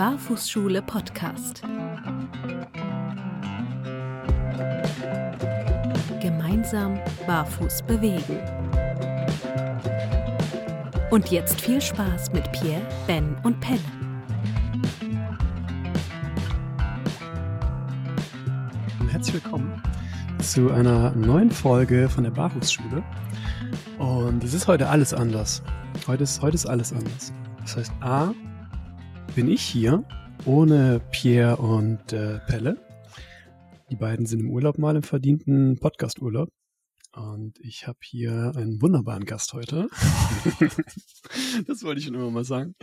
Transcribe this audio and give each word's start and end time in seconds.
Barfußschule 0.00 0.80
Podcast. 0.80 1.60
Gemeinsam 6.22 6.98
barfuß 7.26 7.82
bewegen. 7.82 8.38
Und 11.10 11.30
jetzt 11.30 11.60
viel 11.60 11.82
Spaß 11.82 12.32
mit 12.32 12.50
Pierre, 12.50 12.80
Ben 13.06 13.36
und 13.42 13.60
Pelle. 13.60 13.78
Herzlich 19.10 19.34
willkommen 19.34 19.82
zu 20.38 20.70
einer 20.70 21.10
neuen 21.10 21.50
Folge 21.50 22.08
von 22.08 22.24
der 22.24 22.30
Barfußschule. 22.30 23.02
Und 23.98 24.42
es 24.42 24.54
ist 24.54 24.66
heute 24.66 24.88
alles 24.88 25.12
anders. 25.12 25.62
Heute 26.06 26.22
ist, 26.22 26.40
heute 26.40 26.54
ist 26.54 26.64
alles 26.64 26.90
anders. 26.90 27.34
Das 27.60 27.76
heißt, 27.76 27.92
A, 28.00 28.32
bin 29.40 29.48
ich 29.48 29.62
hier 29.62 30.04
ohne 30.44 31.00
Pierre 31.12 31.56
und 31.56 32.12
äh, 32.12 32.40
Pelle. 32.40 32.76
Die 33.90 33.96
beiden 33.96 34.26
sind 34.26 34.40
im 34.40 34.50
Urlaub 34.50 34.76
mal 34.76 34.94
im 34.96 35.02
verdienten 35.02 35.78
Podcast-Urlaub. 35.78 36.50
Und 37.14 37.58
ich 37.60 37.86
habe 37.86 37.96
hier 38.02 38.52
einen 38.54 38.82
wunderbaren 38.82 39.24
Gast 39.24 39.54
heute. 39.54 39.88
das 41.66 41.82
wollte 41.82 42.00
ich 42.00 42.04
schon 42.04 42.16
immer 42.16 42.30
mal 42.30 42.44
sagen. 42.44 42.74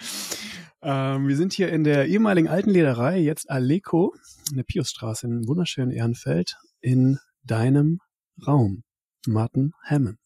Ähm, 0.81 1.27
wir 1.27 1.37
sind 1.37 1.53
hier 1.53 1.69
in 1.71 1.83
der 1.83 2.07
ehemaligen 2.07 2.47
alten 2.47 2.71
Lederei, 2.71 3.19
jetzt 3.19 3.51
Aleco, 3.51 4.15
in 4.49 4.57
der 4.57 4.63
Piusstraße 4.63 5.27
in 5.27 5.47
wunderschönen 5.47 5.91
Ehrenfeld, 5.91 6.55
in 6.81 7.19
deinem 7.43 7.99
Raum. 8.47 8.81
Martin 9.27 9.73
Hammond. 9.85 10.17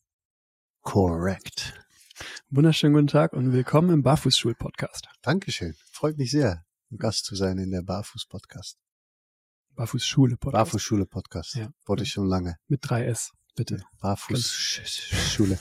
Korrekt. 0.79 1.80
Wunderschönen 2.53 2.93
guten 2.93 3.07
Tag 3.07 3.31
und 3.33 3.53
willkommen 3.53 3.91
im 3.91 4.03
Barfußschul-Podcast. 4.03 5.07
Dankeschön. 5.21 5.73
Freut 5.91 6.17
mich 6.17 6.31
sehr, 6.31 6.65
ein 6.91 6.97
Gast 6.97 7.23
zu 7.25 7.35
sein 7.35 7.57
in 7.57 7.71
der 7.71 7.81
Barfuß-Podcast. 7.81 8.77
Barfußschule-Podcast. 9.75 10.53
Barfußschule-Podcast. 10.53 11.55
Ja. 11.55 11.69
Wollte 11.85 12.03
ich 12.03 12.11
schon 12.11 12.27
lange. 12.27 12.57
Mit 12.67 12.83
3S, 12.83 13.29
bitte. 13.55 13.81
Barfußschule. 14.01 15.57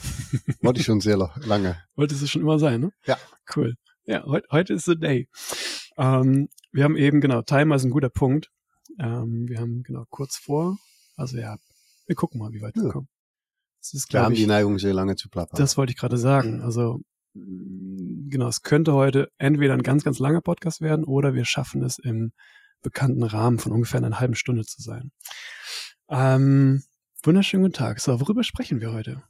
Wollte 0.61 0.79
ich 0.81 0.85
schon 0.85 0.99
sehr 0.99 1.15
lange. 1.17 1.81
Wolltest 1.95 2.23
du 2.23 2.27
schon 2.27 2.41
immer 2.41 2.59
sein, 2.59 2.81
ne? 2.81 2.91
Ja. 3.05 3.17
Cool. 3.55 3.75
Ja, 4.03 4.23
heute, 4.25 4.47
heute 4.51 4.73
ist 4.73 4.83
the 4.85 4.97
day. 4.97 5.29
Ähm, 5.97 6.49
wir 6.73 6.83
haben 6.83 6.97
eben, 6.97 7.21
genau, 7.21 7.41
Timer 7.41 7.75
ist 7.75 7.85
ein 7.85 7.91
guter 7.91 8.09
Punkt. 8.09 8.49
Ähm, 8.99 9.47
wir 9.47 9.59
haben 9.61 9.83
genau 9.83 10.03
kurz 10.09 10.35
vor, 10.35 10.77
also 11.15 11.37
ja, 11.37 11.55
wir 12.07 12.15
gucken 12.17 12.39
mal, 12.39 12.51
wie 12.51 12.61
weit 12.61 12.75
wir 12.75 12.83
Ja. 12.87 12.89
kommen. 12.91 13.07
Das 13.81 13.93
ist, 13.93 14.13
Wir 14.13 14.19
haben 14.19 14.27
glaube 14.27 14.35
die 14.35 14.41
ich, 14.43 14.47
Neigung, 14.47 14.79
sehr 14.79 14.93
lange 14.93 15.15
zu 15.15 15.27
plappern. 15.29 15.57
das 15.57 15.75
wollte 15.75 15.91
ich 15.91 15.97
gerade 15.97 16.17
sagen. 16.17 16.61
Also, 16.61 17.01
mh, 17.33 18.29
genau, 18.29 18.47
es 18.47 18.61
könnte 18.61 18.93
heute 18.93 19.29
entweder 19.37 19.73
ein 19.73 19.83
ganz, 19.83 20.03
ganz 20.03 20.19
langer 20.19 20.41
Podcast 20.41 20.81
werden 20.81 21.03
oder 21.03 21.33
wir 21.33 21.45
schaffen 21.45 21.83
es 21.83 21.97
im 21.97 22.31
bekannten 22.83 23.23
Rahmen 23.23 23.59
von 23.59 23.71
ungefähr 23.71 24.03
einer 24.03 24.19
halben 24.19 24.35
Stunde 24.35 24.63
zu 24.65 24.81
sein. 24.81 25.11
Ähm, 26.09 26.83
wunderschönen 27.23 27.63
guten 27.63 27.73
Tag. 27.73 27.99
So, 27.99 28.19
worüber 28.19 28.43
sprechen 28.43 28.81
wir 28.81 28.91
heute? 28.91 29.23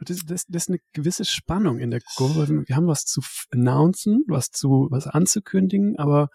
Das, 0.00 0.18
das, 0.26 0.46
das 0.46 0.62
ist 0.64 0.68
eine 0.68 0.78
gewisse 0.92 1.24
Spannung 1.24 1.78
in 1.78 1.90
der 1.90 2.00
Kurve. 2.16 2.64
Wir 2.66 2.76
haben 2.76 2.86
was 2.88 3.04
zu 3.04 3.20
announcen, 3.50 4.24
was 4.26 4.50
zu, 4.50 4.88
was 4.90 5.06
anzukündigen, 5.06 5.96
aber 5.98 6.28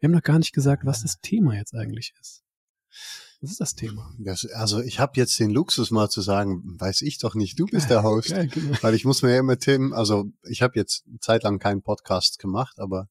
wir 0.00 0.08
haben 0.08 0.14
noch 0.14 0.22
gar 0.22 0.38
nicht 0.38 0.52
gesagt, 0.52 0.84
was 0.84 1.02
das 1.02 1.20
Thema 1.20 1.54
jetzt 1.56 1.74
eigentlich 1.74 2.12
ist. 2.20 2.43
Was 3.40 3.50
ist 3.50 3.60
das 3.60 3.74
Thema? 3.74 4.10
Das, 4.18 4.46
also 4.46 4.80
ich 4.80 5.00
habe 5.00 5.12
jetzt 5.16 5.38
den 5.38 5.50
Luxus 5.50 5.90
mal 5.90 6.08
zu 6.08 6.22
sagen, 6.22 6.62
weiß 6.78 7.02
ich 7.02 7.18
doch 7.18 7.34
nicht, 7.34 7.58
du 7.58 7.66
bist 7.66 7.90
der 7.90 8.02
Host. 8.02 8.30
Geil, 8.30 8.48
genau. 8.48 8.78
Weil 8.80 8.94
ich 8.94 9.04
muss 9.04 9.22
mir 9.22 9.32
ja 9.32 9.38
immer 9.40 9.58
Themen, 9.58 9.92
also 9.92 10.26
ich 10.44 10.62
habe 10.62 10.74
jetzt 10.76 11.04
eine 11.06 11.18
Zeit 11.18 11.42
lang 11.42 11.58
keinen 11.58 11.82
Podcast 11.82 12.38
gemacht, 12.38 12.78
aber 12.78 13.08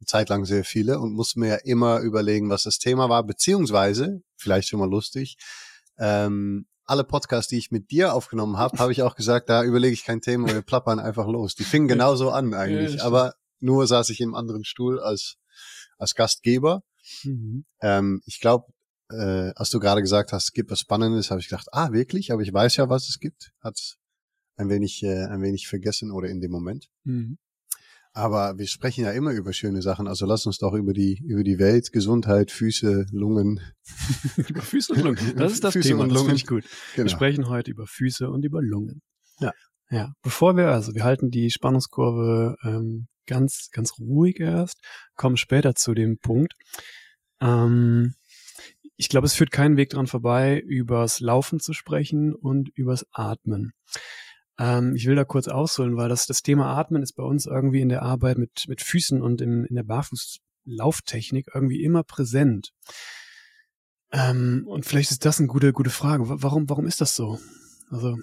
eine 0.00 0.06
Zeit 0.06 0.28
lang 0.28 0.44
sehr 0.44 0.64
viele 0.64 0.98
und 0.98 1.12
muss 1.12 1.36
mir 1.36 1.48
ja 1.48 1.56
immer 1.56 2.00
überlegen, 2.00 2.50
was 2.50 2.64
das 2.64 2.78
Thema 2.78 3.08
war, 3.08 3.24
beziehungsweise, 3.24 4.22
vielleicht 4.36 4.68
schon 4.68 4.80
mal 4.80 4.90
lustig, 4.90 5.36
ähm, 5.98 6.66
alle 6.84 7.04
Podcasts, 7.04 7.50
die 7.50 7.58
ich 7.58 7.70
mit 7.70 7.90
dir 7.90 8.14
aufgenommen 8.14 8.56
habe, 8.56 8.78
habe 8.78 8.92
ich 8.92 9.02
auch 9.02 9.14
gesagt, 9.14 9.50
da 9.50 9.62
überlege 9.62 9.92
ich 9.92 10.04
kein 10.04 10.22
Thema, 10.22 10.48
wir 10.48 10.62
plappern 10.62 10.98
einfach 10.98 11.26
los. 11.26 11.54
Die 11.54 11.64
fingen 11.64 11.86
genauso 11.86 12.30
an 12.30 12.50
Ja, 12.52 12.58
eigentlich, 12.60 12.88
stimmt. 12.88 13.02
aber 13.02 13.34
nur 13.60 13.86
saß 13.86 14.08
ich 14.10 14.20
im 14.20 14.34
anderen 14.34 14.64
Stuhl 14.64 14.98
als, 14.98 15.36
als 15.98 16.14
Gastgeber. 16.14 16.82
Mhm. 17.24 17.64
Ähm, 17.80 18.22
ich 18.24 18.40
glaube, 18.40 18.72
äh, 19.10 19.52
als 19.56 19.70
du 19.70 19.80
gerade 19.80 20.00
gesagt 20.02 20.32
hast, 20.32 20.44
es 20.44 20.52
gibt 20.52 20.70
was 20.70 20.80
Spannendes, 20.80 21.30
habe 21.30 21.40
ich 21.40 21.48
gedacht, 21.48 21.68
ah, 21.72 21.92
wirklich? 21.92 22.32
Aber 22.32 22.42
ich 22.42 22.52
weiß 22.52 22.76
ja, 22.76 22.88
was 22.88 23.08
es 23.08 23.18
gibt. 23.18 23.52
Hat 23.60 23.78
ein 24.56 24.68
wenig, 24.68 25.02
äh, 25.02 25.24
ein 25.26 25.40
wenig 25.42 25.66
vergessen 25.68 26.10
oder 26.10 26.28
in 26.28 26.40
dem 26.40 26.50
Moment. 26.50 26.88
Mhm. 27.04 27.38
Aber 28.12 28.58
wir 28.58 28.66
sprechen 28.66 29.04
ja 29.04 29.12
immer 29.12 29.30
über 29.32 29.52
schöne 29.52 29.80
Sachen. 29.82 30.08
Also 30.08 30.26
lass 30.26 30.44
uns 30.46 30.58
doch 30.58 30.72
über 30.74 30.92
die, 30.92 31.22
über 31.24 31.44
die 31.44 31.58
Welt, 31.58 31.92
Gesundheit, 31.92 32.50
Füße, 32.50 33.06
Lungen. 33.12 33.60
Über 34.48 34.62
Füße 34.62 34.94
und 34.94 35.02
Lungen. 35.02 35.36
Das 35.36 35.52
ist 35.52 35.62
das 35.62 35.74
Füße 35.74 35.88
Thema. 35.90 36.02
und 36.02 36.08
Das 36.08 36.16
Lungen. 36.16 36.30
finde 36.30 36.36
ich 36.40 36.46
gut. 36.46 36.64
Wir 36.94 37.04
Genau. 37.04 37.14
sprechen 37.16 37.48
heute 37.48 37.70
über 37.70 37.86
Füße 37.86 38.28
und 38.28 38.44
über 38.44 38.60
Lungen. 38.62 39.02
Ja. 39.38 39.52
Ja. 39.90 40.12
Bevor 40.22 40.56
wir, 40.56 40.68
also 40.68 40.94
wir 40.94 41.04
halten 41.04 41.30
die 41.30 41.50
Spannungskurve 41.50 42.56
ähm, 42.64 43.06
ganz, 43.26 43.68
ganz 43.72 43.92
ruhig 44.00 44.40
erst, 44.40 44.78
kommen 45.14 45.36
später 45.36 45.74
zu 45.76 45.94
dem 45.94 46.18
Punkt. 46.18 46.54
Ähm, 47.40 48.14
ich 48.98 49.08
glaube, 49.08 49.26
es 49.26 49.34
führt 49.34 49.50
keinen 49.52 49.76
Weg 49.78 49.90
dran 49.90 50.06
vorbei, 50.06 50.60
übers 50.60 51.20
Laufen 51.20 51.60
zu 51.60 51.72
sprechen 51.72 52.34
und 52.34 52.68
übers 52.74 53.06
Atmen. 53.12 53.72
Ähm, 54.58 54.94
ich 54.96 55.06
will 55.06 55.14
da 55.14 55.24
kurz 55.24 55.48
ausholen, 55.48 55.96
weil 55.96 56.08
das, 56.08 56.26
das 56.26 56.42
Thema 56.42 56.76
Atmen 56.76 57.02
ist 57.02 57.14
bei 57.14 57.22
uns 57.22 57.46
irgendwie 57.46 57.80
in 57.80 57.88
der 57.88 58.02
Arbeit 58.02 58.38
mit, 58.38 58.64
mit 58.68 58.82
Füßen 58.82 59.22
und 59.22 59.40
im, 59.40 59.64
in 59.64 59.76
der 59.76 59.84
Barfußlauftechnik 59.84 61.46
irgendwie 61.54 61.82
immer 61.82 62.02
präsent. 62.02 62.72
Ähm, 64.10 64.64
und 64.66 64.84
vielleicht 64.84 65.10
ist 65.12 65.24
das 65.24 65.38
eine 65.38 65.48
gute, 65.48 65.72
gute 65.72 65.90
Frage. 65.90 66.28
Wa- 66.28 66.38
Warum, 66.40 66.68
warum 66.68 66.86
ist 66.86 67.00
das 67.00 67.14
so? 67.14 67.38
Also, 67.90 68.16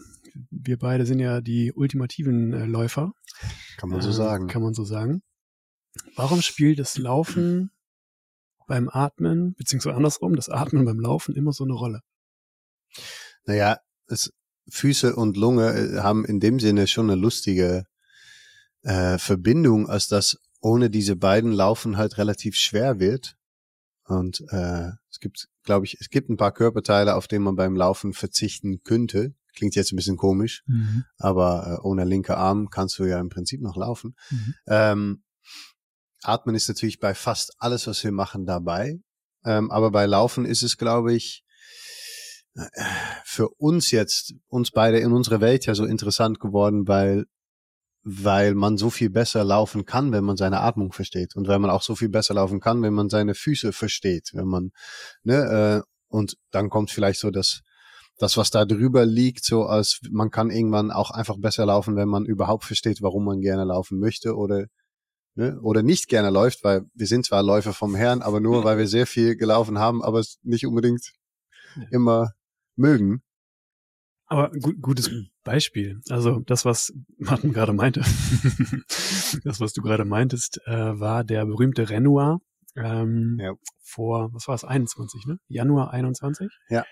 wir 0.49 0.77
beide 0.77 1.05
sind 1.05 1.19
ja 1.19 1.39
die 1.39 1.71
ultimativen 1.73 2.53
äh, 2.53 2.65
Läufer. 2.65 3.13
Kann 3.77 3.89
man 3.89 4.01
so 4.01 4.09
Ähm, 4.09 4.13
sagen. 4.13 4.47
Kann 4.47 4.61
man 4.61 4.73
so 4.73 4.83
sagen. 4.83 5.21
Warum 6.17 6.41
spielt 6.41 6.79
das 6.79 6.97
Laufen 6.97 7.71
beim 8.67 8.89
Atmen, 8.89 9.53
beziehungsweise 9.55 9.95
andersrum, 9.95 10.35
das 10.35 10.49
Atmen 10.49 10.85
beim 10.85 10.99
Laufen 10.99 11.35
immer 11.35 11.53
so 11.53 11.63
eine 11.63 11.73
Rolle? 11.73 12.01
Naja, 13.45 13.79
es, 14.07 14.31
Füße 14.69 15.15
und 15.15 15.37
Lunge 15.37 15.73
äh, 15.73 15.99
haben 15.99 16.25
in 16.25 16.39
dem 16.39 16.59
Sinne 16.59 16.87
schon 16.87 17.09
eine 17.09 17.19
lustige 17.19 17.85
äh, 18.83 19.17
Verbindung, 19.17 19.89
als 19.89 20.07
dass 20.07 20.39
ohne 20.61 20.89
diese 20.89 21.15
beiden 21.15 21.51
Laufen 21.51 21.97
halt 21.97 22.17
relativ 22.17 22.55
schwer 22.55 22.99
wird. 22.99 23.35
Und 24.07 24.43
äh, 24.49 24.91
es 25.09 25.19
gibt, 25.19 25.47
glaube 25.63 25.85
ich, 25.85 25.97
es 25.99 26.09
gibt 26.09 26.29
ein 26.29 26.37
paar 26.37 26.51
Körperteile, 26.51 27.15
auf 27.15 27.27
denen 27.27 27.43
man 27.43 27.55
beim 27.55 27.75
Laufen 27.75 28.13
verzichten 28.13 28.83
könnte. 28.83 29.33
Klingt 29.55 29.75
jetzt 29.75 29.93
ein 29.93 29.95
bisschen 29.95 30.17
komisch, 30.17 30.63
aber 31.17 31.79
äh, 31.79 31.87
ohne 31.87 32.03
linke 32.03 32.35
Arm 32.35 32.69
kannst 32.69 32.99
du 32.99 33.05
ja 33.05 33.19
im 33.19 33.29
Prinzip 33.29 33.61
noch 33.61 33.77
laufen. 33.77 34.15
Mhm. 34.29 34.55
Ähm, 34.67 35.23
Atmen 36.27 36.55
ist 36.55 36.67
natürlich 36.67 36.99
bei 36.99 37.13
fast 37.13 37.53
alles, 37.59 37.87
was 37.87 38.03
wir 38.03 38.11
machen, 38.11 38.45
dabei. 38.45 38.99
Ähm, 39.43 39.71
aber 39.71 39.91
bei 39.91 40.05
Laufen 40.05 40.45
ist 40.45 40.63
es, 40.63 40.77
glaube 40.77 41.13
ich, 41.13 41.45
für 43.23 43.49
uns 43.57 43.91
jetzt, 43.91 44.33
uns 44.47 44.71
beide 44.71 44.99
in 44.99 45.11
unserer 45.11 45.41
Welt 45.41 45.65
ja 45.65 45.75
so 45.75 45.85
interessant 45.85 46.39
geworden, 46.39 46.87
weil, 46.87 47.25
weil 48.03 48.55
man 48.55 48.77
so 48.77 48.89
viel 48.89 49.09
besser 49.09 49.43
laufen 49.43 49.85
kann, 49.85 50.11
wenn 50.13 50.23
man 50.23 50.37
seine 50.37 50.61
Atmung 50.61 50.93
versteht. 50.93 51.35
Und 51.35 51.47
weil 51.47 51.59
man 51.59 51.69
auch 51.69 51.81
so 51.81 51.95
viel 51.95 52.09
besser 52.09 52.33
laufen 52.35 52.61
kann, 52.61 52.81
wenn 52.81 52.93
man 52.93 53.09
seine 53.09 53.35
Füße 53.35 53.73
versteht. 53.73 54.29
Wenn 54.33 54.47
man, 54.47 54.71
ne, 55.23 55.83
äh, 55.83 55.89
und 56.07 56.37
dann 56.51 56.69
kommt 56.69 56.91
vielleicht 56.91 57.19
so 57.19 57.29
das, 57.29 57.61
das, 58.17 58.37
was 58.37 58.51
da 58.51 58.63
drüber 58.63 59.05
liegt, 59.05 59.43
so 59.43 59.65
als 59.65 59.99
man 60.09 60.31
kann 60.31 60.49
irgendwann 60.49 60.91
auch 60.91 61.11
einfach 61.11 61.35
besser 61.37 61.65
laufen, 61.65 61.97
wenn 61.97 62.07
man 62.07 62.25
überhaupt 62.25 62.63
versteht, 62.63 63.01
warum 63.01 63.25
man 63.25 63.41
gerne 63.41 63.65
laufen 63.65 63.99
möchte 63.99 64.37
oder 64.37 64.67
ne, 65.35 65.59
oder 65.61 65.83
nicht 65.83 66.07
gerne 66.07 66.29
läuft, 66.29 66.63
weil 66.63 66.85
wir 66.93 67.07
sind 67.07 67.25
zwar 67.25 67.43
Läufer 67.43 67.73
vom 67.73 67.95
Herrn, 67.95 68.21
aber 68.21 68.39
nur 68.39 68.63
weil 68.63 68.77
wir 68.77 68.87
sehr 68.87 69.05
viel 69.07 69.35
gelaufen 69.35 69.79
haben, 69.79 70.03
aber 70.03 70.19
es 70.19 70.39
nicht 70.43 70.65
unbedingt 70.65 71.13
immer 71.91 72.31
mögen. 72.75 73.21
Aber 74.27 74.49
gu 74.51 74.73
gutes 74.81 75.11
Beispiel. 75.43 76.01
Also 76.09 76.39
das, 76.39 76.65
was 76.65 76.91
Martin 77.17 77.53
gerade 77.53 77.73
meinte, 77.73 77.99
das, 79.43 79.59
was 79.59 79.73
du 79.73 79.81
gerade 79.81 80.03
meintest, 80.05 80.59
äh, 80.65 80.99
war 80.99 81.23
der 81.23 81.45
berühmte 81.45 81.89
Renoir 81.89 82.39
ähm, 82.75 83.37
Ja. 83.39 83.53
vor, 83.83 84.33
was 84.33 84.47
war 84.47 84.55
es, 84.55 84.63
21, 84.63 85.25
ne? 85.27 85.37
Januar 85.47 85.91
21? 85.91 86.49
Ja. 86.69 86.83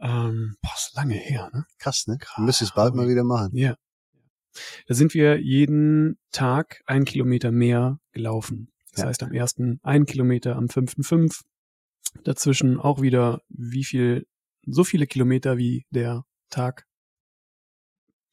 Ähm, 0.00 0.56
boah, 0.60 0.72
ist 0.74 0.94
lange 0.96 1.14
her, 1.14 1.48
ne? 1.52 1.64
Krass, 1.78 2.06
ne? 2.08 2.18
Krass. 2.18 2.34
Du 2.36 2.42
müsstest 2.42 2.72
es 2.72 2.74
bald 2.74 2.94
mal 2.96 3.08
wieder 3.08 3.22
machen. 3.24 3.50
Ja. 3.56 3.76
Da 4.86 4.94
sind 4.94 5.14
wir 5.14 5.40
jeden 5.40 6.18
Tag 6.32 6.82
einen 6.86 7.04
Kilometer 7.04 7.50
mehr 7.52 7.98
gelaufen. 8.12 8.70
Das 8.92 9.00
Ja. 9.02 9.06
heißt, 9.08 9.22
am 9.22 9.32
ersten 9.32 9.80
einen 9.82 10.06
Kilometer, 10.06 10.56
am 10.56 10.68
fünften 10.68 11.02
fünf. 11.02 11.42
Dazwischen 12.24 12.78
auch 12.78 13.00
wieder 13.00 13.40
wie 13.48 13.84
viel, 13.84 14.26
so 14.66 14.84
viele 14.84 15.06
Kilometer 15.06 15.56
wie 15.56 15.86
der 15.90 16.24
Tag 16.50 16.86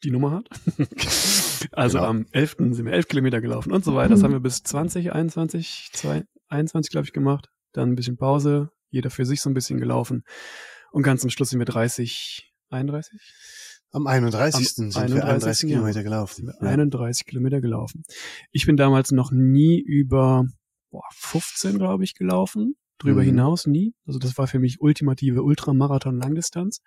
die 0.04 0.12
Nummer 0.12 0.32
hat. 0.32 0.50
also 1.72 1.98
Genau. 2.00 2.10
am 2.10 2.26
11. 2.32 2.56
sind 2.72 2.86
wir 2.86 2.94
elf 2.94 3.08
Kilometer 3.08 3.42
gelaufen 3.42 3.72
und 3.72 3.84
so 3.86 3.96
weiter. 3.96 4.10
Das 4.10 4.24
haben 4.24 4.32
wir 4.34 4.40
bis 4.40 4.64
20, 4.64 5.12
21, 5.14 5.90
2, 5.94 6.24
21, 6.48 6.92
glaube 6.92 7.06
ich, 7.06 7.14
gemacht. 7.14 7.50
Dann 7.74 7.92
ein 7.92 7.96
bisschen 7.96 8.18
Pause, 8.18 8.72
jeder 8.90 9.10
für 9.10 9.26
sich 9.26 9.42
so 9.42 9.50
ein 9.50 9.54
bisschen 9.54 9.80
gelaufen. 9.80 10.24
Und 10.92 11.04
ganz 11.04 11.24
am 11.24 11.30
Schluss 11.30 11.50
sind 11.52 11.60
wir 11.60 11.66
30, 11.66 12.52
31? 12.70 13.22
Am 13.92 14.06
31. 14.06 14.60
Am 14.60 14.92
sind 14.92 14.98
31. 14.98 15.16
wir 15.20 15.26
31 15.26 15.70
Kilometer 15.70 16.04
gelaufen. 16.04 16.52
Ja. 16.62 16.68
31 16.68 17.26
Kilometer 17.26 17.62
gelaufen. 17.62 18.04
Ich 18.52 18.66
bin 18.66 18.78
damals 18.78 19.12
noch 19.12 19.32
nie 19.32 19.80
über 19.80 20.46
boah, 20.92 21.04
15, 21.12 21.78
glaube 21.78 22.04
ich, 22.04 22.14
gelaufen. 22.14 22.76
Drüber 23.00 23.22
mhm. 23.22 23.28
hinaus 23.28 23.66
nie. 23.66 23.94
Also 24.06 24.20
das 24.20 24.38
war 24.38 24.48
für 24.48 24.60
mich 24.60 24.82
ultimative 24.82 25.42
Ultramarathon-Langdistanz. 25.42 26.82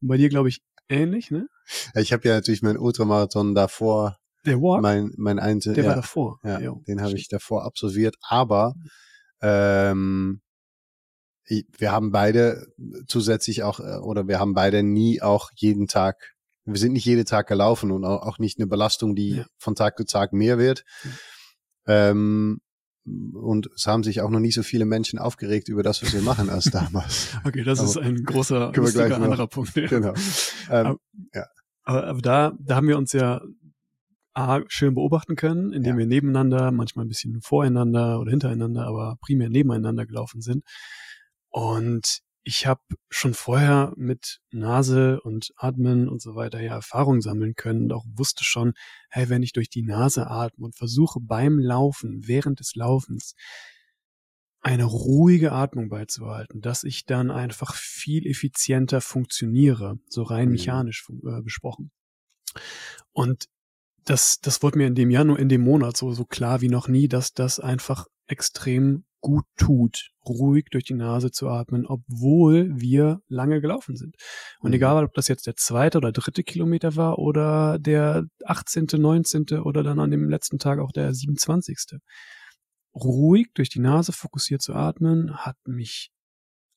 Und 0.00 0.08
bei 0.08 0.16
dir, 0.16 0.30
glaube 0.30 0.48
ich, 0.48 0.62
ähnlich, 0.88 1.30
ne? 1.30 1.46
Ich 1.94 2.12
habe 2.12 2.26
ja 2.26 2.34
natürlich 2.34 2.62
meinen 2.62 2.78
Ultramarathon 2.78 3.54
davor. 3.54 4.16
Der 4.44 4.60
Walk? 4.60 4.82
Mein, 4.82 5.12
mein 5.16 5.38
Einzel, 5.38 5.74
Der 5.74 5.84
ja, 5.84 5.90
war 5.90 5.96
davor. 5.96 6.38
Ja, 6.42 6.58
jo, 6.58 6.82
den 6.88 7.00
habe 7.00 7.14
ich 7.14 7.28
davor 7.28 7.64
absolviert. 7.64 8.16
Aber 8.22 8.74
ähm, 9.40 10.40
wir 11.46 11.92
haben 11.92 12.10
beide 12.10 12.66
zusätzlich 13.06 13.62
auch, 13.62 13.80
äh, 13.80 13.98
oder 13.98 14.26
wir 14.28 14.38
haben 14.38 14.54
beide 14.54 14.82
nie 14.82 15.22
auch 15.22 15.50
jeden 15.54 15.86
Tag, 15.86 16.31
wir 16.64 16.78
sind 16.78 16.92
nicht 16.92 17.04
jeden 17.04 17.24
Tag 17.24 17.48
gelaufen 17.48 17.90
und 17.90 18.04
auch 18.04 18.38
nicht 18.38 18.58
eine 18.58 18.66
Belastung, 18.66 19.14
die 19.14 19.36
ja. 19.36 19.46
von 19.58 19.74
Tag 19.74 19.96
zu 19.96 20.04
Tag 20.04 20.32
mehr 20.32 20.58
wird. 20.58 20.84
Ja. 21.86 22.10
Ähm, 22.10 22.60
und 23.04 23.68
es 23.74 23.86
haben 23.86 24.04
sich 24.04 24.20
auch 24.20 24.30
noch 24.30 24.38
nicht 24.38 24.54
so 24.54 24.62
viele 24.62 24.84
Menschen 24.84 25.18
aufgeregt 25.18 25.68
über 25.68 25.82
das, 25.82 26.02
was 26.02 26.12
wir 26.12 26.22
machen, 26.22 26.48
als 26.50 26.64
damals. 26.70 27.36
okay, 27.44 27.64
das 27.64 27.80
aber 27.80 27.88
ist 27.88 27.96
ein 27.96 28.24
großer, 28.24 28.72
lustiger 28.76 29.16
anderer 29.16 29.48
Punkt. 29.48 29.74
Ja. 29.74 29.88
Genau. 29.88 30.14
Ähm, 30.70 30.86
aber, 30.86 30.96
ja. 31.34 31.46
aber, 31.82 32.06
aber 32.06 32.20
da, 32.22 32.52
da 32.60 32.76
haben 32.76 32.88
wir 32.88 32.98
uns 32.98 33.12
ja 33.12 33.40
A, 34.34 34.60
schön 34.68 34.94
beobachten 34.94 35.36
können, 35.36 35.72
indem 35.72 35.94
ja. 35.94 35.98
wir 35.98 36.06
nebeneinander, 36.06 36.70
manchmal 36.70 37.04
ein 37.04 37.08
bisschen 37.08 37.42
voreinander 37.42 38.18
oder 38.20 38.30
hintereinander, 38.30 38.86
aber 38.86 39.16
primär 39.20 39.50
nebeneinander 39.50 40.06
gelaufen 40.06 40.40
sind. 40.40 40.64
Und 41.50 42.20
ich 42.44 42.66
habe 42.66 42.80
schon 43.08 43.34
vorher 43.34 43.92
mit 43.96 44.40
Nase 44.50 45.20
und 45.20 45.52
Atmen 45.56 46.08
und 46.08 46.20
so 46.20 46.34
weiter 46.34 46.60
ja 46.60 46.74
Erfahrung 46.74 47.20
sammeln 47.20 47.54
können 47.54 47.84
und 47.84 47.92
auch 47.92 48.04
wusste 48.14 48.44
schon, 48.44 48.74
hey, 49.10 49.28
wenn 49.28 49.42
ich 49.42 49.52
durch 49.52 49.70
die 49.70 49.82
Nase 49.82 50.26
atme 50.26 50.64
und 50.64 50.76
versuche 50.76 51.20
beim 51.20 51.58
Laufen, 51.58 52.26
während 52.26 52.60
des 52.60 52.74
Laufens, 52.74 53.34
eine 54.60 54.84
ruhige 54.84 55.52
Atmung 55.52 55.88
beizubehalten, 55.88 56.60
dass 56.60 56.84
ich 56.84 57.04
dann 57.04 57.30
einfach 57.30 57.74
viel 57.74 58.26
effizienter 58.26 59.00
funktioniere, 59.00 59.98
so 60.08 60.22
rein 60.22 60.46
mhm. 60.46 60.52
mechanisch 60.52 61.04
äh, 61.10 61.42
besprochen. 61.42 61.90
Und 63.12 63.46
das, 64.04 64.40
das 64.40 64.62
wurde 64.62 64.78
mir 64.78 64.86
in 64.86 64.94
dem 64.94 65.10
Jahr 65.10 65.24
nur 65.24 65.38
in 65.38 65.48
dem 65.48 65.62
Monat 65.62 65.96
so, 65.96 66.12
so 66.12 66.24
klar 66.24 66.60
wie 66.60 66.68
noch 66.68 66.88
nie, 66.88 67.08
dass 67.08 67.34
das 67.34 67.60
einfach 67.60 68.06
extrem 68.26 69.04
gut 69.22 69.46
tut, 69.56 70.10
ruhig 70.28 70.66
durch 70.70 70.84
die 70.84 70.94
Nase 70.94 71.30
zu 71.30 71.48
atmen, 71.48 71.86
obwohl 71.86 72.68
wir 72.74 73.20
lange 73.28 73.60
gelaufen 73.60 73.96
sind. 73.96 74.16
Und 74.60 74.70
mhm. 74.70 74.74
egal, 74.74 75.04
ob 75.04 75.14
das 75.14 75.28
jetzt 75.28 75.46
der 75.46 75.56
zweite 75.56 75.98
oder 75.98 76.12
dritte 76.12 76.42
Kilometer 76.42 76.96
war 76.96 77.18
oder 77.18 77.78
der 77.78 78.24
18., 78.44 78.88
19. 78.92 79.60
oder 79.62 79.82
dann 79.82 80.00
an 80.00 80.10
dem 80.10 80.28
letzten 80.28 80.58
Tag 80.58 80.80
auch 80.80 80.92
der 80.92 81.14
27. 81.14 81.98
Ruhig 82.94 83.48
durch 83.54 83.70
die 83.70 83.80
Nase 83.80 84.12
fokussiert 84.12 84.60
zu 84.60 84.74
atmen, 84.74 85.34
hat 85.36 85.56
mich, 85.64 86.10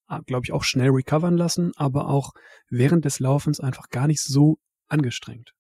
ah, 0.08 0.22
glaube 0.26 0.46
ich, 0.46 0.54
auch 0.54 0.64
schnell 0.64 0.92
recovern 0.92 1.36
lassen, 1.36 1.72
aber 1.76 2.08
auch 2.08 2.32
während 2.70 3.04
des 3.04 3.20
Laufens 3.20 3.60
einfach 3.60 3.90
gar 3.90 4.08
nicht 4.08 4.24
so 4.24 4.58
angestrengt. 4.88 5.52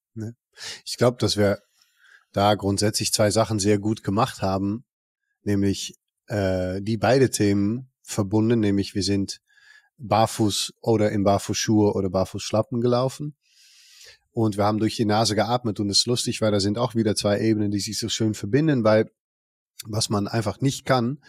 Ich 0.85 0.97
glaube, 0.97 1.17
dass 1.19 1.35
wir 1.35 1.59
da 2.31 2.55
grundsätzlich 2.55 3.11
zwei 3.11 3.31
Sachen 3.31 3.59
sehr 3.59 3.79
gut 3.79 4.03
gemacht 4.03 4.41
haben, 4.41 4.85
nämlich 5.43 5.95
äh, 6.27 6.81
die 6.81 6.97
beide 6.97 7.29
Themen 7.29 7.89
verbunden, 8.01 8.59
nämlich 8.59 8.95
wir 8.95 9.03
sind 9.03 9.41
barfuß 9.97 10.73
oder 10.81 11.11
in 11.11 11.23
Barfußschuhe 11.23 11.93
oder 11.93 12.09
Barfußschlappen 12.09 12.81
gelaufen. 12.81 13.35
Und 14.31 14.57
wir 14.57 14.65
haben 14.65 14.79
durch 14.79 14.97
die 14.97 15.05
Nase 15.05 15.35
geatmet 15.35 15.79
und 15.79 15.89
es 15.89 15.99
ist 15.99 16.07
lustig, 16.07 16.41
weil 16.41 16.51
da 16.51 16.59
sind 16.59 16.77
auch 16.77 16.93
wieder 16.93 17.15
zwei 17.15 17.39
Ebenen, 17.39 17.71
die 17.71 17.79
sich 17.79 17.97
so 17.97 18.09
schön 18.09 18.33
verbinden, 18.33 18.83
weil 18.83 19.09
was 19.85 20.09
man 20.09 20.27
einfach 20.27 20.59
nicht 20.59 20.85
kann, 20.85 21.19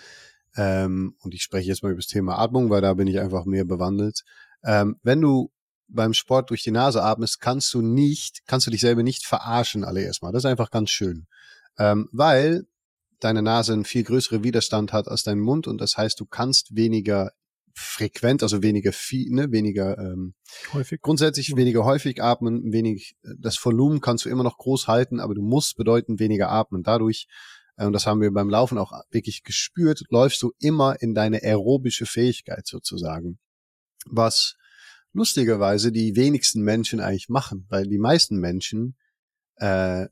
ähm, 0.57 1.15
und 1.21 1.35
ich 1.35 1.43
spreche 1.43 1.69
jetzt 1.69 1.83
mal 1.83 1.91
über 1.91 2.01
das 2.01 2.07
Thema 2.07 2.39
Atmung, 2.39 2.71
weil 2.71 2.81
da 2.81 2.95
bin 2.95 3.07
ich 3.07 3.21
einfach 3.21 3.45
mehr 3.45 3.65
bewandelt. 3.65 4.25
Ähm, 4.65 4.99
wenn 5.03 5.21
du 5.21 5.53
beim 5.89 6.15
Sport 6.15 6.51
durch 6.51 6.63
die 6.63 6.71
Nase 6.71 7.03
atmest, 7.03 7.41
kannst 7.41 7.73
du 7.75 7.83
nicht, 7.83 8.47
kannst 8.47 8.67
du 8.67 8.71
dich 8.71 8.81
selber 8.81 9.03
nicht 9.03 9.25
verarschen 9.25 9.85
alle 9.85 10.01
erstmal. 10.01 10.33
Das 10.33 10.43
ist 10.43 10.51
einfach 10.51 10.71
ganz 10.71 10.91
schön. 10.91 11.27
Ähm, 11.79 12.09
weil 12.11 12.67
deine 13.21 13.43
Nase 13.43 13.73
einen 13.73 13.85
viel 13.85 14.05
größeren 14.05 14.45
Widerstand 14.45 14.93
hat 14.93 15.09
als 15.09 15.23
dein 15.23 15.39
Mund 15.39 15.67
und 15.67 15.81
das 15.81 15.97
heißt, 15.97 16.19
du 16.21 16.27
kannst 16.27 16.77
weniger 16.77 17.33
frequent, 17.75 18.43
also 18.43 18.63
weniger 18.63 18.93
viel, 18.93 19.31
ne, 19.31 19.53
weniger 19.53 19.99
ähm, 19.99 20.35
häufig. 20.73 21.01
Grundsätzlich 21.03 21.49
ja. 21.49 21.57
weniger 21.57 21.85
häufig 21.85 22.23
atmen, 22.23 22.73
wenig 22.73 23.17
das 23.39 23.63
Volumen 23.63 24.01
kannst 24.01 24.25
du 24.25 24.31
immer 24.31 24.45
noch 24.45 24.57
groß 24.57 24.89
halten, 24.89 25.21
aber 25.21 25.35
du 25.35 25.43
musst 25.43 25.77
bedeuten 25.77 26.19
weniger 26.19 26.51
atmen. 26.51 26.83
Dadurch 26.83 27.27
äh, 27.77 27.85
und 27.85 27.93
das 27.93 28.07
haben 28.07 28.21
wir 28.21 28.33
beim 28.33 28.49
Laufen 28.49 28.79
auch 28.79 28.93
wirklich 29.11 29.43
gespürt, 29.43 30.03
läufst 30.09 30.43
du 30.43 30.53
immer 30.59 31.01
in 31.01 31.15
deine 31.15 31.43
aerobische 31.43 32.07
Fähigkeit 32.07 32.67
sozusagen. 32.67 33.39
Was 34.07 34.57
lustigerweise 35.13 35.93
die 35.93 36.17
wenigsten 36.17 36.63
Menschen 36.63 37.01
eigentlich 37.01 37.29
machen, 37.29 37.67
weil 37.69 37.87
die 37.87 37.99
meisten 37.99 38.39
Menschen 38.39 38.97
äh, 39.57 40.07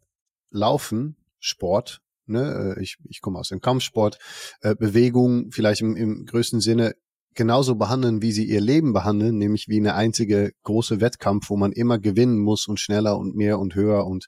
laufen 0.50 1.16
Sport 1.38 2.00
ne, 2.26 2.75
äh, 2.76 2.82
ich, 2.82 2.97
ich 3.09 3.21
komme 3.21 3.38
aus 3.38 3.49
dem 3.49 3.61
Kampfsport, 3.61 4.19
äh, 4.61 4.75
Bewegung 4.75 5.50
vielleicht 5.50 5.81
im, 5.81 5.97
im 5.97 6.26
größten 6.26 6.61
Sinne 6.61 6.94
genauso 7.35 7.75
behandeln, 7.75 8.23
wie 8.23 8.32
sie 8.32 8.44
ihr 8.44 8.61
Leben 8.61 8.93
behandeln, 8.93 9.38
nämlich 9.38 9.69
wie 9.69 9.79
eine 9.79 9.94
einzige 9.94 10.53
große 10.62 11.00
Wettkampf, 11.00 11.50
wo 11.50 11.56
man 11.56 11.73
immer 11.73 11.99
gewinnen 11.99 12.38
muss 12.38 12.69
und 12.69 12.79
schneller 12.79 13.19
und 13.19 13.35
mehr 13.35 13.59
und 13.59 13.75
höher 13.75 14.06
und 14.06 14.26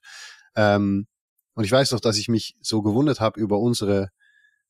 ähm, 0.56 1.06
und 1.54 1.64
ich 1.64 1.72
weiß 1.72 1.90
doch, 1.90 2.00
dass 2.00 2.18
ich 2.18 2.28
mich 2.28 2.54
so 2.60 2.82
gewundert 2.82 3.20
habe 3.20 3.40
über 3.40 3.58
unsere 3.58 4.10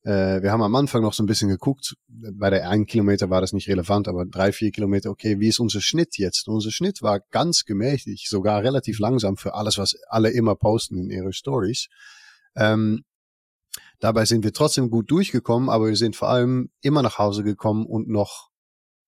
äh, 0.07 0.41
wir 0.41 0.53
haben 0.53 0.63
am 0.63 0.75
Anfang 0.77 1.03
noch 1.03 1.13
so 1.13 1.25
ein 1.25 1.27
bisschen 1.27 1.49
geguckt, 1.49 1.97
bei 2.07 2.49
der 2.49 2.71
einen 2.71 2.87
Kilometer 2.87 3.29
war 3.29 3.41
das 3.41 3.53
nicht 3.53 3.69
relevant, 3.69 4.07
aber 4.07 4.25
drei, 4.25 4.53
vier 4.53 4.71
Kilometer, 4.71 5.11
okay, 5.11 5.41
wie 5.41 5.49
ist 5.49 5.59
unser 5.59 5.81
Schnitt 5.81 6.17
jetzt? 6.17 6.47
Und 6.47 6.55
unser 6.55 6.71
Schnitt 6.71 7.03
war 7.03 7.21
ganz 7.33 7.65
gemächlich, 7.65 8.29
sogar 8.29 8.63
relativ 8.63 9.01
langsam 9.01 9.37
für 9.37 9.55
alles, 9.55 9.79
was 9.79 9.97
alle 10.09 10.31
immer 10.31 10.55
posten 10.55 10.97
in 10.97 11.11
ihre 11.11 11.33
Stories. 11.33 11.89
Ähm, 12.55 13.03
Dabei 14.01 14.25
sind 14.25 14.45
wir 14.45 14.53
trotzdem 14.53 14.91
gut 14.91 15.11
durchgekommen, 15.11 15.69
aber 15.69 15.89
wir 15.89 15.97
sind 15.97 16.17
vor 16.17 16.29
allem 16.29 16.71
immer 16.81 17.03
nach 17.03 17.19
Hause 17.19 17.45
gekommen 17.45 17.87
und 17.87 18.09
noch 18.09 18.51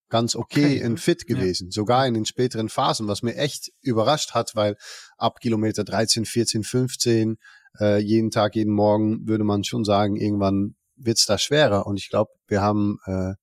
ganz 0.09 0.35
okay, 0.35 0.78
okay. 0.78 0.87
und 0.87 0.99
fit 0.99 1.26
gewesen, 1.26 1.66
ja. 1.66 1.73
sogar 1.73 2.07
in 2.07 2.14
den 2.14 2.25
späteren 2.25 2.68
Phasen, 2.68 3.09
was 3.09 3.23
mir 3.23 3.37
echt 3.37 3.71
überrascht 3.83 4.33
hat, 4.33 4.57
weil 4.57 4.76
ab 5.18 5.40
Kilometer 5.40 5.85
13, 5.85 6.25
14, 6.25 6.64
15, 6.64 7.37
äh, 7.78 7.99
jeden 7.99 8.30
Tag, 8.30 8.57
jeden 8.57 8.73
Morgen 8.73 9.28
würde 9.28 9.45
man 9.45 9.64
schon 9.64 9.85
sagen, 9.85 10.16
irgendwann 10.16 10.76
wird's 10.97 11.26
da 11.26 11.37
schwerer. 11.37 11.87
Und 11.87 11.99
ich 11.99 12.09
glaube, 12.09 12.30
wir 12.47 12.62
haben 12.62 12.99
äh, 13.04 13.35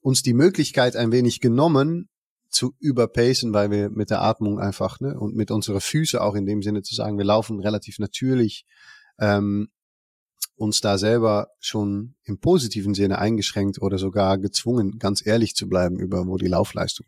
uns 0.00 0.22
die 0.22 0.34
Möglichkeit 0.34 0.96
ein 0.96 1.12
wenig 1.12 1.40
genommen, 1.40 2.10
zu 2.50 2.74
überpacen, 2.80 3.54
weil 3.54 3.70
wir 3.70 3.90
mit 3.90 4.10
der 4.10 4.22
Atmung 4.22 4.58
einfach 4.58 5.00
ne, 5.00 5.18
und 5.18 5.36
mit 5.36 5.50
unseren 5.50 5.80
Füße 5.80 6.20
auch 6.20 6.34
in 6.34 6.46
dem 6.46 6.62
Sinne 6.62 6.82
zu 6.82 6.94
sagen, 6.94 7.16
wir 7.16 7.24
laufen 7.24 7.60
relativ 7.60 7.98
natürlich 7.98 8.66
ähm, 9.18 9.68
uns 10.60 10.82
da 10.82 10.98
selber 10.98 11.48
schon 11.58 12.16
im 12.24 12.38
positiven 12.38 12.92
Sinne 12.92 13.18
eingeschränkt 13.18 13.80
oder 13.80 13.96
sogar 13.96 14.36
gezwungen, 14.36 14.98
ganz 14.98 15.24
ehrlich 15.24 15.54
zu 15.54 15.66
bleiben 15.66 15.98
über, 15.98 16.26
wo 16.26 16.36
die 16.36 16.48
Laufleistung 16.48 17.06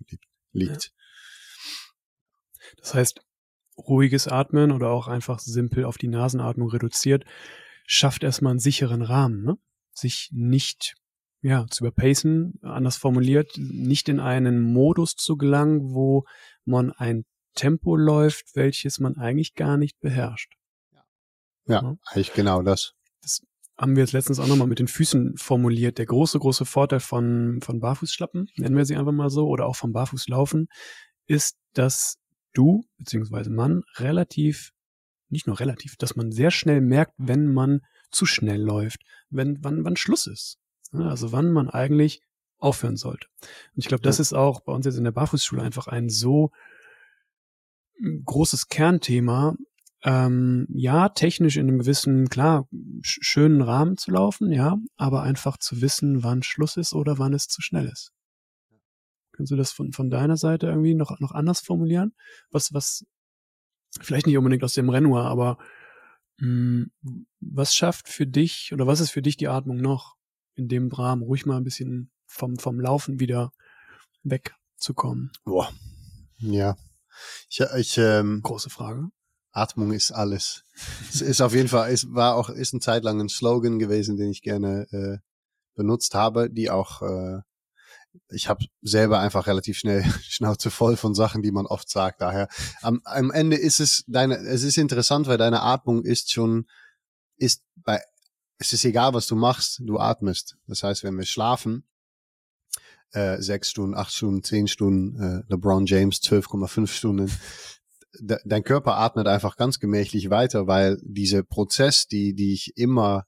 liegt. 0.52 0.90
Das 2.78 2.94
heißt, 2.94 3.21
ruhiges 3.76 4.26
Atmen 4.26 4.73
oder 4.73 4.88
auch 4.88 5.06
einfach 5.06 5.38
simpel 5.38 5.85
auf 5.85 5.99
die 5.99 6.09
Nasenatmung 6.09 6.71
reduziert, 6.71 7.25
schafft 7.87 8.23
erstmal 8.23 8.52
einen 8.52 8.59
sicheren 8.59 9.02
Rahmen, 9.02 9.44
ne? 9.44 9.59
sich 9.92 10.30
nicht 10.32 10.94
ja, 11.42 11.66
zu 11.68 11.85
überpacen, 11.85 12.59
anders 12.62 12.97
formuliert, 12.97 13.59
nicht 13.59 14.09
in 14.09 14.18
einen 14.18 14.62
Modus 14.62 15.14
zu 15.14 15.37
gelangen, 15.37 15.92
wo 15.92 16.25
man 16.64 16.90
ein 16.90 17.26
Tempo 17.54 17.97
läuft, 17.97 18.56
welches 18.56 18.99
man 18.99 19.18
eigentlich 19.18 19.54
gar 19.54 19.76
nicht 19.76 20.00
beherrscht. 20.00 20.54
Ja, 21.66 21.82
ja. 21.82 21.97
eigentlich 22.06 22.32
genau 22.32 22.62
das 22.62 22.94
das 23.23 23.43
haben 23.79 23.97
wir 23.97 24.02
jetzt 24.02 24.12
letztens 24.12 24.38
auch 24.38 24.47
nochmal 24.47 24.69
mit 24.69 24.79
den 24.79 24.88
Füßen 24.88 25.37
formuliert. 25.37 25.99
Der 25.99 26.07
große, 26.07 26.38
große 26.38 26.64
Vorteil 26.64 27.00
von, 27.00 27.61
von 27.62 27.81
Barfußschlappen, 27.81 28.49
nennen 28.57 28.76
wir 28.76 28.85
sie 28.85 28.97
einfach 28.97 29.12
mal 29.12 29.31
so, 29.31 29.49
oder 29.49 29.67
auch 29.67 29.76
vom 29.76 29.93
Barfußlaufen, 29.93 30.69
ist, 31.26 31.57
dass 31.73 32.19
du, 32.52 32.85
beziehungsweise 32.99 33.50
man, 33.50 33.83
relativ, 33.97 34.73
nicht 35.29 35.47
nur 35.47 35.59
relativ, 35.59 35.97
dass 35.97 36.17
man 36.17 36.31
sehr 36.31 36.50
schnell 36.50 36.81
merkt, 36.81 37.14
wenn 37.17 37.52
man 37.52 37.81
zu 38.11 38.26
schnell 38.26 38.61
läuft, 38.61 39.00
wenn, 39.31 39.59
wann, 39.64 39.85
wann 39.85 39.97
Schluss 39.97 40.26
ist. 40.26 40.59
Also 40.93 41.33
wann 41.33 41.50
man 41.50 41.71
eigentlich 41.71 42.21
aufhören 42.59 42.97
sollte. 42.97 43.26
Und 43.41 43.79
ich 43.79 43.88
glaube, 43.88 44.02
das 44.02 44.21
ist 44.21 44.35
auch 44.35 44.61
bei 44.61 44.73
uns 44.73 44.85
jetzt 44.87 44.99
in 44.99 45.05
der 45.05 45.12
Barfußschule 45.12 45.62
einfach 45.62 45.87
ein 45.87 46.11
so 46.11 46.50
großes 48.25 48.69
Kernthema, 48.69 49.57
ähm, 50.04 50.66
ja, 50.71 51.09
technisch 51.11 51.56
in 51.56 51.68
einem 51.68 51.78
gewissen, 51.78 52.28
klar, 52.28 52.68
schönen 53.02 53.62
Rahmen 53.62 53.97
zu 53.97 54.11
laufen, 54.11 54.50
ja, 54.50 54.76
aber 54.97 55.23
einfach 55.23 55.59
zu 55.59 55.80
wissen, 55.80 56.25
wann 56.25 56.42
Schluss 56.42 56.76
ist 56.76 56.92
oder 56.92 57.18
wann 57.18 57.35
es 57.35 57.47
zu 57.47 57.62
schnell 57.62 57.87
ist. 57.87 58.12
Kannst 59.32 59.52
du 59.52 59.56
das 59.56 59.73
von, 59.73 59.92
von 59.92 60.11
deiner 60.11 60.37
Seite 60.37 60.66
irgendwie 60.66 60.94
noch, 60.94 61.18
noch 61.21 61.32
anders 61.32 61.61
formulieren? 61.61 62.14
Was, 62.50 62.73
was, 62.75 63.06
vielleicht 64.00 64.26
nicht 64.26 64.37
unbedingt 64.37 64.64
aus 64.64 64.75
dem 64.75 64.88
Rennur, 64.88 65.25
aber 65.25 65.59
mh, 66.38 66.87
hm, 67.02 67.26
was 67.40 67.75
schafft 67.75 68.09
für 68.09 68.26
dich 68.26 68.73
oder 68.73 68.87
was 68.87 69.00
ist 69.00 69.11
für 69.11 69.23
dich 69.23 69.37
die 69.37 69.49
Atmung 69.49 69.78
noch 69.78 70.16
in 70.54 70.68
dem 70.68 70.90
Rahmen, 70.90 71.23
ruhig 71.23 71.47
mal 71.47 71.56
ein 71.56 71.64
bisschen 71.64 72.11
vom, 72.26 72.56
vom 72.59 72.80
Laufen 72.80 73.21
wieder 73.21 73.52
wegzukommen? 74.25 75.30
Boah. 75.44 75.73
Ja. 76.38 76.76
Ich, 77.49 77.61
ich 77.61 77.99
ähm, 77.99 78.40
Große 78.42 78.71
Frage. 78.71 79.11
Atmung 79.52 79.92
ist 79.92 80.11
alles. 80.11 80.64
es 81.11 81.21
ist 81.21 81.40
auf 81.40 81.54
jeden 81.54 81.68
Fall, 81.68 81.92
es 81.92 82.12
war 82.12 82.35
auch, 82.35 82.49
ist 82.49 82.73
eine 82.73 82.80
Zeit 82.80 83.04
lang 83.04 83.21
ein 83.21 83.28
Slogan 83.28 83.78
gewesen, 83.78 84.16
den 84.16 84.30
ich 84.30 84.42
gerne 84.42 84.87
äh, 84.90 85.18
benutzt 85.75 86.14
habe, 86.14 86.50
die 86.50 86.71
auch, 86.71 87.02
äh, 87.02 87.40
ich 88.30 88.49
habe 88.49 88.64
selber 88.82 89.21
einfach 89.21 89.47
relativ 89.47 89.78
schnell 89.78 90.04
Schnauze 90.23 90.71
voll 90.71 90.97
von 90.97 91.14
Sachen, 91.14 91.42
die 91.42 91.52
man 91.52 91.66
oft 91.66 91.88
sagt. 91.88 92.21
Daher 92.21 92.49
am, 92.80 93.00
am 93.04 93.30
Ende 93.30 93.56
ist 93.56 93.80
es 93.80 94.04
deine, 94.06 94.37
es 94.37 94.62
ist 94.62 94.78
interessant, 94.78 95.26
weil 95.26 95.38
deine 95.38 95.62
Atmung 95.62 96.02
ist 96.04 96.32
schon, 96.32 96.66
ist 97.37 97.62
bei, 97.76 98.02
es 98.59 98.73
ist 98.73 98.85
egal, 98.85 99.12
was 99.12 99.26
du 99.26 99.37
machst, 99.37 99.80
du 99.85 99.99
atmest. 99.99 100.56
Das 100.66 100.82
heißt, 100.82 101.04
wenn 101.04 101.16
wir 101.16 101.26
schlafen, 101.26 101.85
äh, 103.11 103.40
sechs 103.42 103.71
Stunden, 103.71 103.94
acht 103.94 104.12
Stunden, 104.12 104.42
zehn 104.42 104.68
Stunden, 104.68 105.21
äh, 105.21 105.42
LeBron 105.49 105.87
James 105.87 106.21
12,5 106.23 106.87
Stunden, 106.87 107.30
de, 108.19 108.38
dein 108.45 108.64
Körper 108.64 108.97
atmet 108.97 109.26
einfach 109.26 109.57
ganz 109.57 109.78
gemächlich 109.78 110.31
weiter, 110.31 110.66
weil 110.66 110.99
dieser 111.02 111.42
Prozess, 111.42 112.07
die, 112.07 112.35
die 112.35 112.52
ich 112.52 112.73
immer, 112.76 113.25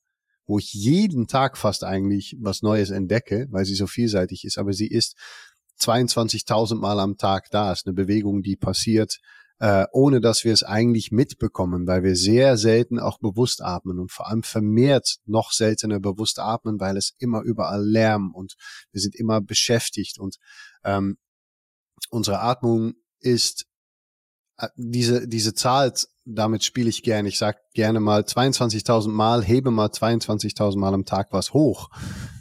wo 0.47 0.59
ich 0.59 0.73
jeden 0.73 1.27
Tag 1.27 1.57
fast 1.57 1.85
eigentlich 1.85 2.37
was 2.41 2.63
Neues 2.63 2.91
entdecke, 2.91 3.47
weil 3.51 3.65
sie 3.65 3.75
so 3.75 3.87
vielseitig 3.87 4.45
ist, 4.45 4.59
aber 4.59 4.73
sie 4.73 4.89
ist 4.89 5.17
22.000 5.81 6.77
Mal 6.77 7.01
am 7.01 7.17
Tag 7.17 7.51
da. 7.51 7.73
ist 7.73 7.87
eine 7.87 7.95
Bewegung, 7.95 8.43
die 8.43 8.57
passiert, 8.57 9.19
äh, 9.59 9.87
ohne 9.93 10.21
dass 10.21 10.45
wir 10.45 10.53
es 10.53 10.63
eigentlich 10.63 11.13
mitbekommen, 11.13 11.87
weil 11.87 12.03
wir 12.03 12.17
sehr 12.17 12.57
selten 12.57 12.99
auch 12.99 13.19
bewusst 13.19 13.63
atmen 13.63 13.99
und 13.99 14.13
vor 14.13 14.29
allem 14.29 14.43
vermehrt 14.43 15.17
noch 15.27 15.53
seltener 15.53 16.01
bewusst 16.01 16.39
atmen, 16.39 16.81
weil 16.81 16.97
es 16.97 17.15
immer 17.19 17.43
überall 17.43 17.85
Lärm 17.85 18.33
und 18.35 18.55
wir 18.93 19.01
sind 19.01 19.15
immer 19.15 19.41
beschäftigt 19.41 20.19
und 20.19 20.37
ähm, 20.85 21.17
unsere 22.11 22.41
Atmung 22.41 22.95
ist 23.21 23.67
diese, 24.77 25.27
diese 25.27 25.55
Zahl, 25.55 25.93
damit 26.25 26.65
spiele 26.65 26.89
ich 26.89 27.03
gerne. 27.03 27.29
Ich 27.29 27.39
sag 27.39 27.57
gerne 27.75 28.01
mal 28.01 28.23
22.000 28.23 29.09
Mal, 29.09 29.43
hebe 29.43 29.71
mal 29.71 29.89
22.000 29.89 30.79
Mal 30.79 30.95
am 30.95 31.05
Tag 31.05 31.29
was 31.33 31.53
hoch. 31.53 31.91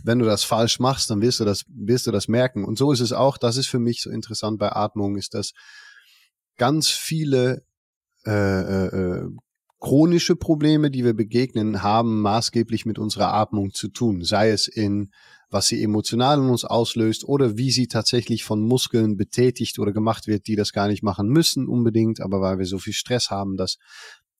Wenn 0.03 0.19
du 0.19 0.25
das 0.25 0.43
falsch 0.43 0.79
machst, 0.79 1.09
dann 1.09 1.21
wirst 1.21 1.39
du 1.39 1.45
das, 1.45 1.65
wirst 1.67 2.07
du 2.07 2.11
das 2.11 2.27
merken. 2.27 2.65
Und 2.65 2.77
so 2.77 2.91
ist 2.91 2.99
es 2.99 3.13
auch, 3.13 3.37
das 3.37 3.57
ist 3.57 3.67
für 3.67 3.79
mich 3.79 4.01
so 4.01 4.09
interessant 4.09 4.59
bei 4.59 4.71
Atmung, 4.71 5.17
ist, 5.17 5.33
dass 5.33 5.53
ganz 6.57 6.89
viele 6.89 7.65
äh, 8.25 8.31
äh, 8.31 8.85
äh 8.87 9.29
chronische 9.79 10.37
Probleme, 10.37 10.89
die 10.89 11.03
wir 11.03 11.13
begegnen, 11.13 11.83
haben 11.83 12.21
maßgeblich 12.21 12.85
mit 12.85 12.97
unserer 12.97 13.33
Atmung 13.33 13.73
zu 13.73 13.89
tun. 13.89 14.23
Sei 14.23 14.49
es 14.49 14.69
in 14.69 15.11
was 15.53 15.67
sie 15.67 15.81
emotional 15.83 16.39
in 16.39 16.49
uns 16.49 16.65
auslöst 16.65 17.23
oder 17.23 17.57
wie 17.57 17.71
sie 17.71 17.87
tatsächlich 17.87 18.43
von 18.43 18.59
Muskeln 18.59 19.15
betätigt 19.15 19.79
oder 19.79 19.93
gemacht 19.93 20.27
wird, 20.27 20.47
die 20.47 20.55
das 20.55 20.73
gar 20.73 20.87
nicht 20.87 21.03
machen 21.03 21.27
müssen 21.27 21.67
unbedingt, 21.67 22.19
aber 22.19 22.41
weil 22.41 22.57
wir 22.57 22.65
so 22.65 22.79
viel 22.79 22.93
Stress 22.93 23.29
haben, 23.29 23.55
dass 23.55 23.77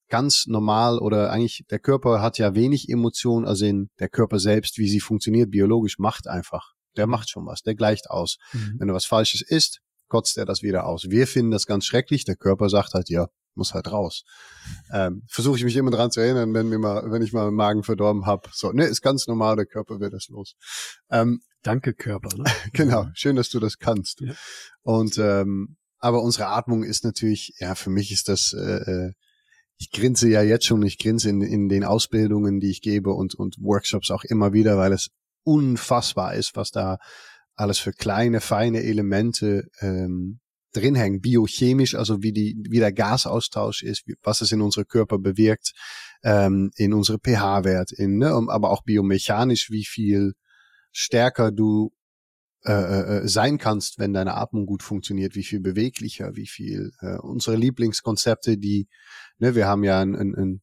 ganz 0.10 0.48
normal 0.48 1.00
oder 1.00 1.32
eigentlich 1.32 1.65
der 1.70 1.79
Körper 1.79 2.22
hat 2.22 2.38
ja 2.38 2.55
wenig 2.55 2.89
Emotionen, 2.89 3.46
also 3.46 3.65
in 3.65 3.89
der 4.00 4.10
Körper 4.10 4.39
selbst, 4.39 4.77
wie 4.77 4.89
sie 4.89 5.00
funktioniert 5.00 5.51
biologisch, 5.51 6.00
macht 6.00 6.27
einfach. 6.27 6.74
Der 6.98 7.08
macht 7.08 7.29
schon 7.29 7.46
was, 7.46 7.62
der 7.62 7.75
gleicht 7.75 8.10
aus. 8.10 8.38
Mhm. 8.51 8.75
Wenn 8.79 8.88
du 8.89 8.93
was 8.93 9.05
Falsches 9.05 9.41
isst, 9.41 9.79
kotzt 10.10 10.38
er 10.38 10.46
das 10.46 10.62
wieder 10.62 10.86
aus. 10.86 11.10
Wir 11.10 11.25
finden 11.25 11.51
das 11.51 11.65
ganz 11.65 11.86
schrecklich. 11.86 12.25
Der 12.25 12.36
Körper 12.36 12.70
sagt 12.70 12.93
halt, 12.93 13.10
ja, 13.10 13.27
muss 13.55 13.74
halt 13.74 13.91
raus. 13.91 14.24
Ähm, 14.91 15.24
Versuche 15.27 15.57
ich 15.57 15.63
mich 15.63 15.75
immer 15.75 15.91
dran 15.91 16.12
zu 16.12 16.19
erinnern, 16.19 16.53
wenn 16.53 16.69
mir 16.69 16.79
mal, 16.79 17.12
wenn 17.12 17.22
ich 17.22 17.33
mal 17.33 17.48
einen 17.48 17.55
Magen 17.55 17.83
verdorben 17.83 18.25
habe. 18.25 18.50
So, 18.53 18.72
ne, 18.72 18.86
ist 18.86 19.01
ganz 19.01 19.27
normal, 19.27 19.55
der 19.55 19.65
Körper 19.65 20.00
wird 20.00 20.13
das 20.13 20.27
los. 20.29 20.55
Ähm, 21.10 21.41
Danke, 21.63 21.93
Körper. 21.93 22.29
Ne? 22.38 22.43
genau, 22.74 23.07
schön, 23.13 23.38
dass 23.38 23.50
du 23.50 23.60
das 23.60 23.79
kannst. 23.79 24.19
Ja. 24.19 24.33
Und 24.81 25.17
ähm, 25.17 25.77
aber 26.00 26.22
unsere 26.22 26.48
Atmung 26.48 26.83
ist 26.83 27.05
natürlich, 27.05 27.53
ja, 27.60 27.75
für 27.75 27.89
mich 27.89 28.12
ist 28.12 28.27
das, 28.27 28.51
äh, 28.51 28.60
äh, 28.60 29.13
ich 29.77 29.89
grinse 29.89 30.27
ja 30.27 30.41
jetzt 30.41 30.65
schon, 30.65 30.83
ich 30.83 30.98
grinse 31.00 31.29
in, 31.29 31.41
in 31.41 31.69
den 31.69 31.86
Ausbildungen, 31.86 32.60
die 32.60 32.69
ich 32.69 32.81
gebe 32.81 33.13
und, 33.13 33.36
und 33.36 33.55
Workshops 33.60 34.12
auch 34.12 34.25
immer 34.25 34.51
wieder, 34.51 34.77
weil 34.77 34.91
es 34.91 35.12
unfassbar 35.43 36.36
ist, 36.36 36.57
was 36.57 36.72
da 36.72 36.98
alles 37.55 37.79
für 37.79 37.93
kleine, 37.93 38.41
feine 38.41 38.83
Elemente 38.83 39.69
ähm, 39.79 40.41
drin 40.74 40.96
hängen, 40.96 41.22
biochemisch, 41.22 41.96
also 41.96 42.24
wie 42.24 42.34
die, 42.34 42.58
wie 42.70 42.80
der 42.80 42.92
Gasaustausch 42.94 43.84
ist, 43.84 44.08
wie, 44.08 44.15
was 44.24 44.42
es 44.42 44.51
in 44.51 44.62
unsere 44.62 44.86
Körper 44.86 45.20
bewirkt, 45.20 45.74
ähm, 46.24 46.72
in 46.75 46.94
unsere 46.94 47.20
pH-Wert, 47.20 47.92
in, 47.92 48.18
ne, 48.18 48.32
aber 48.48 48.72
auch 48.72 48.84
biomechanisch, 48.84 49.70
wie 49.72 49.86
viel 49.86 50.34
stärker 50.92 51.51
du 51.51 51.92
äh, 52.65 52.72
äh, 52.72 53.18
äh, 53.18 53.27
sein 53.27 53.58
kannst, 53.58 54.00
wenn 54.00 54.13
deine 54.13 54.36
Atmung 54.36 54.65
gut 54.65 54.84
funktioniert, 54.84 55.36
wie 55.36 55.44
viel 55.44 55.60
beweglicher, 55.60 56.38
wie 56.38 56.48
viel 56.48 56.94
äh, 57.01 57.18
unsere 57.18 57.58
Lieblingskonzepte, 57.58 58.58
die, 58.58 58.88
ne, 59.38 59.53
wir 59.53 59.68
haben 59.68 59.84
ja 59.84 60.00
ein, 60.00 60.15
ein, 60.15 60.34
ein 60.34 60.62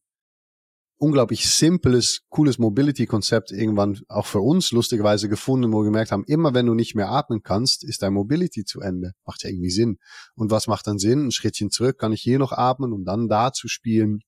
unglaublich 1.01 1.49
simples, 1.49 2.21
cooles 2.29 2.59
Mobility-Konzept 2.59 3.51
irgendwann 3.51 3.99
auch 4.07 4.27
für 4.27 4.39
uns 4.39 4.71
lustigerweise 4.71 5.29
gefunden, 5.29 5.73
wo 5.73 5.79
wir 5.79 5.85
gemerkt 5.85 6.11
haben, 6.11 6.23
immer 6.25 6.53
wenn 6.53 6.67
du 6.67 6.75
nicht 6.75 6.93
mehr 6.93 7.09
atmen 7.09 7.41
kannst, 7.41 7.83
ist 7.83 8.03
dein 8.03 8.13
Mobility 8.13 8.65
zu 8.65 8.81
Ende. 8.81 9.13
Macht 9.25 9.43
ja 9.43 9.49
irgendwie 9.49 9.71
Sinn. 9.71 9.97
Und 10.35 10.51
was 10.51 10.67
macht 10.67 10.85
dann 10.85 10.99
Sinn? 10.99 11.25
Ein 11.25 11.31
Schrittchen 11.31 11.71
zurück, 11.71 11.97
kann 11.97 12.13
ich 12.13 12.21
hier 12.21 12.37
noch 12.37 12.51
atmen, 12.51 12.93
um 12.93 13.03
dann 13.03 13.27
da 13.27 13.51
zu 13.51 13.67
spielen. 13.67 14.19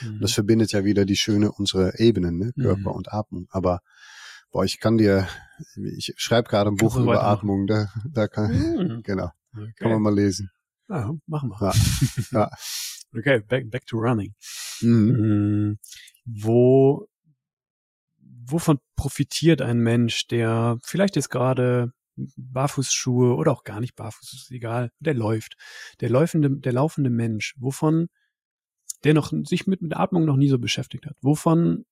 Mhm. 0.00 0.20
Das 0.20 0.32
verbindet 0.32 0.72
ja 0.72 0.84
wieder 0.84 1.04
die 1.04 1.16
schöne 1.16 1.52
unsere 1.52 1.98
Ebenen, 1.98 2.38
ne? 2.38 2.52
Körper 2.58 2.90
mhm. 2.90 2.96
und 2.96 3.12
Atmung. 3.12 3.46
Aber 3.50 3.80
boah, 4.50 4.64
ich 4.64 4.80
kann 4.80 4.96
dir, 4.96 5.28
ich 5.76 6.14
schreibe 6.16 6.48
gerade 6.48 6.70
ein 6.70 6.76
Buch 6.76 6.96
über 6.96 7.22
Atmung, 7.22 7.66
da, 7.66 7.88
da 8.10 8.28
kann, 8.28 8.50
mhm. 8.50 9.02
genau, 9.04 9.30
okay. 9.54 9.72
kann 9.76 9.90
man 9.90 10.00
mal 10.00 10.14
lesen. 10.14 10.50
Ja, 10.88 11.12
machen 11.26 11.50
wir. 11.50 11.74
Ja. 12.30 12.40
ja. 12.40 12.50
Okay, 13.16 13.40
back, 13.40 13.70
back 13.70 13.86
to 13.86 13.98
running. 13.98 14.34
Mhm. 14.80 15.72
Mm, 15.72 15.78
wo, 16.24 17.08
wovon 18.46 18.78
profitiert 18.96 19.62
ein 19.62 19.78
Mensch, 19.78 20.26
der 20.28 20.78
vielleicht 20.82 21.16
jetzt 21.16 21.30
gerade 21.30 21.92
Barfußschuhe 22.16 23.34
oder 23.34 23.52
auch 23.52 23.64
gar 23.64 23.80
nicht 23.80 23.96
barfuß, 23.96 24.32
ist 24.32 24.50
egal, 24.50 24.90
der 25.00 25.14
läuft. 25.14 25.56
Der 26.00 26.10
laufende, 26.10 26.50
der 26.50 26.72
laufende 26.72 27.10
Mensch, 27.10 27.54
wovon, 27.58 28.08
der 29.04 29.14
noch 29.14 29.32
sich 29.44 29.66
mit, 29.66 29.82
mit 29.82 29.96
Atmung 29.96 30.24
noch 30.24 30.36
nie 30.36 30.48
so 30.48 30.58
beschäftigt 30.58 31.06
hat, 31.06 31.16
wovon 31.20 31.84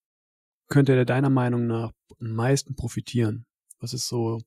könnte 0.68 0.94
er 0.94 1.04
deiner 1.04 1.30
Meinung 1.30 1.66
nach 1.66 1.92
am 2.20 2.32
meisten 2.34 2.76
profitieren? 2.76 3.46
Was 3.80 3.94
ist 3.94 4.08
so 4.08 4.40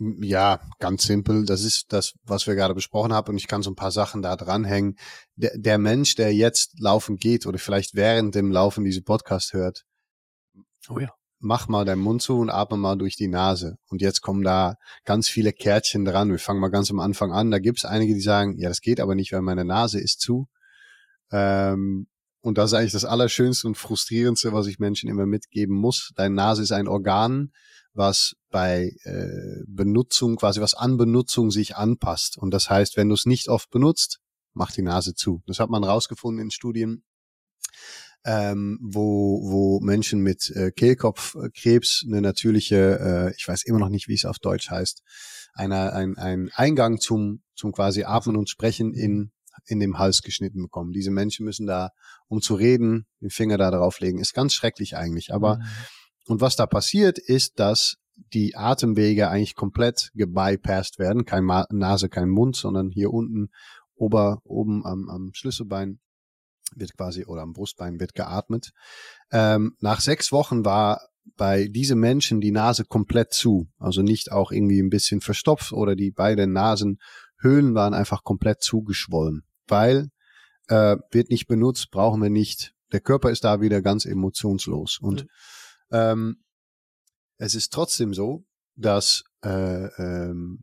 ja, 0.00 0.60
ganz 0.78 1.04
simpel. 1.04 1.44
Das 1.44 1.62
ist 1.62 1.92
das, 1.92 2.14
was 2.24 2.46
wir 2.46 2.54
gerade 2.54 2.74
besprochen 2.74 3.12
haben. 3.12 3.30
Und 3.30 3.36
ich 3.36 3.46
kann 3.46 3.62
so 3.62 3.70
ein 3.70 3.76
paar 3.76 3.90
Sachen 3.90 4.22
da 4.22 4.34
dranhängen. 4.34 4.96
Der, 5.36 5.52
der 5.56 5.78
Mensch, 5.78 6.14
der 6.14 6.34
jetzt 6.34 6.80
laufen 6.80 7.16
geht 7.16 7.46
oder 7.46 7.58
vielleicht 7.58 7.94
während 7.94 8.34
dem 8.34 8.50
Laufen 8.50 8.84
diese 8.84 9.02
Podcast 9.02 9.52
hört, 9.52 9.84
oh 10.88 10.98
ja. 10.98 11.10
mach 11.38 11.68
mal 11.68 11.84
deinen 11.84 12.00
Mund 12.00 12.22
zu 12.22 12.38
und 12.38 12.48
atme 12.48 12.78
mal 12.78 12.96
durch 12.96 13.16
die 13.16 13.28
Nase. 13.28 13.76
Und 13.88 14.00
jetzt 14.00 14.22
kommen 14.22 14.42
da 14.42 14.76
ganz 15.04 15.28
viele 15.28 15.52
Kärtchen 15.52 16.06
dran. 16.06 16.30
Wir 16.30 16.38
fangen 16.38 16.60
mal 16.60 16.70
ganz 16.70 16.90
am 16.90 16.98
Anfang 16.98 17.32
an. 17.32 17.50
Da 17.50 17.58
gibt's 17.58 17.84
einige, 17.84 18.14
die 18.14 18.20
sagen, 18.20 18.58
ja, 18.58 18.70
das 18.70 18.80
geht 18.80 19.00
aber 19.00 19.14
nicht, 19.14 19.32
weil 19.32 19.42
meine 19.42 19.66
Nase 19.66 20.00
ist 20.00 20.20
zu. 20.20 20.48
Ähm, 21.30 22.06
und 22.40 22.56
das 22.56 22.70
ist 22.70 22.78
eigentlich 22.78 22.92
das 22.92 23.04
Allerschönste 23.04 23.66
und 23.66 23.76
Frustrierendste, 23.76 24.54
was 24.54 24.66
ich 24.66 24.78
Menschen 24.78 25.10
immer 25.10 25.26
mitgeben 25.26 25.76
muss. 25.76 26.12
Deine 26.16 26.34
Nase 26.34 26.62
ist 26.62 26.72
ein 26.72 26.88
Organ 26.88 27.52
was 28.00 28.34
bei 28.50 28.96
äh, 29.04 29.62
Benutzung, 29.68 30.36
quasi 30.36 30.60
was 30.60 30.74
an 30.74 30.96
Benutzung 30.96 31.50
sich 31.50 31.76
anpasst. 31.76 32.38
Und 32.38 32.50
das 32.50 32.70
heißt, 32.70 32.96
wenn 32.96 33.10
du 33.10 33.14
es 33.14 33.26
nicht 33.26 33.48
oft 33.48 33.70
benutzt, 33.70 34.20
mach 34.54 34.72
die 34.72 34.82
Nase 34.82 35.14
zu. 35.14 35.42
Das 35.46 35.60
hat 35.60 35.68
man 35.68 35.84
rausgefunden 35.84 36.42
in 36.42 36.50
Studien, 36.50 37.04
ähm, 38.24 38.78
wo, 38.82 39.42
wo 39.42 39.80
Menschen 39.80 40.20
mit 40.20 40.50
äh, 40.56 40.72
Kehlkopfkrebs 40.72 42.04
eine 42.08 42.22
natürliche, 42.22 42.98
äh, 42.98 43.34
ich 43.36 43.46
weiß 43.46 43.64
immer 43.64 43.78
noch 43.78 43.90
nicht, 43.90 44.08
wie 44.08 44.14
es 44.14 44.24
auf 44.24 44.38
Deutsch 44.38 44.70
heißt, 44.70 45.02
einer, 45.52 45.92
ein, 45.92 46.16
ein 46.16 46.50
Eingang 46.54 47.00
zum, 47.00 47.42
zum 47.54 47.72
quasi 47.72 48.04
Atmen 48.04 48.36
und 48.36 48.48
Sprechen 48.48 48.94
in, 48.94 49.30
in 49.66 49.78
dem 49.78 49.98
Hals 49.98 50.22
geschnitten 50.22 50.62
bekommen. 50.62 50.92
Diese 50.92 51.10
Menschen 51.10 51.44
müssen 51.44 51.66
da, 51.66 51.90
um 52.28 52.40
zu 52.40 52.54
reden, 52.54 53.06
den 53.20 53.30
Finger 53.30 53.58
da 53.58 53.70
drauflegen. 53.70 54.20
Ist 54.20 54.32
ganz 54.32 54.54
schrecklich 54.54 54.96
eigentlich, 54.96 55.34
aber 55.34 55.58
mhm 55.58 55.64
und 56.26 56.40
was 56.40 56.56
da 56.56 56.66
passiert, 56.66 57.18
ist, 57.18 57.58
dass 57.58 57.96
die 58.32 58.56
Atemwege 58.56 59.28
eigentlich 59.28 59.54
komplett 59.54 60.10
gebypassed 60.14 60.98
werden. 60.98 61.24
Kein 61.24 61.44
Ma 61.44 61.66
Nase, 61.70 62.08
kein 62.08 62.28
Mund, 62.28 62.56
sondern 62.56 62.90
hier 62.90 63.12
unten, 63.12 63.50
ober, 63.94 64.40
oben 64.44 64.84
am, 64.84 65.08
am 65.08 65.30
Schlüsselbein 65.32 66.00
wird 66.74 66.96
quasi, 66.96 67.24
oder 67.24 67.42
am 67.42 67.52
Brustbein 67.52 67.98
wird 67.98 68.14
geatmet. 68.14 68.70
Ähm, 69.32 69.76
nach 69.80 70.00
sechs 70.00 70.32
Wochen 70.32 70.64
war 70.64 71.00
bei 71.36 71.68
diesen 71.68 71.98
Menschen 71.98 72.40
die 72.40 72.52
Nase 72.52 72.84
komplett 72.84 73.32
zu. 73.32 73.68
Also 73.78 74.02
nicht 74.02 74.32
auch 74.32 74.52
irgendwie 74.52 74.80
ein 74.80 74.90
bisschen 74.90 75.20
verstopft 75.20 75.72
oder 75.72 75.96
die 75.96 76.10
beiden 76.10 76.52
Nasenhöhlen 76.52 77.74
waren 77.74 77.94
einfach 77.94 78.22
komplett 78.24 78.62
zugeschwollen. 78.62 79.42
Weil 79.66 80.10
äh, 80.68 80.96
wird 81.10 81.30
nicht 81.30 81.46
benutzt, 81.46 81.90
brauchen 81.90 82.22
wir 82.22 82.30
nicht. 82.30 82.74
Der 82.92 83.00
Körper 83.00 83.30
ist 83.30 83.44
da 83.44 83.60
wieder 83.60 83.82
ganz 83.82 84.04
emotionslos. 84.04 84.98
Und 85.00 85.24
mhm. 85.24 85.28
Ähm, 85.90 86.42
es 87.38 87.54
ist 87.54 87.72
trotzdem 87.72 88.14
so, 88.14 88.44
dass 88.76 89.24
äh, 89.44 89.86
ähm, 90.02 90.62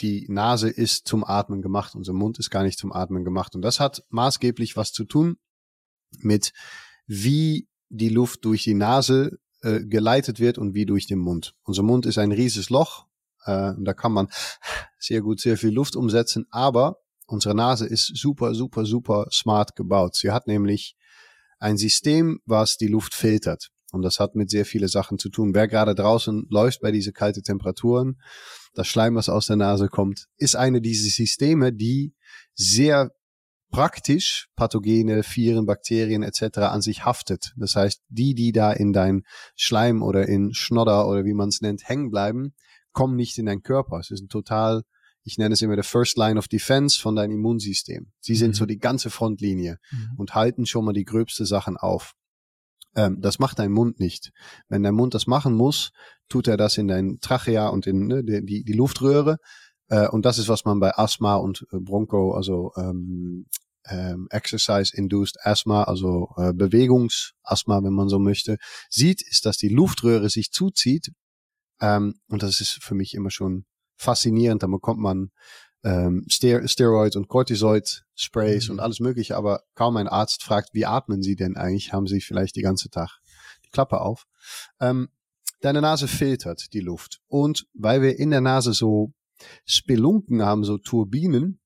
die 0.00 0.26
Nase 0.28 0.68
ist 0.68 1.08
zum 1.08 1.24
Atmen 1.24 1.62
gemacht, 1.62 1.94
unser 1.94 2.12
Mund 2.12 2.38
ist 2.38 2.50
gar 2.50 2.62
nicht 2.62 2.78
zum 2.78 2.92
Atmen 2.92 3.24
gemacht. 3.24 3.54
Und 3.54 3.62
das 3.62 3.80
hat 3.80 4.04
maßgeblich 4.10 4.76
was 4.76 4.92
zu 4.92 5.04
tun 5.04 5.38
mit, 6.18 6.52
wie 7.06 7.68
die 7.88 8.10
Luft 8.10 8.44
durch 8.44 8.64
die 8.64 8.74
Nase 8.74 9.38
äh, 9.62 9.84
geleitet 9.84 10.38
wird 10.38 10.58
und 10.58 10.74
wie 10.74 10.86
durch 10.86 11.06
den 11.06 11.18
Mund. 11.18 11.54
Unser 11.64 11.82
Mund 11.82 12.06
ist 12.06 12.18
ein 12.18 12.32
rieses 12.32 12.70
Loch, 12.70 13.06
äh, 13.44 13.72
da 13.78 13.94
kann 13.94 14.12
man 14.12 14.28
sehr 14.98 15.20
gut 15.20 15.40
sehr 15.40 15.56
viel 15.56 15.72
Luft 15.72 15.96
umsetzen, 15.96 16.46
aber 16.50 17.00
unsere 17.26 17.54
Nase 17.54 17.86
ist 17.86 18.16
super, 18.16 18.54
super, 18.54 18.84
super 18.84 19.26
smart 19.32 19.74
gebaut. 19.74 20.16
Sie 20.16 20.30
hat 20.30 20.46
nämlich 20.46 20.96
ein 21.58 21.76
System, 21.76 22.40
was 22.44 22.76
die 22.76 22.86
Luft 22.86 23.14
filtert. 23.14 23.70
Und 23.92 24.02
das 24.02 24.20
hat 24.20 24.34
mit 24.34 24.50
sehr 24.50 24.66
viele 24.66 24.88
Sachen 24.88 25.18
zu 25.18 25.30
tun. 25.30 25.54
Wer 25.54 25.66
gerade 25.66 25.94
draußen 25.94 26.46
läuft 26.50 26.80
bei 26.80 26.90
diese 26.92 27.12
kalte 27.12 27.42
Temperaturen, 27.42 28.20
das 28.74 28.86
Schleim, 28.86 29.14
was 29.14 29.28
aus 29.28 29.46
der 29.46 29.56
Nase 29.56 29.88
kommt, 29.88 30.26
ist 30.36 30.56
eine 30.56 30.80
dieser 30.80 31.08
Systeme, 31.08 31.72
die 31.72 32.14
sehr 32.54 33.10
praktisch 33.70 34.48
Pathogene, 34.56 35.22
Viren, 35.22 35.66
Bakterien 35.66 36.22
etc. 36.22 36.58
an 36.58 36.80
sich 36.80 37.04
haftet. 37.04 37.52
Das 37.56 37.76
heißt, 37.76 38.02
die, 38.08 38.34
die 38.34 38.52
da 38.52 38.72
in 38.72 38.92
dein 38.92 39.22
Schleim 39.56 40.02
oder 40.02 40.26
in 40.26 40.54
Schnodder 40.54 41.06
oder 41.08 41.24
wie 41.24 41.34
man 41.34 41.48
es 41.48 41.60
nennt, 41.60 41.88
hängen 41.88 42.10
bleiben, 42.10 42.54
kommen 42.92 43.16
nicht 43.16 43.38
in 43.38 43.46
deinen 43.46 43.62
Körper. 43.62 43.98
Es 43.98 44.10
ist 44.10 44.22
ein 44.22 44.28
total, 44.28 44.82
ich 45.22 45.38
nenne 45.38 45.52
es 45.52 45.62
immer 45.62 45.76
der 45.76 45.84
First 45.84 46.16
Line 46.16 46.38
of 46.38 46.48
Defense 46.48 46.98
von 46.98 47.14
deinem 47.14 47.32
Immunsystem. 47.32 48.12
Sie 48.20 48.34
sind 48.34 48.50
mhm. 48.50 48.54
so 48.54 48.66
die 48.66 48.78
ganze 48.78 49.10
Frontlinie 49.10 49.78
mhm. 49.90 50.14
und 50.16 50.34
halten 50.34 50.66
schon 50.66 50.84
mal 50.84 50.94
die 50.94 51.04
gröbste 51.04 51.44
Sachen 51.44 51.76
auf. 51.76 52.14
Ähm, 52.94 53.20
das 53.20 53.38
macht 53.38 53.58
dein 53.58 53.72
Mund 53.72 54.00
nicht. 54.00 54.30
Wenn 54.68 54.82
dein 54.82 54.94
Mund 54.94 55.14
das 55.14 55.26
machen 55.26 55.54
muss, 55.54 55.90
tut 56.28 56.48
er 56.48 56.56
das 56.56 56.78
in 56.78 56.88
dein 56.88 57.18
Trachea 57.20 57.68
und 57.68 57.86
in 57.86 58.06
ne, 58.06 58.22
die, 58.22 58.64
die 58.64 58.72
Luftröhre 58.72 59.38
äh, 59.88 60.08
und 60.08 60.24
das 60.24 60.38
ist, 60.38 60.48
was 60.48 60.64
man 60.64 60.80
bei 60.80 60.96
Asthma 60.96 61.36
und 61.36 61.66
äh, 61.72 61.78
Broncho, 61.78 62.32
also 62.32 62.72
ähm, 62.76 63.46
ähm, 63.86 64.28
Exercise-Induced 64.30 65.38
Asthma, 65.42 65.84
also 65.84 66.28
äh, 66.36 66.52
Bewegungsasthma, 66.52 67.82
wenn 67.82 67.94
man 67.94 68.08
so 68.08 68.18
möchte, 68.18 68.58
sieht, 68.90 69.22
ist, 69.22 69.46
dass 69.46 69.56
die 69.56 69.68
Luftröhre 69.68 70.28
sich 70.28 70.52
zuzieht. 70.52 71.12
Ähm, 71.80 72.20
und 72.28 72.42
das 72.42 72.60
ist 72.60 72.82
für 72.82 72.94
mich 72.94 73.14
immer 73.14 73.30
schon 73.30 73.64
faszinierend. 73.96 74.62
Da 74.62 74.66
bekommt 74.66 75.00
man 75.00 75.30
ähm, 75.84 76.26
Ster 76.30 76.66
Steroid 76.66 77.16
und 77.16 77.28
Cortisoid-Sprays 77.28 78.68
mhm. 78.68 78.74
und 78.74 78.80
alles 78.80 79.00
Mögliche, 79.00 79.36
aber 79.36 79.62
kaum 79.74 79.96
ein 79.96 80.08
Arzt 80.08 80.42
fragt, 80.42 80.74
wie 80.74 80.86
atmen 80.86 81.22
Sie 81.22 81.36
denn 81.36 81.56
eigentlich? 81.56 81.92
Haben 81.92 82.06
Sie 82.06 82.20
vielleicht 82.20 82.56
die 82.56 82.62
ganze 82.62 82.90
Tag 82.90 83.20
die 83.64 83.70
Klappe 83.70 84.00
auf? 84.00 84.26
Ähm, 84.80 85.08
deine 85.60 85.80
Nase 85.80 86.08
filtert 86.08 86.72
die 86.72 86.80
Luft. 86.80 87.20
Und 87.28 87.66
weil 87.74 88.02
wir 88.02 88.18
in 88.18 88.30
der 88.30 88.40
Nase 88.40 88.72
so 88.72 89.12
Spelunken 89.64 90.42
haben, 90.42 90.64
so 90.64 90.78
Turbinen. 90.78 91.60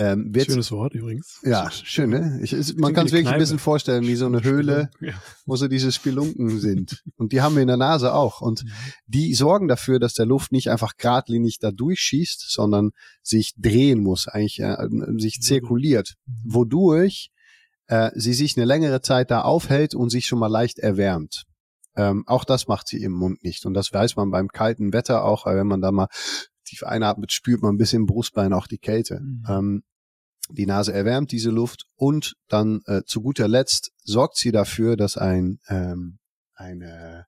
Ähm, 0.00 0.32
Schönes 0.32 0.70
Wort 0.70 0.94
übrigens. 0.94 1.40
Ja, 1.42 1.68
schön, 1.72 2.10
ne? 2.10 2.38
Ich, 2.40 2.52
ist, 2.52 2.78
man 2.78 2.94
kann 2.94 3.06
es 3.06 3.12
wirklich 3.12 3.32
ein 3.32 3.38
bisschen 3.38 3.58
vorstellen, 3.58 4.04
wie 4.04 4.14
so 4.14 4.26
eine 4.26 4.44
Höhle, 4.44 4.90
ja. 5.00 5.12
wo 5.44 5.56
so 5.56 5.66
diese 5.66 5.90
Spelunken 5.90 6.60
sind. 6.60 7.02
Und 7.16 7.32
die 7.32 7.40
haben 7.40 7.56
wir 7.56 7.62
in 7.62 7.68
der 7.68 7.76
Nase 7.76 8.14
auch. 8.14 8.40
Und 8.40 8.62
mhm. 8.62 8.70
die 9.08 9.34
sorgen 9.34 9.66
dafür, 9.66 9.98
dass 9.98 10.14
der 10.14 10.26
Luft 10.26 10.52
nicht 10.52 10.70
einfach 10.70 10.96
geradlinig 10.96 11.58
da 11.58 11.72
durchschießt, 11.72 12.48
sondern 12.48 12.90
sich 13.22 13.54
drehen 13.56 14.00
muss, 14.00 14.28
eigentlich 14.28 14.60
äh, 14.60 14.76
sich 15.16 15.40
zirkuliert. 15.40 16.14
Mhm. 16.26 16.54
Wodurch 16.54 17.30
äh, 17.88 18.12
sie 18.14 18.34
sich 18.34 18.56
eine 18.56 18.66
längere 18.66 19.00
Zeit 19.00 19.32
da 19.32 19.40
aufhält 19.40 19.96
und 19.96 20.10
sich 20.10 20.26
schon 20.26 20.38
mal 20.38 20.46
leicht 20.46 20.78
erwärmt. 20.78 21.42
Ähm, 21.96 22.22
auch 22.28 22.44
das 22.44 22.68
macht 22.68 22.86
sie 22.86 23.02
im 23.02 23.12
Mund 23.12 23.42
nicht. 23.42 23.66
Und 23.66 23.74
das 23.74 23.92
weiß 23.92 24.14
man 24.14 24.30
beim 24.30 24.46
kalten 24.46 24.92
Wetter 24.92 25.24
auch, 25.24 25.46
wenn 25.46 25.66
man 25.66 25.80
da 25.80 25.90
mal 25.90 26.06
tief 26.64 26.84
einatmet, 26.84 27.32
spürt 27.32 27.62
man 27.62 27.74
ein 27.74 27.78
bisschen 27.78 28.02
im 28.02 28.06
Brustbein 28.06 28.52
auch 28.52 28.66
die 28.66 28.78
Kälte. 28.78 29.20
Mhm. 29.20 29.44
Ähm, 29.48 29.82
die 30.50 30.66
Nase 30.66 30.92
erwärmt 30.92 31.32
diese 31.32 31.50
Luft 31.50 31.86
und 31.96 32.34
dann 32.48 32.80
äh, 32.86 33.02
zu 33.04 33.20
guter 33.20 33.48
Letzt 33.48 33.92
sorgt 34.04 34.36
sie 34.36 34.52
dafür, 34.52 34.96
dass 34.96 35.16
ein, 35.16 35.58
ähm, 35.68 36.18
eine, 36.54 37.26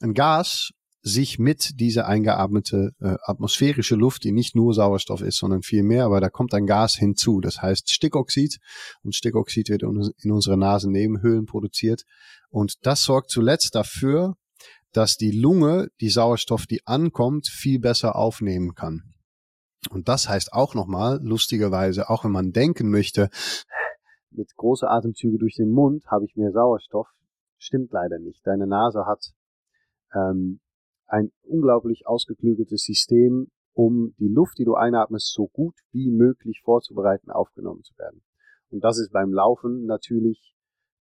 ein 0.00 0.14
Gas 0.14 0.70
sich 1.02 1.38
mit 1.38 1.78
dieser 1.78 2.08
eingeatmete 2.08 2.90
äh, 3.00 3.14
atmosphärische 3.22 3.94
Luft, 3.94 4.24
die 4.24 4.32
nicht 4.32 4.56
nur 4.56 4.74
Sauerstoff 4.74 5.20
ist, 5.20 5.38
sondern 5.38 5.62
viel 5.62 5.84
mehr, 5.84 6.04
aber 6.04 6.20
da 6.20 6.28
kommt 6.28 6.52
ein 6.52 6.66
Gas 6.66 6.96
hinzu. 6.96 7.40
Das 7.40 7.62
heißt 7.62 7.90
Stickoxid 7.92 8.58
und 9.02 9.14
Stickoxid 9.14 9.68
wird 9.68 9.82
in 9.82 10.32
unsere 10.32 10.56
Nasennebenhöhlen 10.56 11.46
produziert 11.46 12.02
und 12.50 12.74
das 12.82 13.04
sorgt 13.04 13.30
zuletzt 13.30 13.76
dafür, 13.76 14.34
dass 14.92 15.16
die 15.16 15.30
Lunge 15.30 15.88
die 16.00 16.10
Sauerstoff, 16.10 16.66
die 16.66 16.84
ankommt, 16.86 17.46
viel 17.46 17.78
besser 17.78 18.16
aufnehmen 18.16 18.74
kann. 18.74 19.14
Und 19.90 20.08
das 20.08 20.28
heißt 20.28 20.52
auch 20.52 20.74
nochmal, 20.74 21.20
lustigerweise, 21.22 22.10
auch 22.10 22.24
wenn 22.24 22.32
man 22.32 22.52
denken 22.52 22.90
möchte, 22.90 23.30
mit 24.30 24.54
große 24.56 24.88
Atemzüge 24.88 25.38
durch 25.38 25.54
den 25.54 25.70
Mund 25.70 26.04
habe 26.06 26.24
ich 26.24 26.36
mehr 26.36 26.52
Sauerstoff, 26.52 27.08
stimmt 27.58 27.92
leider 27.92 28.18
nicht. 28.18 28.46
Deine 28.46 28.66
Nase 28.66 29.06
hat 29.06 29.32
ähm, 30.14 30.60
ein 31.06 31.32
unglaublich 31.42 32.06
ausgeklügeltes 32.06 32.82
System, 32.82 33.50
um 33.72 34.14
die 34.18 34.28
Luft, 34.28 34.58
die 34.58 34.64
du 34.64 34.74
einatmest, 34.74 35.32
so 35.32 35.48
gut 35.48 35.74
wie 35.92 36.10
möglich 36.10 36.62
vorzubereiten, 36.64 37.30
aufgenommen 37.30 37.82
zu 37.82 37.96
werden. 37.98 38.22
Und 38.70 38.82
das 38.82 38.98
ist 38.98 39.12
beim 39.12 39.32
Laufen 39.32 39.86
natürlich, 39.86 40.54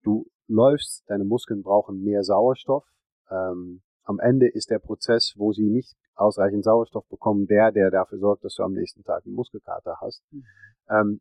du 0.02 0.26
läufst, 0.46 1.04
deine 1.06 1.24
Muskeln 1.24 1.62
brauchen 1.62 2.02
mehr 2.02 2.22
Sauerstoff, 2.22 2.84
ähm, 3.30 3.82
am 4.04 4.20
Ende 4.20 4.48
ist 4.48 4.70
der 4.70 4.78
Prozess, 4.78 5.34
wo 5.36 5.52
sie 5.52 5.68
nicht 5.68 5.96
ausreichend 6.16 6.64
Sauerstoff 6.64 7.06
bekommen, 7.08 7.46
der, 7.46 7.72
der 7.72 7.90
dafür 7.90 8.18
sorgt, 8.18 8.44
dass 8.44 8.54
du 8.54 8.62
am 8.62 8.72
nächsten 8.72 9.04
Tag 9.04 9.24
einen 9.24 9.34
Muskelkater 9.34 9.98
hast. 10.00 10.22
Mhm. 10.30 10.44
Ähm, 10.88 11.20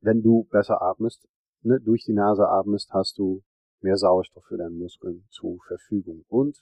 wenn 0.00 0.22
du 0.22 0.44
besser 0.44 0.82
atmest, 0.82 1.26
ne, 1.62 1.80
durch 1.80 2.04
die 2.04 2.12
Nase 2.12 2.48
atmest, 2.48 2.92
hast 2.92 3.18
du 3.18 3.42
mehr 3.80 3.96
Sauerstoff 3.96 4.44
für 4.44 4.56
deine 4.56 4.70
Muskeln 4.70 5.26
zur 5.30 5.58
Verfügung. 5.66 6.24
Und, 6.28 6.58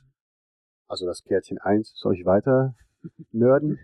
also 0.88 1.06
das 1.06 1.22
Kärtchen 1.22 1.58
eins, 1.58 1.92
soll 1.94 2.14
ich 2.14 2.24
weiter 2.24 2.74
nörden? 3.32 3.78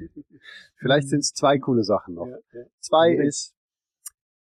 Vielleicht 0.76 1.08
sind 1.08 1.20
es 1.20 1.32
zwei 1.32 1.58
coole 1.58 1.84
Sachen 1.84 2.14
noch. 2.14 2.26
Ja, 2.26 2.38
ja. 2.52 2.64
Zwei 2.80 3.12
ist, 3.14 3.54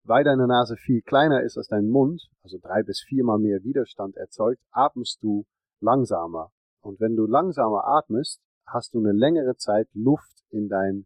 weil 0.03 0.23
deine 0.23 0.47
Nase 0.47 0.75
viel 0.75 1.01
kleiner 1.01 1.43
ist 1.43 1.57
als 1.57 1.67
dein 1.67 1.89
Mund, 1.89 2.29
also 2.43 2.57
drei 2.57 2.83
bis 2.83 3.01
viermal 3.01 3.39
mehr 3.39 3.63
Widerstand 3.63 4.15
erzeugt, 4.17 4.61
atmest 4.71 5.21
du 5.21 5.45
langsamer. 5.81 6.51
Und 6.81 6.99
wenn 6.99 7.15
du 7.15 7.25
langsamer 7.25 7.85
atmest, 7.85 8.41
hast 8.73 8.93
du 8.93 8.99
eine 8.99 9.11
längere 9.11 9.55
Zeit 9.55 9.87
Luft 9.93 10.43
in 10.49 10.69
dein, 10.69 11.05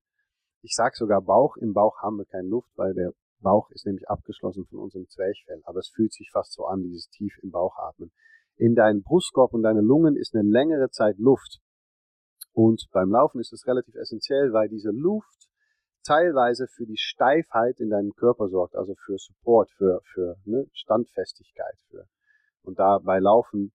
ich 0.62 0.74
sag 0.76 0.96
sogar 0.96 1.22
Bauch. 1.22 1.58
Im 1.58 1.74
Bauch 1.74 2.02
haben 2.02 2.18
wir 2.18 2.26
keine 2.26 2.48
Luft, 2.48 2.70
weil 2.76 2.94
der 2.94 3.12
Bauch 3.40 3.70
ist 3.72 3.86
nämlich 3.86 4.10
abgeschlossen 4.10 4.66
von 4.66 4.80
unserem 4.80 5.08
Zwerchfell. 5.10 5.62
Aber 5.66 5.80
es 5.80 5.90
fühlt 5.90 6.14
sich 6.14 6.30
fast 6.32 6.54
so 6.54 6.66
an, 6.66 6.82
dieses 6.82 7.10
tief 7.10 7.38
im 7.42 7.52
Bauch 7.52 7.78
atmen. 7.78 8.12
In 8.56 8.76
deinen 8.76 9.04
Brustkorb 9.04 9.54
und 9.54 9.64
deine 9.64 9.82
Lungen 9.82 10.16
ist 10.16 10.34
eine 10.36 10.48
längere 10.48 10.90
Zeit 10.90 11.18
Luft. 11.18 11.60
Und 12.54 12.88
beim 12.92 13.10
Laufen 13.10 13.40
ist 13.40 13.52
es 13.52 13.66
relativ 13.68 13.96
essentiell, 13.96 14.54
weil 14.54 14.70
diese 14.70 14.92
Luft 14.92 15.50
teilweise 16.04 16.68
für 16.68 16.86
die 16.86 16.98
Steifheit 16.98 17.80
in 17.80 17.90
deinem 17.90 18.14
Körper 18.14 18.50
sorgt, 18.50 18.76
also 18.76 18.94
für 18.96 19.18
Support, 19.18 19.72
für, 19.72 20.02
für 20.14 20.36
ne, 20.46 20.68
Standfestigkeit. 20.74 21.78
Für. 21.90 22.06
Und 22.62 22.80
da 22.80 23.00
bei 23.00 23.20
Laufen 23.20 23.74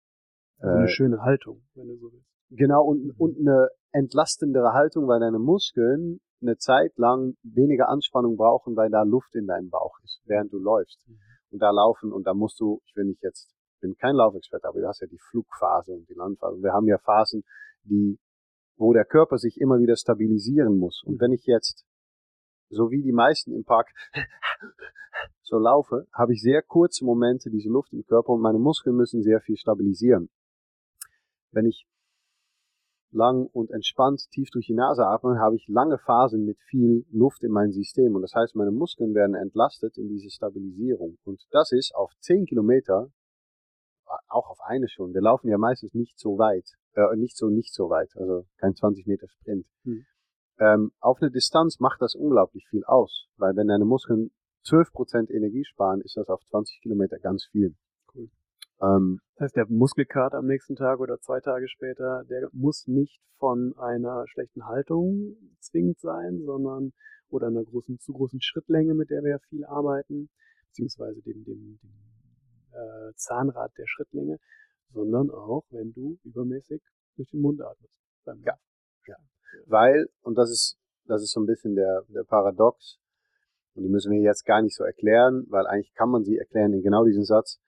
also 0.59 0.75
eine 0.75 0.85
äh, 0.85 0.89
schöne 0.89 1.21
Haltung, 1.21 1.63
wenn 1.75 1.87
du 1.87 1.97
so 1.97 2.11
willst. 2.11 2.36
Genau, 2.49 2.83
und, 2.85 3.03
mhm. 3.03 3.13
und 3.17 3.37
eine 3.39 3.69
entlastendere 3.91 4.73
Haltung, 4.73 5.07
weil 5.07 5.19
deine 5.19 5.39
Muskeln 5.39 6.19
eine 6.41 6.57
Zeit 6.57 6.97
lang 6.97 7.35
weniger 7.43 7.89
Anspannung 7.89 8.37
brauchen, 8.37 8.75
weil 8.75 8.89
da 8.89 9.03
Luft 9.03 9.35
in 9.35 9.47
deinem 9.47 9.69
Bauch 9.69 9.97
ist, 10.03 10.21
während 10.25 10.53
du 10.53 10.59
läufst. 10.59 10.99
Mhm. 11.07 11.17
Und 11.49 11.59
da 11.59 11.71
laufen, 11.71 12.11
und 12.11 12.25
da 12.25 12.33
musst 12.33 12.59
du, 12.59 12.81
ich 12.85 12.95
will 12.95 13.05
nicht 13.05 13.23
jetzt, 13.23 13.53
bin 13.79 13.95
kein 13.95 14.15
Laufexperte, 14.15 14.67
aber 14.67 14.79
du 14.79 14.87
hast 14.87 15.01
ja 15.01 15.07
die 15.07 15.19
Flugphase 15.29 15.93
und 15.93 16.07
die 16.09 16.13
Landphase. 16.13 16.61
Wir 16.61 16.73
haben 16.73 16.87
ja 16.87 16.97
Phasen, 16.97 17.43
die, 17.83 18.19
wo 18.75 18.93
der 18.93 19.05
Körper 19.05 19.37
sich 19.37 19.59
immer 19.59 19.79
wieder 19.79 19.95
stabilisieren 19.95 20.77
muss. 20.77 21.03
Und 21.03 21.15
mhm. 21.15 21.21
wenn 21.21 21.31
ich 21.31 21.45
jetzt, 21.45 21.85
so 22.69 22.91
wie 22.91 23.01
die 23.01 23.13
meisten 23.13 23.53
im 23.53 23.63
Park, 23.63 23.89
so 25.41 25.57
laufe, 25.57 26.05
habe 26.13 26.33
ich 26.33 26.41
sehr 26.41 26.61
kurze 26.61 27.05
Momente 27.05 27.49
diese 27.49 27.69
Luft 27.69 27.93
im 27.93 28.03
Körper 28.05 28.33
und 28.33 28.41
meine 28.41 28.59
Muskeln 28.59 28.95
müssen 28.95 29.23
sehr 29.23 29.39
viel 29.41 29.57
stabilisieren 29.57 30.29
wenn 31.51 31.65
ich 31.65 31.87
lang 33.11 33.47
und 33.47 33.71
entspannt 33.71 34.29
tief 34.31 34.49
durch 34.51 34.67
die 34.67 34.73
Nase 34.73 35.05
atme, 35.05 35.39
habe 35.39 35.55
ich 35.55 35.67
lange 35.67 35.97
Phasen 35.97 36.45
mit 36.45 36.57
viel 36.69 37.05
Luft 37.11 37.43
in 37.43 37.51
meinem 37.51 37.71
System. 37.71 38.15
Und 38.15 38.21
das 38.21 38.33
heißt, 38.33 38.55
meine 38.55 38.71
Muskeln 38.71 39.13
werden 39.13 39.35
entlastet 39.35 39.97
in 39.97 40.09
diese 40.09 40.29
Stabilisierung. 40.29 41.17
Und 41.23 41.41
das 41.51 41.71
ist 41.71 41.93
auf 41.95 42.11
10 42.19 42.45
Kilometer, 42.45 43.09
auch 44.27 44.49
auf 44.49 44.59
eine 44.61 44.87
schon. 44.87 45.13
Wir 45.13 45.21
laufen 45.21 45.49
ja 45.49 45.57
meistens 45.57 45.93
nicht 45.93 46.17
so 46.19 46.37
weit, 46.37 46.65
äh, 46.93 47.15
nicht 47.15 47.37
so, 47.37 47.49
nicht 47.49 47.73
so 47.73 47.89
weit, 47.89 48.09
also 48.15 48.45
kein 48.57 48.75
20 48.75 49.05
Meter 49.07 49.27
Sprint. 49.27 49.65
Hm. 49.83 50.05
Ähm, 50.59 50.91
auf 50.99 51.21
eine 51.21 51.31
Distanz 51.31 51.79
macht 51.79 52.01
das 52.01 52.15
unglaublich 52.15 52.65
viel 52.69 52.83
aus, 52.85 53.27
weil 53.37 53.55
wenn 53.55 53.67
deine 53.67 53.85
Muskeln 53.85 54.31
12% 54.65 55.29
Energie 55.29 55.63
sparen, 55.63 56.01
ist 56.01 56.17
das 56.17 56.29
auf 56.29 56.41
20 56.49 56.81
Kilometer 56.81 57.19
ganz 57.19 57.45
viel. 57.51 57.75
Ähm, 58.81 59.19
das 59.35 59.45
heißt, 59.45 59.55
der 59.55 59.65
Muskelkater 59.69 60.37
am 60.37 60.45
nächsten 60.47 60.75
Tag 60.75 60.99
oder 60.99 61.19
zwei 61.19 61.39
Tage 61.39 61.67
später, 61.67 62.23
der 62.29 62.49
muss 62.53 62.87
nicht 62.87 63.21
von 63.37 63.73
einer 63.77 64.25
schlechten 64.27 64.65
Haltung 64.65 65.35
zwingend 65.59 65.99
sein, 65.99 66.41
sondern 66.45 66.93
oder 67.29 67.47
einer 67.47 67.63
großen, 67.63 67.99
zu 67.99 68.13
großen 68.13 68.41
Schrittlänge, 68.41 68.93
mit 68.93 69.09
der 69.09 69.23
wir 69.23 69.31
ja 69.31 69.39
viel 69.49 69.65
arbeiten, 69.65 70.29
beziehungsweise 70.67 71.21
dem, 71.21 71.43
dem, 71.43 71.79
dem 71.81 71.91
äh, 72.71 73.13
Zahnrad 73.15 73.71
der 73.77 73.85
Schrittlänge, 73.87 74.37
sondern 74.93 75.29
auch, 75.29 75.65
wenn 75.69 75.91
du 75.93 76.17
übermäßig 76.23 76.81
durch 77.15 77.29
den 77.31 77.41
Mund 77.41 77.61
atmest. 77.61 77.93
ja. 78.45 78.53
ja. 79.07 79.15
Weil, 79.65 80.07
und 80.21 80.35
das 80.35 80.49
ist, 80.51 80.77
das 81.05 81.21
ist 81.21 81.31
so 81.31 81.41
ein 81.41 81.45
bisschen 81.45 81.75
der, 81.75 82.03
der 82.09 82.23
Paradox, 82.23 82.99
und 83.77 83.83
die 83.83 83.89
müssen 83.89 84.11
wir 84.11 84.19
jetzt 84.19 84.43
gar 84.43 84.63
nicht 84.63 84.75
so 84.75 84.83
erklären, 84.83 85.45
weil 85.49 85.67
eigentlich 85.67 85.93
kann 85.93 86.09
man 86.09 86.23
sie 86.23 86.37
erklären 86.37 86.73
in 86.73 86.81
genau 86.81 87.05
diesem 87.05 87.23
Satz. 87.23 87.59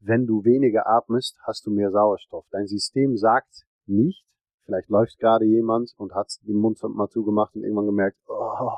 Wenn 0.00 0.26
du 0.26 0.44
weniger 0.44 0.86
atmest, 0.86 1.38
hast 1.42 1.66
du 1.66 1.70
mehr 1.70 1.90
Sauerstoff. 1.90 2.46
Dein 2.50 2.66
System 2.66 3.16
sagt 3.16 3.66
nicht, 3.86 4.24
vielleicht 4.64 4.88
läuft 4.88 5.18
gerade 5.18 5.44
jemand 5.44 5.92
und 5.96 6.14
hat 6.14 6.32
den 6.42 6.56
Mund 6.56 6.80
mal 6.82 7.08
zugemacht 7.08 7.54
und 7.56 7.62
irgendwann 7.62 7.86
gemerkt, 7.86 8.18
oh, 8.28 8.72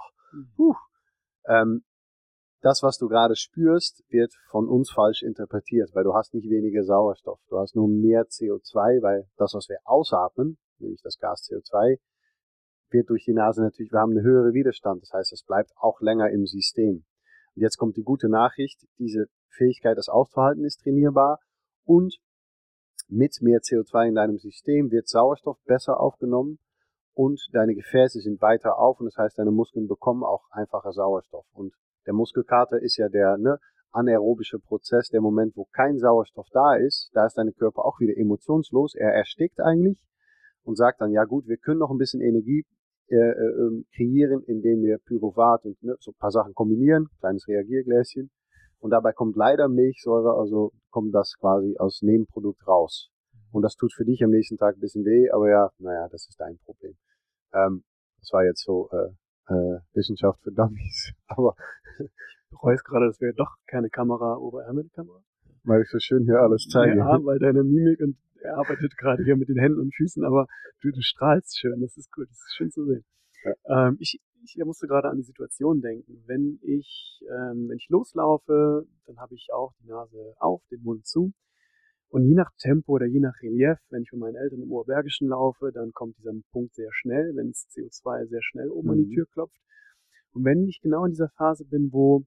huh. 0.56 0.74
ähm, 1.46 1.84
das, 2.62 2.82
was 2.82 2.98
du 2.98 3.08
gerade 3.08 3.36
spürst, 3.36 4.04
wird 4.08 4.34
von 4.50 4.68
uns 4.68 4.90
falsch 4.90 5.22
interpretiert, 5.22 5.90
weil 5.94 6.04
du 6.04 6.14
hast 6.14 6.34
nicht 6.34 6.48
weniger 6.50 6.84
Sauerstoff. 6.84 7.40
Du 7.48 7.58
hast 7.58 7.74
nur 7.74 7.88
mehr 7.88 8.26
CO2, 8.26 9.02
weil 9.02 9.28
das, 9.36 9.54
was 9.54 9.68
wir 9.68 9.78
ausatmen, 9.84 10.58
nämlich 10.78 11.00
das 11.02 11.18
Gas 11.18 11.48
CO2, 11.50 11.98
wird 12.90 13.08
durch 13.08 13.24
die 13.24 13.32
Nase 13.32 13.62
natürlich, 13.62 13.92
wir 13.92 14.00
haben 14.00 14.12
eine 14.12 14.22
höhere 14.22 14.52
Widerstand. 14.52 15.02
Das 15.02 15.12
heißt, 15.12 15.32
es 15.32 15.42
bleibt 15.42 15.70
auch 15.76 16.00
länger 16.00 16.30
im 16.30 16.46
System. 16.46 17.04
Und 17.54 17.62
jetzt 17.62 17.78
kommt 17.78 17.96
die 17.96 18.02
gute 18.02 18.28
Nachricht, 18.28 18.86
diese 18.98 19.28
Fähigkeit, 19.50 19.96
das 19.96 20.08
auszuhalten, 20.08 20.64
ist 20.64 20.80
trainierbar 20.82 21.38
und 21.84 22.18
mit 23.08 23.38
mehr 23.40 23.60
CO2 23.60 24.08
in 24.08 24.14
deinem 24.14 24.38
System 24.38 24.90
wird 24.90 25.08
Sauerstoff 25.08 25.58
besser 25.64 26.00
aufgenommen 26.00 26.58
und 27.12 27.40
deine 27.52 27.74
Gefäße 27.74 28.20
sind 28.20 28.40
weiter 28.40 28.78
auf 28.78 29.00
und 29.00 29.06
das 29.06 29.16
heißt, 29.16 29.38
deine 29.38 29.50
Muskeln 29.50 29.88
bekommen 29.88 30.22
auch 30.22 30.44
einfacher 30.50 30.92
Sauerstoff. 30.92 31.46
Und 31.52 31.74
der 32.06 32.14
Muskelkater 32.14 32.80
ist 32.80 32.96
ja 32.96 33.08
der 33.08 33.36
ne, 33.36 33.58
anaerobische 33.90 34.58
Prozess, 34.58 35.08
der 35.08 35.20
Moment, 35.20 35.56
wo 35.56 35.66
kein 35.72 35.98
Sauerstoff 35.98 36.46
da 36.52 36.76
ist, 36.76 37.10
da 37.12 37.26
ist 37.26 37.36
dein 37.36 37.52
Körper 37.54 37.84
auch 37.84 37.98
wieder 38.00 38.16
emotionslos, 38.16 38.94
er 38.94 39.12
erstickt 39.12 39.60
eigentlich 39.60 39.98
und 40.62 40.76
sagt 40.76 41.00
dann, 41.00 41.10
ja 41.10 41.24
gut, 41.24 41.46
wir 41.46 41.56
können 41.56 41.80
noch 41.80 41.90
ein 41.90 41.98
bisschen 41.98 42.20
Energie 42.20 42.64
äh, 43.08 43.16
äh, 43.16 43.50
ähm, 43.58 43.86
kreieren, 43.94 44.44
indem 44.44 44.82
wir 44.82 44.98
Pyruvat 44.98 45.64
und 45.64 45.82
ne, 45.82 45.96
so 45.98 46.12
ein 46.12 46.18
paar 46.18 46.30
Sachen 46.30 46.54
kombinieren, 46.54 47.08
kleines 47.18 47.48
Reagiergläschen. 47.48 48.30
Und 48.80 48.90
dabei 48.90 49.12
kommt 49.12 49.36
leider 49.36 49.68
Milchsäure, 49.68 50.38
also 50.38 50.72
kommt 50.90 51.14
das 51.14 51.36
quasi 51.38 51.76
als 51.78 52.02
Nebenprodukt 52.02 52.66
raus. 52.66 53.10
Und 53.52 53.62
das 53.62 53.76
tut 53.76 53.92
für 53.92 54.04
dich 54.04 54.22
am 54.24 54.30
nächsten 54.30 54.56
Tag 54.56 54.76
ein 54.76 54.80
bisschen 54.80 55.04
weh, 55.04 55.30
aber 55.30 55.50
ja, 55.50 55.70
naja, 55.78 56.08
das 56.08 56.26
ist 56.28 56.40
dein 56.40 56.58
Problem. 56.64 56.96
Ähm, 57.52 57.84
das 58.20 58.32
war 58.32 58.44
jetzt 58.44 58.64
so 58.64 58.88
äh, 58.92 59.52
äh, 59.52 59.80
Wissenschaft 59.94 60.40
für 60.42 60.52
Dummies. 60.52 61.12
Aber 61.26 61.54
ich 61.98 62.10
bereue 62.50 62.74
es 62.74 62.84
gerade, 62.84 63.06
dass 63.06 63.20
wir 63.20 63.32
doch 63.32 63.56
keine 63.66 63.90
Kamera, 63.90 64.36
Oberärmelkamera. 64.36 65.22
Weil 65.64 65.82
ich 65.82 65.90
so 65.90 65.98
schön 65.98 66.24
hier 66.24 66.40
alles 66.40 66.66
zeige. 66.70 66.98
Ja, 66.98 67.18
weil 67.24 67.38
deine 67.38 67.62
Mimik 67.64 68.00
und 68.00 68.16
er 68.42 68.56
arbeitet 68.56 68.96
gerade 68.96 69.22
hier 69.24 69.36
mit 69.36 69.48
den 69.48 69.58
Händen 69.58 69.80
und 69.80 69.94
Füßen, 69.94 70.24
aber 70.24 70.46
du, 70.80 70.90
du 70.90 71.02
strahlst 71.02 71.58
schön, 71.58 71.80
das 71.80 71.96
ist 71.98 72.08
cool, 72.16 72.26
das 72.26 72.38
ist 72.38 72.54
schön 72.56 72.70
zu 72.70 72.86
sehen. 72.86 73.04
Ja. 73.44 73.88
Ähm, 73.88 73.96
ich, 74.00 74.18
ich 74.42 74.56
musste 74.64 74.86
gerade 74.86 75.08
an 75.08 75.16
die 75.16 75.22
Situation 75.22 75.80
denken. 75.80 76.22
Wenn 76.26 76.58
ich, 76.62 77.20
ähm, 77.30 77.68
wenn 77.68 77.76
ich 77.76 77.88
loslaufe, 77.88 78.86
dann 79.06 79.18
habe 79.18 79.34
ich 79.34 79.48
auch 79.52 79.72
die 79.80 79.86
Nase 79.86 80.34
auf, 80.38 80.62
den 80.70 80.82
Mund 80.82 81.06
zu. 81.06 81.32
Und 82.08 82.26
je 82.26 82.34
nach 82.34 82.50
Tempo 82.58 82.94
oder 82.94 83.06
je 83.06 83.20
nach 83.20 83.40
Relief, 83.40 83.78
wenn 83.90 84.02
ich 84.02 84.10
mit 84.12 84.20
meinen 84.20 84.34
Eltern 84.34 84.62
im 84.62 84.72
Oberbergischen 84.72 85.28
laufe, 85.28 85.70
dann 85.72 85.92
kommt 85.92 86.18
dieser 86.18 86.32
Punkt 86.50 86.74
sehr 86.74 86.92
schnell, 86.92 87.36
wenn 87.36 87.50
es 87.50 87.68
CO2 87.70 88.26
sehr 88.26 88.42
schnell 88.42 88.68
oben 88.68 88.88
mhm. 88.88 88.92
an 88.92 88.98
die 88.98 89.06
mhm. 89.06 89.14
Tür 89.14 89.26
klopft. 89.32 89.60
Und 90.32 90.44
wenn 90.44 90.66
ich 90.66 90.80
genau 90.80 91.04
in 91.04 91.12
dieser 91.12 91.28
Phase 91.30 91.64
bin, 91.64 91.92
wo 91.92 92.24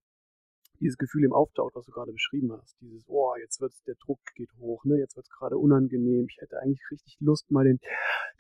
dieses 0.84 0.98
Gefühl 0.98 1.24
im 1.24 1.34
auftaucht, 1.34 1.76
was 1.76 1.86
du 1.86 1.92
gerade 1.92 2.12
beschrieben 2.12 2.52
hast. 2.52 2.78
Dieses, 2.82 3.06
oh, 3.08 3.34
jetzt 3.42 3.62
wird 3.62 3.74
der 3.88 3.96
Druck 3.96 4.20
geht 4.36 4.54
hoch, 4.60 4.86
ne? 4.86 4.98
Jetzt 5.00 5.16
wird 5.16 5.26
es 5.26 5.32
gerade 5.32 5.58
unangenehm. 5.58 6.28
Ich 6.30 6.38
hätte 6.40 6.60
eigentlich 6.60 6.84
richtig 6.92 7.18
Lust, 7.20 7.50
mal 7.50 7.64
den, 7.64 7.80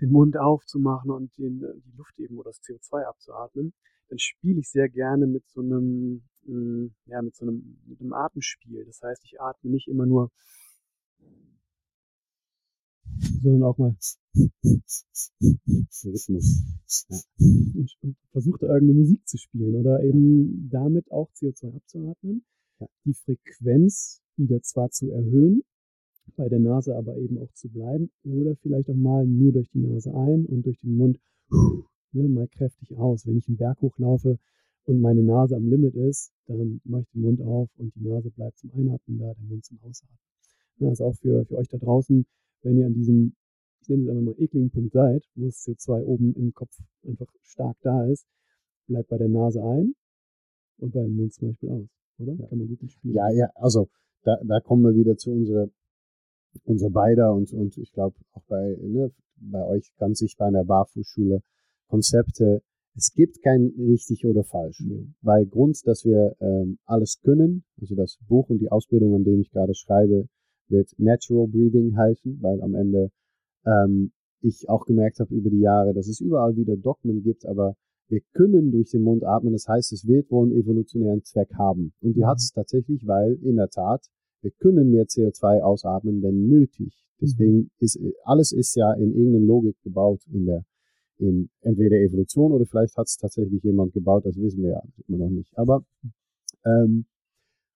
den 0.01 0.11
Mund 0.11 0.37
aufzumachen 0.37 1.11
und 1.11 1.35
den, 1.37 1.59
die 1.59 1.97
Luft 1.97 2.19
eben 2.19 2.37
oder 2.37 2.51
das 2.51 2.61
CO2 2.61 3.03
abzuatmen. 3.03 3.73
Dann 4.09 4.19
spiele 4.19 4.59
ich 4.59 4.69
sehr 4.69 4.89
gerne 4.89 5.25
mit 5.25 5.47
so 5.47 5.61
einem, 5.61 6.23
mh, 6.43 6.53
hm, 6.53 6.95
ja, 7.05 7.21
mit 7.21 7.35
so 7.35 7.45
einem, 7.45 7.81
mit 7.87 8.01
einem 8.01 8.13
Atemspiel. 8.13 8.85
Das 8.85 9.01
heißt, 9.01 9.23
ich 9.25 9.39
atme 9.39 9.71
nicht 9.71 9.87
immer 9.87 10.05
nur 10.05 10.29
sondern 13.41 13.63
auch 13.63 13.77
mal 13.77 13.95
Rhythmus. 16.03 17.05
Ja. 17.09 17.17
Und, 17.39 17.97
und 18.01 18.15
versucht 18.31 18.63
da 18.63 18.67
irgendeine 18.67 18.99
Musik 18.99 19.27
zu 19.27 19.37
spielen 19.37 19.75
oder 19.75 20.03
eben 20.03 20.69
damit 20.69 21.11
auch 21.11 21.29
CO2 21.33 21.75
abzuatmen, 21.75 22.43
ja. 22.79 22.87
die 23.05 23.13
Frequenz 23.13 24.21
wieder 24.37 24.61
zwar 24.61 24.89
zu 24.89 25.11
erhöhen, 25.11 25.63
bei 26.35 26.49
der 26.49 26.59
Nase 26.59 26.95
aber 26.95 27.17
eben 27.17 27.37
auch 27.37 27.51
zu 27.53 27.69
bleiben 27.69 28.09
oder 28.23 28.55
vielleicht 28.55 28.89
auch 28.89 28.95
mal 28.95 29.25
nur 29.25 29.51
durch 29.51 29.69
die 29.69 29.79
Nase 29.79 30.13
ein 30.15 30.45
und 30.45 30.65
durch 30.65 30.79
den 30.79 30.95
Mund 30.97 31.19
ne, 31.49 32.27
mal 32.27 32.47
kräftig 32.47 32.95
aus. 32.95 33.27
Wenn 33.27 33.37
ich 33.37 33.47
einen 33.47 33.57
Berg 33.57 33.81
hochlaufe 33.81 34.39
und 34.85 35.01
meine 35.01 35.23
Nase 35.23 35.55
am 35.55 35.69
Limit 35.69 35.95
ist, 35.95 36.31
dann 36.47 36.81
mache 36.83 37.01
ich 37.03 37.09
den 37.11 37.21
Mund 37.21 37.41
auf 37.41 37.69
und 37.77 37.93
die 37.95 38.01
Nase 38.01 38.31
bleibt 38.31 38.57
zum 38.59 38.71
Einatmen 38.73 39.19
da, 39.19 39.33
der 39.33 39.43
Mund 39.45 39.63
zum 39.65 39.79
Ausatmen. 39.81 40.17
Das 40.77 40.93
ist 40.93 41.01
auch 41.01 41.15
für, 41.15 41.45
für 41.45 41.57
euch 41.57 41.69
da 41.69 41.77
draußen 41.77 42.25
wenn 42.63 42.77
ihr 42.77 42.85
an 42.85 42.93
diesem, 42.93 43.35
ich 43.81 43.89
nenne 43.89 44.03
es 44.03 44.09
einfach 44.09 44.23
mal 44.23 44.41
ekligen 44.41 44.71
Punkt 44.71 44.93
seid, 44.93 45.23
wo 45.35 45.45
das 45.45 45.65
CO2 45.65 46.03
oben 46.03 46.33
im 46.35 46.53
Kopf 46.53 46.77
einfach 47.07 47.27
stark 47.41 47.77
da 47.81 48.05
ist, 48.05 48.25
bleibt 48.87 49.09
bei 49.09 49.17
der 49.17 49.29
Nase 49.29 49.61
ein 49.63 49.95
und 50.77 50.93
bei 50.93 51.01
dem 51.01 51.15
Mund 51.15 51.33
zum 51.33 51.49
Beispiel 51.49 51.69
aus, 51.69 51.87
oder? 52.17 52.33
Ja. 52.33 52.47
Kann 52.47 52.57
man 52.57 52.67
gut 52.67 52.81
mitspielen. 52.81 53.15
Ja, 53.15 53.29
ja, 53.31 53.49
also 53.55 53.89
da, 54.23 54.37
da 54.43 54.59
kommen 54.59 54.83
wir 54.83 54.95
wieder 54.95 55.17
zu 55.17 55.31
unserer 55.31 55.69
unser 56.65 56.89
beider 56.89 57.33
und, 57.33 57.51
und 57.53 57.77
ich 57.77 57.91
glaube 57.93 58.15
auch 58.33 58.43
bei, 58.47 58.77
ne, 58.79 59.11
bei 59.37 59.65
euch 59.65 59.91
ganz 59.97 60.19
sichtbar 60.19 60.49
in 60.49 60.53
der 60.53 60.63
Barfußschule 60.63 61.41
Konzepte. 61.87 62.61
Es 62.95 63.11
gibt 63.13 63.41
kein 63.41 63.73
richtig 63.77 64.25
oder 64.25 64.43
falsch, 64.43 64.79
mhm. 64.81 65.15
weil 65.21 65.47
Grund, 65.47 65.79
dass 65.87 66.05
wir 66.05 66.35
ähm, 66.39 66.77
alles 66.85 67.19
können, 67.21 67.63
also 67.81 67.95
das 67.95 68.19
Buch 68.27 68.49
und 68.49 68.59
die 68.59 68.69
Ausbildung, 68.69 69.15
an 69.15 69.23
dem 69.23 69.41
ich 69.41 69.49
gerade 69.49 69.73
schreibe, 69.73 70.27
wird 70.69 70.89
Natural 70.97 71.47
Breathing 71.47 71.95
heißen, 71.95 72.39
weil 72.41 72.61
am 72.61 72.75
Ende 72.75 73.11
ähm, 73.65 74.11
ich 74.41 74.67
auch 74.69 74.85
gemerkt 74.85 75.19
habe 75.19 75.33
über 75.33 75.49
die 75.49 75.61
Jahre, 75.61 75.93
dass 75.93 76.07
es 76.07 76.19
überall 76.19 76.55
wieder 76.55 76.75
Dogmen 76.75 77.23
gibt, 77.23 77.45
aber 77.45 77.75
wir 78.09 78.21
können 78.33 78.71
durch 78.71 78.91
den 78.91 79.01
Mund 79.01 79.23
atmen. 79.23 79.53
Das 79.53 79.67
heißt, 79.67 79.93
es 79.93 80.05
wird 80.05 80.29
wohl 80.29 80.47
einen 80.47 80.59
evolutionären 80.59 81.23
Zweck 81.23 81.53
haben. 81.55 81.93
Und 82.01 82.15
die 82.15 82.21
mhm. 82.21 82.27
hat 82.27 82.37
es 82.37 82.51
tatsächlich, 82.51 83.07
weil 83.07 83.39
in 83.41 83.55
der 83.55 83.69
Tat, 83.69 84.05
wir 84.41 84.51
können 84.51 84.91
mehr 84.91 85.05
CO2 85.05 85.61
ausatmen, 85.61 86.21
wenn 86.21 86.47
nötig. 86.47 87.05
Deswegen 87.21 87.57
mhm. 87.57 87.69
ist 87.79 87.99
alles 88.23 88.51
ist 88.51 88.75
ja 88.75 88.93
in 88.93 89.15
irgendeiner 89.15 89.45
Logik 89.45 89.77
gebaut 89.81 90.21
in 90.31 90.45
der 90.45 90.65
in 91.19 91.49
entweder 91.61 91.97
Evolution 91.97 92.51
oder 92.51 92.65
vielleicht 92.65 92.97
hat 92.97 93.07
es 93.07 93.17
tatsächlich 93.17 93.63
jemand 93.63 93.93
gebaut, 93.93 94.25
das 94.25 94.35
wissen 94.35 94.63
wir 94.63 94.71
ja 94.71 94.81
immer 95.07 95.19
noch 95.19 95.29
nicht. 95.29 95.57
Aber 95.57 95.85
ähm, 96.65 97.05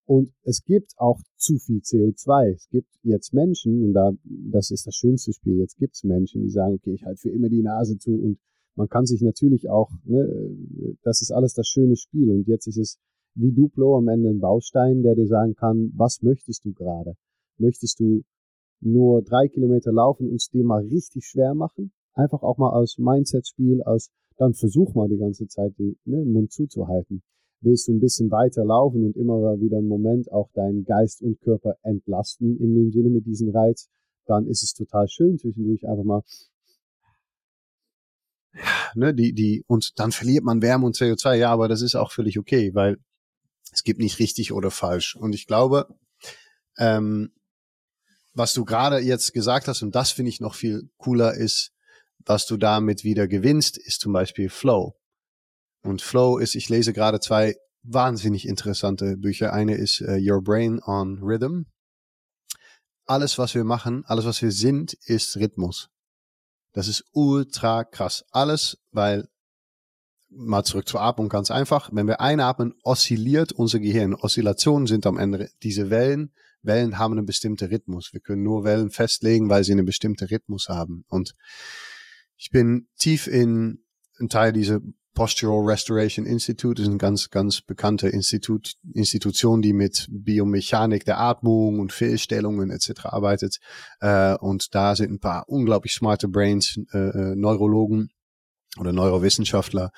und 0.07 0.31
es 0.43 0.63
gibt 0.63 0.93
auch 0.97 1.19
zu 1.35 1.57
viel 1.59 1.79
CO2. 1.79 2.53
Es 2.53 2.69
gibt 2.69 2.87
jetzt 3.03 3.33
Menschen, 3.33 3.83
und 3.83 3.93
da, 3.93 4.13
das 4.23 4.71
ist 4.71 4.87
das 4.87 4.95
schönste 4.95 5.33
Spiel, 5.33 5.57
jetzt 5.57 5.77
gibt 5.77 5.95
es 5.95 6.05
Menschen, 6.05 6.43
die 6.43 6.49
sagen, 6.49 6.75
okay, 6.75 6.93
ich 6.93 7.03
halte 7.03 7.19
für 7.19 7.29
immer 7.29 7.49
die 7.49 7.61
Nase 7.61 7.97
zu 7.97 8.11
und 8.11 8.39
man 8.75 8.87
kann 8.87 9.05
sich 9.05 9.21
natürlich 9.21 9.69
auch, 9.69 9.91
ne, 10.05 10.55
das 11.03 11.21
ist 11.21 11.31
alles 11.31 11.55
das 11.55 11.67
schöne 11.67 11.97
Spiel. 11.97 12.31
Und 12.31 12.47
jetzt 12.47 12.67
ist 12.67 12.77
es 12.77 12.99
wie 13.35 13.51
Duplo 13.51 13.97
am 13.97 14.07
Ende 14.07 14.29
ein 14.29 14.39
Baustein, 14.39 15.03
der 15.03 15.15
dir 15.15 15.27
sagen 15.27 15.55
kann, 15.55 15.91
was 15.93 16.21
möchtest 16.21 16.63
du 16.63 16.71
gerade? 16.71 17.15
Möchtest 17.57 17.99
du 17.99 18.23
nur 18.79 19.23
drei 19.23 19.49
Kilometer 19.49 19.91
laufen 19.91 20.29
und 20.29 20.35
es 20.35 20.49
dir 20.49 20.63
mal 20.63 20.85
richtig 20.85 21.25
schwer 21.25 21.53
machen? 21.53 21.91
Einfach 22.13 22.43
auch 22.43 22.57
mal 22.57 22.69
aus 22.69 22.97
Mindset-Spiel, 22.97 23.83
aus, 23.83 24.09
dann 24.37 24.53
versuch 24.53 24.93
mal 24.93 25.09
die 25.09 25.17
ganze 25.17 25.47
Zeit 25.47 25.77
den 25.77 25.97
ne, 26.05 26.23
Mund 26.23 26.53
zuzuhalten 26.53 27.23
willst 27.61 27.87
du 27.87 27.93
ein 27.93 27.99
bisschen 27.99 28.31
weiter 28.31 28.63
laufen 28.63 29.05
und 29.05 29.15
immer 29.15 29.59
wieder 29.59 29.77
einen 29.77 29.87
Moment 29.87 30.31
auch 30.31 30.49
deinen 30.53 30.85
Geist 30.85 31.21
und 31.21 31.39
Körper 31.41 31.75
entlasten 31.83 32.57
in 32.59 32.75
dem 32.75 32.91
Sinne 32.91 33.09
mit 33.09 33.25
diesem 33.25 33.49
Reiz, 33.49 33.89
dann 34.25 34.47
ist 34.47 34.63
es 34.63 34.73
total 34.73 35.07
schön 35.07 35.37
zwischendurch 35.37 35.87
einfach 35.87 36.03
mal 36.03 36.23
ne, 38.95 39.13
die, 39.13 39.33
die, 39.33 39.63
und 39.67 39.99
dann 39.99 40.11
verliert 40.11 40.43
man 40.43 40.61
Wärme 40.61 40.85
und 40.85 40.95
CO2, 40.95 41.35
ja, 41.35 41.51
aber 41.51 41.67
das 41.67 41.81
ist 41.81 41.95
auch 41.95 42.11
völlig 42.11 42.39
okay, 42.39 42.73
weil 42.73 42.97
es 43.71 43.83
gibt 43.83 43.99
nicht 43.99 44.19
richtig 44.19 44.51
oder 44.51 44.71
falsch. 44.71 45.15
Und 45.15 45.33
ich 45.33 45.45
glaube, 45.45 45.87
ähm, 46.77 47.31
was 48.33 48.53
du 48.53 48.65
gerade 48.65 48.99
jetzt 48.99 49.33
gesagt 49.33 49.67
hast, 49.67 49.81
und 49.81 49.95
das 49.95 50.11
finde 50.11 50.29
ich 50.29 50.39
noch 50.39 50.55
viel 50.55 50.89
cooler, 50.97 51.33
ist, 51.33 51.71
was 52.25 52.45
du 52.45 52.57
damit 52.57 53.03
wieder 53.03 53.27
gewinnst, 53.27 53.77
ist 53.77 54.01
zum 54.01 54.13
Beispiel 54.13 54.49
Flow. 54.49 54.96
Und 55.87 56.01
Flow 56.01 56.37
ist, 56.37 56.55
ich 56.55 56.67
lese 56.67 56.91
gerade 56.91 57.21
zwei 57.21 57.55
wahnsinnig 57.81 58.45
interessante 58.45 59.15
Bücher. 59.15 59.53
Eine 59.53 59.75
ist 59.75 60.01
uh, 60.01 60.17
Your 60.19 60.43
Brain 60.43 60.81
on 60.83 61.19
Rhythm. 61.23 61.61
Alles, 63.05 63.37
was 63.37 63.55
wir 63.55 63.63
machen, 63.63 64.03
alles, 64.05 64.25
was 64.25 64.41
wir 64.41 64.51
sind, 64.51 64.91
ist 65.05 65.37
Rhythmus. 65.37 65.87
Das 66.73 66.89
ist 66.89 67.05
ultra 67.13 67.85
krass. 67.85 68.25
Alles, 68.31 68.77
weil, 68.91 69.29
mal 70.27 70.65
zurück 70.65 70.89
zur 70.89 71.01
Atmung, 71.01 71.29
ganz 71.29 71.51
einfach. 71.51 71.89
Wenn 71.93 72.05
wir 72.05 72.19
einatmen, 72.19 72.73
oszilliert 72.83 73.53
unser 73.53 73.79
Gehirn. 73.79 74.13
Oszillationen 74.13 74.87
sind 74.87 75.05
am 75.05 75.17
Ende 75.17 75.49
diese 75.63 75.89
Wellen, 75.89 76.33
Wellen 76.63 76.97
haben 76.97 77.13
einen 77.13 77.25
bestimmten 77.25 77.69
Rhythmus. 77.69 78.11
Wir 78.11 78.19
können 78.19 78.43
nur 78.43 78.65
Wellen 78.65 78.91
festlegen, 78.91 79.49
weil 79.49 79.63
sie 79.63 79.71
einen 79.71 79.85
bestimmten 79.85 80.25
Rhythmus 80.25 80.67
haben. 80.67 81.05
Und 81.07 81.33
ich 82.35 82.49
bin 82.51 82.89
tief 82.97 83.27
in 83.27 83.85
ein 84.19 84.27
Teil 84.27 84.51
dieser 84.51 84.81
Postural 85.17 85.65
Restoration 85.65 86.27
Institute 86.27 86.79
ist 86.79 86.87
eine 86.87 86.99
ganz, 86.99 87.31
ganz 87.31 87.61
bekannte 87.61 88.07
Institut, 88.07 88.73
Institution, 88.93 89.63
die 89.63 89.73
mit 89.73 90.05
Biomechanik 90.11 91.05
der 91.05 91.19
Atmung 91.19 91.79
und 91.79 91.91
Fehlstellungen 91.91 92.69
etc. 92.69 93.05
arbeitet. 93.05 93.57
Äh, 93.99 94.35
und 94.35 94.75
da 94.75 94.95
sind 94.95 95.11
ein 95.11 95.19
paar 95.19 95.49
unglaublich 95.49 95.95
smarte 95.95 96.27
Brains, 96.27 96.79
äh, 96.93 96.99
äh 96.99 97.35
Neurologen, 97.35 98.11
oder 98.79 98.93
Neurowissenschaftler, 98.93 99.89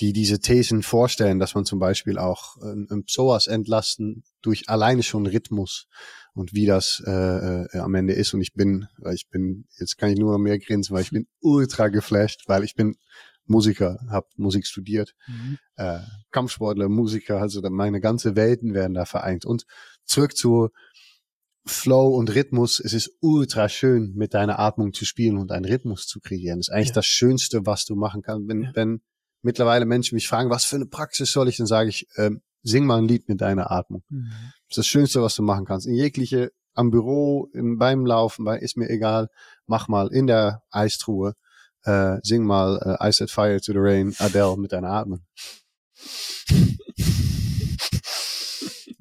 die 0.00 0.12
diese 0.12 0.40
Thesen 0.40 0.82
vorstellen, 0.82 1.38
dass 1.38 1.54
man 1.54 1.64
zum 1.64 1.78
Beispiel 1.78 2.18
auch 2.18 2.56
ein, 2.60 2.86
ein 2.90 3.04
Psoas 3.04 3.46
entlasten 3.46 4.24
durch 4.42 4.68
alleine 4.68 5.02
schon 5.02 5.26
Rhythmus 5.26 5.86
und 6.34 6.52
wie 6.52 6.66
das 6.66 7.02
äh, 7.06 7.10
äh, 7.10 7.78
am 7.78 7.94
Ende 7.94 8.12
ist. 8.12 8.34
Und 8.34 8.42
ich 8.42 8.52
bin, 8.52 8.88
ich 9.14 9.30
bin, 9.30 9.64
jetzt 9.78 9.96
kann 9.96 10.10
ich 10.10 10.18
nur 10.18 10.32
noch 10.32 10.38
mehr 10.38 10.58
grinsen, 10.58 10.94
weil 10.94 11.02
ich 11.02 11.12
bin 11.12 11.26
ultra 11.40 11.88
geflasht, 11.88 12.42
weil 12.46 12.62
ich 12.62 12.74
bin 12.74 12.96
Musiker, 13.46 13.98
habe 14.10 14.26
Musik 14.36 14.66
studiert, 14.66 15.14
mhm. 15.26 15.58
äh, 15.76 16.00
Kampfsportler, 16.30 16.88
Musiker, 16.88 17.40
also 17.40 17.60
meine 17.70 18.00
ganze 18.00 18.36
Welten 18.36 18.74
werden 18.74 18.94
da 18.94 19.04
vereint. 19.04 19.44
Und 19.44 19.64
zurück 20.04 20.36
zu 20.36 20.70
Flow 21.64 22.14
und 22.16 22.34
Rhythmus, 22.34 22.78
es 22.78 22.92
ist 22.92 23.10
ultra 23.20 23.68
schön, 23.68 24.14
mit 24.14 24.34
deiner 24.34 24.58
Atmung 24.60 24.92
zu 24.92 25.04
spielen 25.04 25.36
und 25.36 25.50
einen 25.50 25.64
Rhythmus 25.64 26.06
zu 26.06 26.20
kreieren. 26.20 26.60
Das 26.60 26.68
ist 26.68 26.74
eigentlich 26.74 26.88
ja. 26.88 26.94
das 26.94 27.06
Schönste, 27.06 27.66
was 27.66 27.84
du 27.84 27.96
machen 27.96 28.22
kannst. 28.22 28.48
Wenn, 28.48 28.62
ja. 28.62 28.70
wenn 28.74 29.00
mittlerweile 29.42 29.84
Menschen 29.84 30.14
mich 30.14 30.28
fragen, 30.28 30.48
was 30.48 30.64
für 30.64 30.76
eine 30.76 30.86
Praxis 30.86 31.32
soll 31.32 31.48
ich, 31.48 31.56
dann 31.56 31.66
sage 31.66 31.88
ich, 31.88 32.06
ähm, 32.16 32.40
sing 32.62 32.86
mal 32.86 32.98
ein 32.98 33.08
Lied 33.08 33.28
mit 33.28 33.40
deiner 33.40 33.70
Atmung. 33.70 34.04
Mhm. 34.08 34.30
Das 34.68 34.70
ist 34.70 34.78
das 34.78 34.86
Schönste, 34.86 35.22
was 35.22 35.34
du 35.34 35.42
machen 35.42 35.64
kannst. 35.64 35.86
In 35.86 35.94
jegliche, 35.94 36.52
am 36.74 36.90
Büro, 36.90 37.48
im, 37.52 37.78
beim 37.78 38.06
Laufen, 38.06 38.44
bei, 38.44 38.58
ist 38.58 38.76
mir 38.76 38.88
egal, 38.88 39.28
mach 39.66 39.88
mal 39.88 40.08
in 40.12 40.26
der 40.26 40.62
Eistruhe, 40.70 41.34
äh, 41.86 42.18
sing 42.22 42.44
mal 42.44 42.98
äh, 43.00 43.08
I 43.08 43.12
Set 43.12 43.30
Fire 43.30 43.60
to 43.60 43.72
the 43.72 43.78
Rain, 43.78 44.14
Adele 44.18 44.56
mit 44.56 44.72
deiner 44.72 44.90
Atmung 44.90 45.20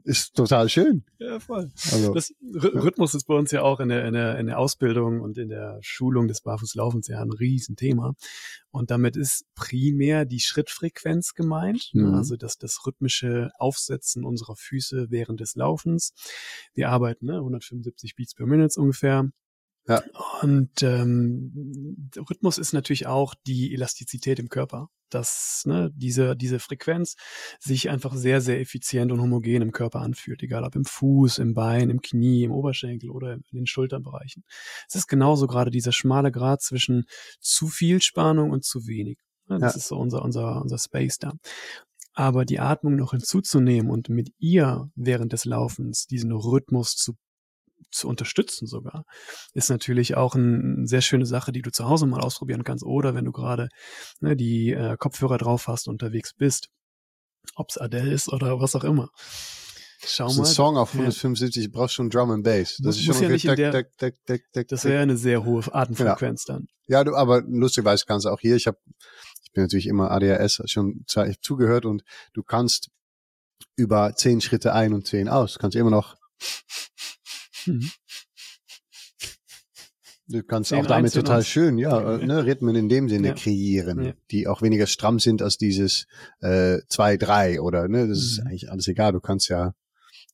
ist 0.05 0.35
total 0.35 0.69
schön. 0.69 1.03
Ja, 1.17 1.39
voll. 1.39 1.71
Also, 1.91 2.13
das 2.13 2.33
Rhythmus 2.53 3.15
ist 3.15 3.25
bei 3.25 3.33
uns 3.33 3.51
ja 3.51 3.63
auch 3.63 3.79
in 3.79 3.89
der, 3.89 4.05
in, 4.05 4.13
der, 4.13 4.37
in 4.37 4.45
der 4.47 4.59
Ausbildung 4.59 5.19
und 5.19 5.37
in 5.37 5.49
der 5.49 5.79
Schulung 5.81 6.27
des 6.27 6.41
Barfußlaufens 6.41 7.07
ja 7.07 7.19
ein 7.21 7.31
Riesenthema. 7.31 8.13
Und 8.69 8.91
damit 8.91 9.17
ist 9.17 9.45
primär 9.55 10.25
die 10.25 10.39
Schrittfrequenz 10.39 11.33
gemeint, 11.33 11.89
ne? 11.93 12.03
mhm. 12.03 12.13
also 12.13 12.37
das, 12.37 12.57
das 12.57 12.85
rhythmische 12.85 13.49
Aufsetzen 13.57 14.23
unserer 14.23 14.55
Füße 14.55 15.07
während 15.09 15.39
des 15.39 15.55
Laufens. 15.55 16.13
Wir 16.73 16.89
arbeiten 16.89 17.25
ne, 17.25 17.37
175 17.37 18.15
Beats 18.15 18.35
per 18.35 18.45
Minute 18.45 18.79
ungefähr. 18.79 19.29
Ja. 19.87 20.03
Und 20.41 20.81
ähm, 20.81 22.09
Rhythmus 22.17 22.57
ist 22.57 22.73
natürlich 22.73 23.05
auch 23.05 23.35
die 23.45 23.73
Elastizität 23.73 24.39
im 24.39 24.49
Körper, 24.49 24.89
dass 25.09 25.63
ne, 25.65 25.91
diese, 25.95 26.35
diese 26.35 26.59
Frequenz 26.59 27.15
sich 27.59 27.89
einfach 27.89 28.15
sehr, 28.15 28.41
sehr 28.41 28.59
effizient 28.59 29.11
und 29.11 29.21
homogen 29.21 29.61
im 29.61 29.71
Körper 29.71 30.01
anfühlt, 30.01 30.41
egal 30.41 30.63
ob 30.63 30.75
im 30.75 30.85
Fuß, 30.85 31.37
im 31.37 31.53
Bein, 31.53 31.91
im 31.91 32.01
Knie, 32.01 32.43
im 32.43 32.51
Oberschenkel 32.51 33.11
oder 33.11 33.33
in 33.33 33.43
den 33.51 33.67
Schulterbereichen. 33.67 34.43
Es 34.89 34.95
ist 34.95 35.07
genauso 35.07 35.45
gerade 35.45 35.69
dieser 35.69 35.91
schmale 35.91 36.31
Grad 36.31 36.63
zwischen 36.63 37.05
zu 37.39 37.67
viel 37.67 38.01
Spannung 38.01 38.49
und 38.49 38.65
zu 38.65 38.87
wenig. 38.87 39.19
Ne, 39.47 39.59
das 39.59 39.75
ja. 39.75 39.77
ist 39.77 39.87
so 39.89 39.97
unser, 39.97 40.23
unser, 40.23 40.61
unser 40.61 40.79
Space 40.79 41.19
da. 41.19 41.33
Aber 42.13 42.45
die 42.45 42.59
Atmung 42.59 42.95
noch 42.95 43.11
hinzuzunehmen 43.11 43.91
und 43.91 44.09
mit 44.09 44.31
ihr 44.39 44.89
während 44.95 45.33
des 45.33 45.45
Laufens 45.45 46.07
diesen 46.07 46.31
Rhythmus 46.31 46.95
zu 46.95 47.15
zu 47.95 48.07
unterstützen 48.07 48.67
sogar, 48.67 49.05
ist 49.53 49.69
natürlich 49.69 50.15
auch 50.15 50.35
eine 50.35 50.87
sehr 50.87 51.01
schöne 51.01 51.25
Sache, 51.25 51.51
die 51.51 51.61
du 51.61 51.71
zu 51.71 51.85
Hause 51.85 52.05
mal 52.05 52.21
ausprobieren 52.21 52.63
kannst. 52.63 52.83
Oder 52.83 53.15
wenn 53.15 53.25
du 53.25 53.31
gerade 53.31 53.69
ne, 54.19 54.35
die 54.35 54.71
äh, 54.71 54.97
Kopfhörer 54.97 55.37
drauf 55.37 55.67
hast, 55.67 55.87
unterwegs 55.87 56.33
bist, 56.33 56.69
ob 57.55 57.69
es 57.69 57.77
Adele 57.77 58.11
ist 58.11 58.31
oder 58.31 58.59
was 58.59 58.75
auch 58.75 58.83
immer. 58.83 59.09
Schau 60.07 60.25
das 60.25 60.33
ist 60.33 60.39
mal. 60.39 60.45
ein 60.45 60.53
Song 60.53 60.77
auf 60.77 60.93
175, 60.93 61.63
ja. 61.63 61.69
brauchst 61.71 61.95
schon 61.95 62.09
Drum 62.09 62.31
and 62.31 62.43
Bass. 62.43 62.77
Das, 62.81 62.97
ist 62.97 63.05
schon 63.05 63.21
ja 63.21 63.29
nicht 63.29 63.45
der, 63.45 63.71
deck, 63.71 63.97
deck, 64.27 64.51
deck, 64.53 64.67
das 64.67 64.85
wäre 64.85 65.01
eine 65.01 65.17
sehr 65.17 65.43
hohe 65.45 65.63
Atemfrequenz 65.73 66.45
ja. 66.47 66.55
dann. 66.55 66.67
Ja, 66.87 67.03
du, 67.03 67.15
aber 67.15 67.41
lustigerweise 67.41 68.05
kannst 68.05 68.25
du 68.25 68.29
auch 68.29 68.39
hier, 68.39 68.55
ich 68.55 68.67
habe, 68.67 68.77
ich 69.43 69.51
bin 69.53 69.63
natürlich 69.63 69.87
immer 69.87 70.11
ADHS 70.11 70.61
schon 70.65 71.05
zugehört 71.41 71.85
und 71.85 72.03
du 72.33 72.43
kannst 72.43 72.89
über 73.75 74.13
zehn 74.15 74.41
Schritte 74.41 74.73
ein 74.73 74.93
und 74.93 75.07
zehn 75.07 75.29
aus. 75.29 75.57
Kannst 75.59 75.75
immer 75.75 75.89
noch 75.89 76.15
Mhm. 77.65 77.89
Du 80.27 80.41
kannst 80.41 80.73
auch 80.73 80.85
damit 80.87 81.13
total 81.13 81.43
schön, 81.43 81.77
ja, 81.77 82.17
ne, 82.17 82.45
Rhythmen 82.45 82.75
in 82.75 82.89
dem 82.89 83.09
Sinne 83.09 83.29
ja. 83.29 83.33
kreieren, 83.35 84.03
ja. 84.03 84.13
die 84.31 84.47
auch 84.47 84.63
weniger 84.63 84.87
stramm 84.87 85.19
sind 85.19 85.43
als 85.43 85.57
dieses 85.57 86.07
äh, 86.39 86.79
zwei, 86.89 87.15
drei 87.17 87.61
oder 87.61 87.87
ne, 87.87 88.07
das 88.07 88.17
mhm. 88.17 88.23
ist 88.23 88.39
eigentlich 88.39 88.71
alles 88.71 88.87
egal. 88.87 89.11
Du 89.11 89.19
kannst 89.19 89.49
ja 89.49 89.75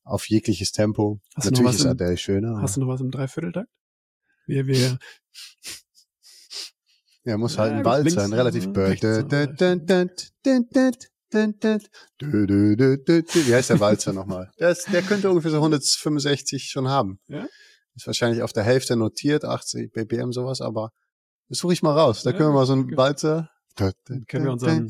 auf 0.04 0.28
jegliches 0.28 0.72
Tempo. 0.72 1.20
Hast 1.34 1.50
Natürlich 1.50 1.74
ist 1.74 1.86
Adele 1.86 2.16
schöner. 2.16 2.62
Hast 2.62 2.76
du 2.76 2.80
noch 2.80 2.88
was 2.88 3.02
im 3.02 3.10
Dreivierteltakt? 3.10 3.68
Wir, 4.46 4.66
wir. 4.66 4.98
Ja, 7.24 7.38
muss 7.38 7.56
halt 7.56 7.72
ein 7.72 7.84
Wald 7.84 8.10
sein, 8.10 8.32
relativ 8.32 8.72
bird. 8.72 9.00
Wie 12.18 13.54
heißt 13.54 13.70
der 13.70 13.80
Walzer 13.80 14.12
nochmal? 14.14 14.50
Der, 14.58 14.70
ist, 14.70 14.92
der 14.92 15.02
könnte 15.02 15.30
ungefähr 15.30 15.50
so 15.50 15.58
165 15.58 16.70
schon 16.70 16.88
haben. 16.88 17.18
Ja? 17.28 17.46
Ist 17.94 18.06
wahrscheinlich 18.06 18.42
auf 18.42 18.52
der 18.52 18.62
Hälfte 18.62 18.96
notiert, 18.96 19.44
80 19.44 19.92
BPM 19.92 20.32
sowas, 20.32 20.60
aber 20.60 20.90
das 21.48 21.58
suche 21.58 21.74
ich 21.74 21.82
mal 21.82 21.98
raus. 21.98 22.22
Da 22.22 22.30
ja, 22.30 22.36
können 22.36 22.50
wir 22.50 22.54
mal 22.54 22.66
so 22.66 22.72
einen 22.72 22.84
okay. 22.84 22.96
Walzer. 22.96 23.50
Dann 23.76 24.26
können 24.26 24.44
wir 24.44 24.52
unseren, 24.52 24.88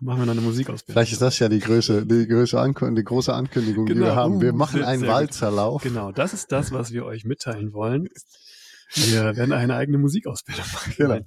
machen 0.00 0.20
wir 0.20 0.26
noch 0.26 0.32
eine 0.32 0.40
Musikausbildung. 0.40 0.94
Vielleicht 0.94 1.12
ist 1.12 1.22
das 1.22 1.38
ja 1.38 1.48
die 1.48 1.58
Größe, 1.58 2.06
die 2.06 2.26
Größe 2.26 2.60
Ankündigung, 2.60 2.96
die 2.96 3.04
große 3.04 3.34
Ankündigung, 3.34 3.86
genau. 3.86 4.00
die 4.00 4.06
wir 4.06 4.16
haben. 4.16 4.40
Wir 4.40 4.52
uh, 4.52 4.56
machen 4.56 4.82
einen 4.84 5.06
Walzerlauf. 5.06 5.82
Genau, 5.82 6.12
das 6.12 6.32
ist 6.34 6.52
das, 6.52 6.72
was 6.72 6.92
wir 6.92 7.04
euch 7.04 7.24
mitteilen 7.24 7.72
wollen. 7.72 8.08
Wir 8.94 9.36
werden 9.36 9.52
eine 9.52 9.74
eigene 9.74 9.98
Musikausbildung 9.98 10.64
machen. 10.72 10.94
Genau. 10.96 11.20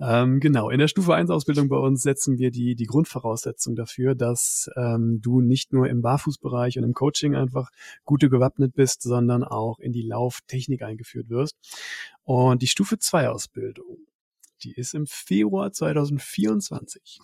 Ähm, 0.00 0.40
genau, 0.40 0.70
in 0.70 0.78
der 0.78 0.88
Stufe 0.88 1.14
1 1.14 1.30
Ausbildung 1.30 1.68
bei 1.68 1.76
uns 1.76 2.02
setzen 2.02 2.38
wir 2.38 2.50
die, 2.50 2.74
die 2.74 2.86
Grundvoraussetzung 2.86 3.76
dafür, 3.76 4.14
dass 4.14 4.70
ähm, 4.76 5.20
du 5.20 5.40
nicht 5.40 5.72
nur 5.72 5.88
im 5.88 6.02
Barfußbereich 6.02 6.78
und 6.78 6.84
im 6.84 6.94
Coaching 6.94 7.34
einfach 7.34 7.70
gute 8.04 8.28
gewappnet 8.28 8.74
bist, 8.74 9.02
sondern 9.02 9.44
auch 9.44 9.78
in 9.78 9.92
die 9.92 10.02
Lauftechnik 10.02 10.82
eingeführt 10.82 11.28
wirst. 11.28 11.56
Und 12.24 12.62
die 12.62 12.66
Stufe 12.66 12.98
2 12.98 13.28
Ausbildung, 13.28 13.98
die 14.62 14.74
ist 14.74 14.94
im 14.94 15.06
Februar 15.06 15.72
2024. 15.72 17.20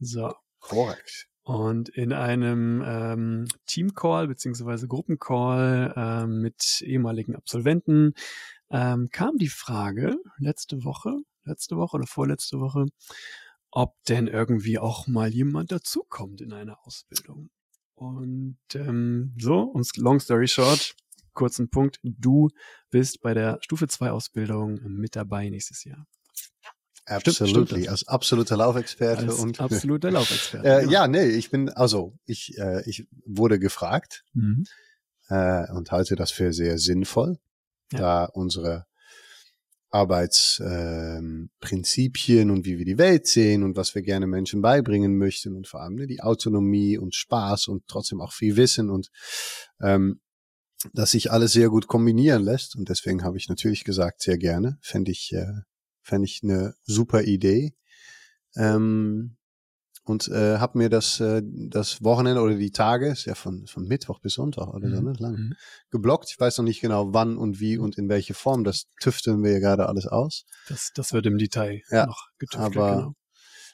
So. 0.00 0.32
Korrekt. 0.60 1.28
Und 1.44 1.90
in 1.90 2.14
einem 2.14 2.82
ähm, 2.86 3.48
Teamcall 3.66 4.28
beziehungsweise 4.28 4.88
Gruppencall 4.88 5.92
ähm, 5.94 6.40
mit 6.40 6.80
ehemaligen 6.80 7.36
Absolventen 7.36 8.14
ähm, 8.70 9.10
kam 9.10 9.36
die 9.36 9.50
Frage 9.50 10.16
letzte 10.38 10.84
Woche, 10.84 11.18
letzte 11.44 11.76
Woche 11.76 11.96
oder 11.96 12.06
vorletzte 12.06 12.58
Woche, 12.60 12.86
ob 13.70 13.94
denn 14.04 14.26
irgendwie 14.28 14.78
auch 14.78 15.06
mal 15.06 15.32
jemand 15.32 15.72
dazukommt 15.72 16.40
in 16.40 16.52
eine 16.52 16.78
Ausbildung. 16.84 17.50
Und 17.94 18.58
ähm, 18.74 19.34
so, 19.38 19.60
und 19.60 19.96
long 19.96 20.20
story 20.20 20.48
short, 20.48 20.94
kurzen 21.32 21.68
Punkt, 21.68 22.00
du 22.02 22.50
bist 22.90 23.20
bei 23.20 23.34
der 23.34 23.58
Stufe 23.60 23.88
2 23.88 24.10
Ausbildung 24.10 24.80
mit 24.84 25.16
dabei 25.16 25.48
nächstes 25.48 25.84
Jahr. 25.84 26.06
Absolutely, 27.06 27.86
als 27.88 28.08
absoluter 28.08 28.56
Laufexperte 28.56 29.26
als 29.26 29.38
und 29.38 29.60
absoluter 29.60 30.10
Laufexperte. 30.10 30.66
äh, 30.86 30.90
ja, 30.90 31.06
nee, 31.06 31.26
ich 31.26 31.50
bin 31.50 31.68
also 31.68 32.16
ich 32.24 32.56
äh, 32.56 32.82
ich 32.88 33.06
wurde 33.26 33.58
gefragt 33.58 34.24
mhm. 34.32 34.64
äh, 35.28 35.70
und 35.72 35.92
halte 35.92 36.16
das 36.16 36.30
für 36.30 36.54
sehr 36.54 36.78
sinnvoll, 36.78 37.38
ja. 37.92 37.98
da 37.98 38.24
unsere 38.24 38.86
Arbeitsprinzipien 39.94 42.50
und 42.50 42.66
wie 42.66 42.78
wir 42.78 42.84
die 42.84 42.98
Welt 42.98 43.28
sehen 43.28 43.62
und 43.62 43.76
was 43.76 43.94
wir 43.94 44.02
gerne 44.02 44.26
Menschen 44.26 44.60
beibringen 44.60 45.16
möchten 45.16 45.54
und 45.54 45.68
vor 45.68 45.82
allem 45.82 45.94
ne, 45.94 46.08
die 46.08 46.20
Autonomie 46.20 46.98
und 46.98 47.14
Spaß 47.14 47.68
und 47.68 47.86
trotzdem 47.86 48.20
auch 48.20 48.32
viel 48.32 48.56
Wissen 48.56 48.90
und 48.90 49.10
ähm, 49.80 50.20
dass 50.92 51.12
sich 51.12 51.30
alles 51.30 51.52
sehr 51.52 51.68
gut 51.68 51.86
kombinieren 51.86 52.42
lässt. 52.42 52.74
Und 52.76 52.88
deswegen 52.88 53.22
habe 53.22 53.38
ich 53.38 53.48
natürlich 53.48 53.84
gesagt, 53.84 54.20
sehr 54.20 54.36
gerne. 54.36 54.78
Fände 54.82 55.12
ich, 55.12 55.32
äh, 55.32 55.60
fände 56.02 56.26
ich 56.26 56.40
eine 56.42 56.74
super 56.82 57.22
Idee. 57.22 57.76
Ähm, 58.56 59.36
und 60.04 60.28
äh, 60.28 60.58
habe 60.58 60.78
mir 60.78 60.88
das, 60.90 61.18
äh, 61.20 61.42
das 61.44 62.02
Wochenende 62.04 62.40
oder 62.42 62.54
die 62.56 62.70
Tage, 62.70 63.08
ist 63.08 63.24
ja 63.24 63.34
von, 63.34 63.66
von 63.66 63.86
Mittwoch 63.86 64.20
bis 64.20 64.34
Sonntag 64.34 64.68
oder 64.68 64.88
so, 64.90 64.96
Mhm. 65.00 65.04
ne, 65.04 65.12
lang, 65.18 65.32
Mhm. 65.34 65.54
geblockt. 65.90 66.30
Ich 66.30 66.38
weiß 66.38 66.58
noch 66.58 66.64
nicht 66.64 66.80
genau 66.80 67.12
wann 67.14 67.36
und 67.36 67.58
wie 67.60 67.78
und 67.78 67.96
in 67.98 68.08
welche 68.08 68.34
Form. 68.34 68.64
Das 68.64 68.84
tüfteln 69.00 69.42
wir 69.42 69.52
ja 69.52 69.58
gerade 69.60 69.88
alles 69.88 70.06
aus. 70.06 70.44
Das, 70.68 70.90
das 70.94 71.12
wird 71.12 71.26
im 71.26 71.38
Detail 71.38 71.80
Ja, 71.90 72.06
noch 72.06 72.28
getüftelt, 72.38 72.76
aber- 72.76 72.96
genau. 72.96 73.14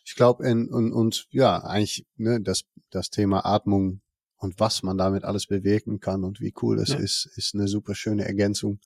Ich 0.04 0.14
glaube, 0.14 0.44
und, 0.50 0.92
und 0.92 1.26
ja, 1.30 1.58
eigentlich 1.62 2.06
ne, 2.16 2.40
das, 2.40 2.62
das 2.90 3.10
Thema 3.10 3.44
Atmung 3.44 4.00
und 4.36 4.58
was 4.58 4.82
man 4.82 4.96
damit 4.96 5.24
alles 5.24 5.46
bewirken 5.46 6.00
kann 6.00 6.24
und 6.24 6.40
wie 6.40 6.54
cool 6.62 6.76
das 6.78 6.88
Ja. 6.90 6.96
ist, 6.96 7.26
ist 7.36 7.54
eine 7.54 7.68
super 7.68 7.94
schöne 7.94 8.24
Ergänzung. 8.24 8.80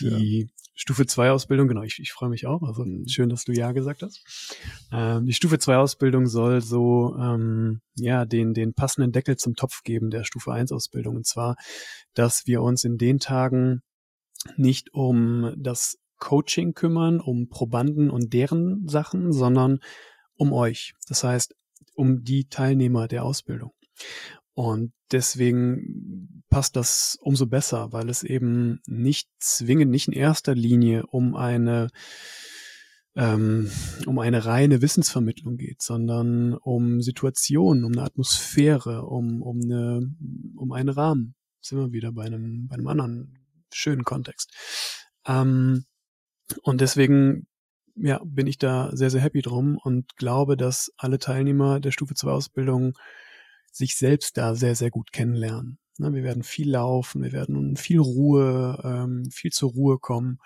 Die 0.00 0.50
Stufe 0.74 1.06
2 1.06 1.30
Ausbildung, 1.30 1.68
genau, 1.68 1.82
ich, 1.82 1.98
ich 2.00 2.12
freue 2.12 2.28
mich 2.28 2.46
auch. 2.46 2.62
Also 2.62 2.84
Mhm. 2.84 3.06
schön, 3.08 3.28
dass 3.28 3.44
du 3.44 3.52
Ja 3.52 3.72
gesagt 3.72 4.02
hast. 4.02 4.22
Ähm, 4.92 5.26
die 5.26 5.32
Stufe 5.32 5.58
2 5.58 5.76
Ausbildung 5.76 6.26
soll 6.26 6.60
so 6.60 7.16
ähm, 7.18 7.80
ja 7.96 8.24
den, 8.24 8.54
den 8.54 8.74
passenden 8.74 9.12
Deckel 9.12 9.36
zum 9.36 9.54
Topf 9.54 9.82
geben 9.82 10.10
der 10.10 10.24
Stufe 10.24 10.52
1 10.52 10.72
Ausbildung. 10.72 11.16
Und 11.16 11.26
zwar, 11.26 11.56
dass 12.14 12.46
wir 12.46 12.62
uns 12.62 12.84
in 12.84 12.98
den 12.98 13.18
Tagen 13.18 13.82
nicht 14.56 14.92
um 14.92 15.54
das 15.56 15.98
Coaching 16.18 16.74
kümmern, 16.74 17.20
um 17.20 17.48
Probanden 17.48 18.10
und 18.10 18.32
deren 18.32 18.86
Sachen, 18.88 19.32
sondern 19.32 19.78
um 20.36 20.52
euch. 20.52 20.94
Das 21.08 21.24
heißt, 21.24 21.54
um 21.94 22.24
die 22.24 22.48
Teilnehmer 22.48 23.08
der 23.08 23.24
Ausbildung. 23.24 23.72
Und 24.54 24.92
deswegen 25.10 26.44
passt 26.48 26.76
das 26.76 27.18
umso 27.20 27.46
besser, 27.46 27.92
weil 27.92 28.08
es 28.08 28.22
eben 28.22 28.80
nicht 28.86 29.28
zwingend, 29.38 29.90
nicht 29.90 30.08
in 30.08 30.14
erster 30.14 30.54
Linie 30.54 31.06
um 31.06 31.34
eine 31.34 31.88
ähm, 33.16 33.70
um 34.06 34.18
eine 34.18 34.44
reine 34.44 34.82
Wissensvermittlung 34.82 35.56
geht, 35.56 35.82
sondern 35.82 36.54
um 36.54 37.00
Situationen, 37.00 37.84
um 37.84 37.92
eine 37.92 38.02
Atmosphäre, 38.02 39.04
um, 39.04 39.40
um, 39.42 39.60
eine, 39.62 40.12
um 40.56 40.72
einen 40.72 40.88
Rahmen. 40.88 41.34
Sind 41.60 41.78
wir 41.78 41.92
wieder 41.92 42.12
bei 42.12 42.24
einem, 42.24 42.66
bei 42.66 42.74
einem 42.74 42.88
anderen 42.88 43.38
schönen 43.72 44.04
Kontext. 44.04 44.52
Ähm, 45.26 45.84
und 46.62 46.80
deswegen 46.80 47.46
ja, 47.96 48.20
bin 48.24 48.46
ich 48.46 48.58
da 48.58 48.90
sehr, 48.94 49.10
sehr 49.10 49.20
happy 49.20 49.42
drum 49.42 49.78
und 49.82 50.16
glaube, 50.16 50.56
dass 50.56 50.92
alle 50.96 51.18
Teilnehmer 51.18 51.80
der 51.80 51.92
Stufe 51.92 52.14
2 52.14 52.30
Ausbildung 52.30 52.98
sich 53.74 53.96
selbst 53.96 54.36
da 54.36 54.54
sehr, 54.54 54.74
sehr 54.76 54.90
gut 54.90 55.12
kennenlernen. 55.12 55.78
Ne, 55.98 56.12
wir 56.12 56.22
werden 56.24 56.42
viel 56.42 56.70
laufen, 56.70 57.22
wir 57.22 57.32
werden 57.32 57.76
viel 57.76 58.00
Ruhe, 58.00 58.80
ähm, 58.84 59.30
viel 59.30 59.52
zur 59.52 59.70
Ruhe 59.72 59.98
kommen 59.98 60.38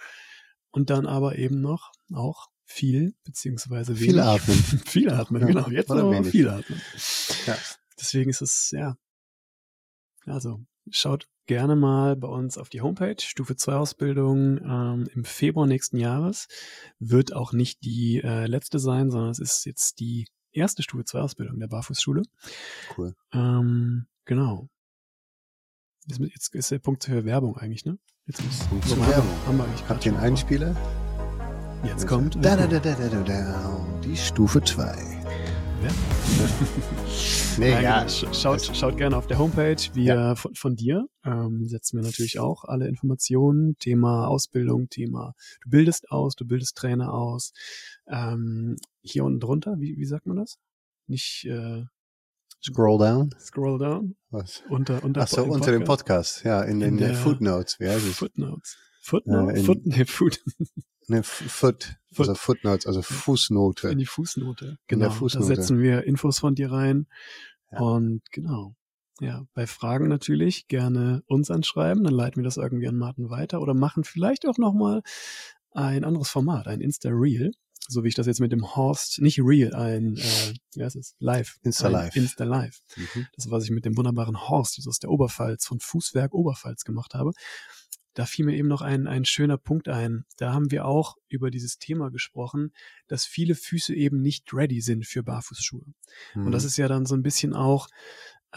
und 0.71 0.91
dann 0.91 1.07
aber 1.07 1.37
eben 1.39 1.61
noch 1.61 1.93
auch 2.13 2.49
viel, 2.65 3.15
beziehungsweise 3.25 3.95
Viel 3.97 4.09
wenig- 4.17 4.23
atmen. 4.23 4.57
viel 4.87 5.11
atmen, 5.11 5.41
Ja, 5.43 5.47
genau. 5.49 5.69
Jetzt 5.71 5.91
aber 5.91 6.11
wenig. 6.11 6.31
viel 6.31 6.49
atmen. 6.49 6.81
Ja. 7.47 7.57
Deswegen 7.99 8.31
ist 8.31 8.43
es, 8.43 8.71
ja. 8.73 8.97
Also, 10.27 10.61
schaut 10.91 11.27
gerne 11.47 11.77
mal 11.77 12.15
bei 12.17 12.29
uns 12.29 12.59
auf 12.59 12.69
die 12.69 12.83
Homepage, 12.83 13.17
Stufe 13.21 13.57
2 13.57 13.75
Ausbildung 13.75 14.59
ähm, 14.59 15.09
im 15.15 15.25
Februar 15.25 15.67
nächsten 15.67 15.97
Jahres. 15.97 16.47
Wird 16.99 17.33
auch 17.33 17.53
nicht 17.55 17.83
die 17.85 18.21
äh, 18.23 18.47
letzte 18.47 18.79
sein, 18.79 19.11
sondern 19.11 19.31
es 19.31 19.39
ist 19.39 19.65
jetzt 19.65 19.99
die 20.01 20.27
erste 20.53 20.83
Stufe 20.83 21.05
2 21.05 21.21
Ausbildung 21.21 21.59
der 21.59 21.69
Barfußschule. 21.69 22.23
Cool. 22.97 23.15
Ähm, 23.33 24.07
genau. 24.25 24.69
Jetzt, 26.07 26.21
jetzt 26.21 26.55
ist 26.55 26.71
der 26.71 26.79
Punkt 26.79 27.05
für 27.05 27.25
Werbung 27.25 27.57
eigentlich, 27.57 27.85
ne? 27.85 27.99
Jetzt 28.27 28.45
muss, 28.45 28.59
Punkt 28.67 28.89
zur 28.89 28.99
Werbung. 29.07 29.47
Haben 29.47 29.59
wir 29.59 29.65
eigentlich 29.65 29.89
Habt 29.89 30.07
ihr 30.07 30.13
einen 30.13 30.21
Einspieler? 30.21 30.77
Jetzt 31.85 32.07
kommt. 32.07 32.37
Da, 32.45 32.57
da, 32.57 32.67
da, 32.67 32.79
da, 32.79 32.95
da, 32.95 33.09
da, 33.09 33.23
da, 33.23 34.01
die 34.05 34.17
Stufe 34.17 34.63
2. 34.63 35.18
Nee, 37.59 37.71
Nein, 37.73 37.83
ja. 37.83 37.99
genau. 38.05 38.11
Sch- 38.13 38.35
Schaut, 38.41 38.77
schaut 38.77 38.97
gerne 38.97 39.17
auf 39.17 39.27
der 39.27 39.39
Homepage. 39.39 39.77
Wir 39.95 40.37
von, 40.37 40.55
von 40.55 40.77
dir 40.77 41.09
ähm, 41.25 41.67
setzen 41.67 41.99
wir 41.99 42.05
natürlich 42.05 42.39
auch 42.39 42.65
alle 42.65 42.87
Informationen. 42.87 43.77
Thema 43.79 44.29
Ausbildung, 44.29 44.89
Thema 44.89 45.35
du 45.65 45.71
bildest 45.71 46.11
aus, 46.11 46.35
du 46.37 46.45
bildest 46.47 46.77
Trainer 46.77 47.13
aus. 47.13 47.53
Ähm, 48.07 48.77
hier 49.03 49.25
unten 49.25 49.41
drunter, 49.41 49.81
wie, 49.81 49.97
wie 49.97 50.05
sagt 50.05 50.27
man 50.27 50.37
das? 50.37 50.59
Nicht 51.09 51.47
äh, 51.47 51.83
Scroll 52.63 52.99
down. 52.99 53.31
scroll 53.41 53.79
down, 53.79 54.15
Was? 54.31 54.63
unter 54.69 55.03
unter 55.05 55.23
Achso, 55.23 55.43
im 55.45 55.51
unter 55.51 55.73
dem 55.73 55.85
Podcast. 55.85 56.45
Ja, 56.45 56.63
in 56.63 56.79
den 56.81 56.99
In 56.99 57.05
äh, 57.05 57.09
der- 57.09 57.15
Footnotes. 57.17 57.81
Wie 57.81 57.89
heißt 57.89 58.07
es? 58.07 58.17
Footnotes. 58.17 58.77
Footnote? 59.03 59.53
Äh, 59.55 59.59
in- 59.61 59.65
Foot, 59.67 59.81
nee, 59.87 60.05
Foot. 60.05 60.41
Ne, 61.09 61.23
Foot. 61.23 61.97
Also 62.17 62.35
Footnotes, 62.35 62.87
also 62.87 63.03
Fußnote. 63.03 63.89
In 63.89 63.99
die 63.99 64.07
Fußnote. 64.07 64.79
Genau. 64.87 65.11
Fußnote. 65.11 65.49
Da 65.49 65.55
setzen 65.55 65.81
wir 65.81 66.05
Infos 66.05 66.39
von 66.39 66.55
dir 66.55 66.71
rein. 66.71 67.07
Ja. 67.71 67.81
Und 67.81 68.23
genau. 68.33 68.75
Ja, 69.21 69.45
bei 69.53 69.67
Fragen 69.67 70.09
natürlich 70.09 70.69
gerne 70.69 71.23
uns 71.27 71.51
anschreiben, 71.51 72.05
dann 72.05 72.15
leiten 72.15 72.37
wir 72.37 72.45
das 72.45 72.57
irgendwie 72.57 72.87
an 72.87 72.97
Martin 72.97 73.31
weiter 73.31 73.61
oder 73.61 73.75
machen 73.75 74.05
vielleicht 74.05 74.47
auch 74.47 74.59
nochmal 74.59 75.03
ein 75.73 76.05
anderes 76.05 76.29
Format, 76.29 76.69
ein 76.69 76.81
Insta-Reel, 76.81 77.51
so 77.89 78.05
wie 78.05 78.09
ich 78.09 78.15
das 78.15 78.27
jetzt 78.27 78.41
mit 78.41 78.53
dem 78.53 78.77
Horst, 78.77 79.21
nicht 79.21 79.41
Reel, 79.41 79.75
ein, 79.75 80.17
äh, 80.17 80.55
wie 80.75 80.85
heißt 80.85 80.97
es, 80.97 81.15
Live. 81.19 81.59
Insta 81.63 81.87
Ein 81.87 81.93
Live. 81.93 82.17
Insta 82.17 82.45
Live. 82.45 82.81
Mhm. 82.97 83.27
Das, 83.35 83.51
was 83.51 83.65
ich 83.65 83.71
mit 83.71 83.85
dem 83.85 83.97
wunderbaren 83.97 84.49
Horst 84.49 84.81
aus 84.87 84.99
der 84.99 85.11
Oberpfalz, 85.11 85.67
von 85.67 85.81
Fußwerk 85.81 86.33
Oberpfalz 86.33 86.85
gemacht 86.85 87.15
habe. 87.15 87.33
Da 88.19 88.27
fiel 88.27 88.45
mir 88.47 88.57
eben 88.57 88.67
noch 88.67 88.83
ein, 88.83 89.07
ein 89.07 89.25
schöner 89.25 89.59
Punkt 89.59 89.89
ein. 89.89 90.25
Da 90.39 90.53
haben 90.53 90.73
wir 90.73 90.87
auch 90.87 91.15
über 91.29 91.53
dieses 91.53 91.79
Thema 91.79 92.11
gesprochen, 92.11 92.73
dass 93.07 93.25
viele 93.25 93.55
Füße 93.55 93.95
eben 93.95 94.21
nicht 94.21 94.53
ready 94.53 94.81
sind 94.81 95.07
für 95.07 95.23
Barfußschuhe. 95.23 95.85
Und 96.35 96.51
das 96.51 96.65
Mhm. 96.65 96.67
ist 96.67 96.77
ja 96.79 96.89
dann 96.89 97.07
so 97.07 97.15
ein 97.15 97.23
bisschen 97.23 97.55
auch, 97.55 97.87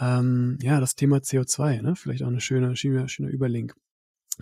ähm, 0.00 0.58
ja, 0.60 0.80
das 0.80 0.96
Thema 0.96 1.18
CO2, 1.18 1.80
ne? 1.80 1.94
Vielleicht 1.94 2.24
auch 2.24 2.26
eine 2.26 2.40
schöne, 2.40 2.74
schöne, 2.74 3.08
schöne 3.08 3.30
Überlink. 3.30 3.76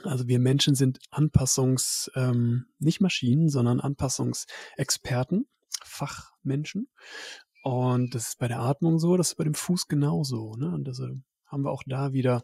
Also 0.05 0.27
wir 0.27 0.39
Menschen 0.39 0.75
sind 0.75 1.01
Anpassungs, 1.11 2.11
ähm, 2.15 2.65
nicht 2.79 3.03
Maschinen, 3.03 3.51
sondern 3.51 3.79
Anpassungsexperten, 3.81 5.47
Fachmenschen. 5.85 6.89
Und 7.63 8.15
das 8.15 8.29
ist 8.29 8.39
bei 8.39 8.49
der 8.49 8.61
Atmung 8.61 8.99
so, 8.99 9.19
das 9.19 9.33
ist 9.33 9.35
bei 9.37 9.45
dem 9.45 9.53
Fuß 9.53 9.87
genauso. 9.87 10.55
Ne? 10.57 10.71
Und 10.73 10.85
das 10.85 10.99
äh, 11.01 11.09
haben 11.45 11.63
wir 11.65 11.73
auch 11.73 11.83
da 11.87 12.15
wieder 12.15 12.43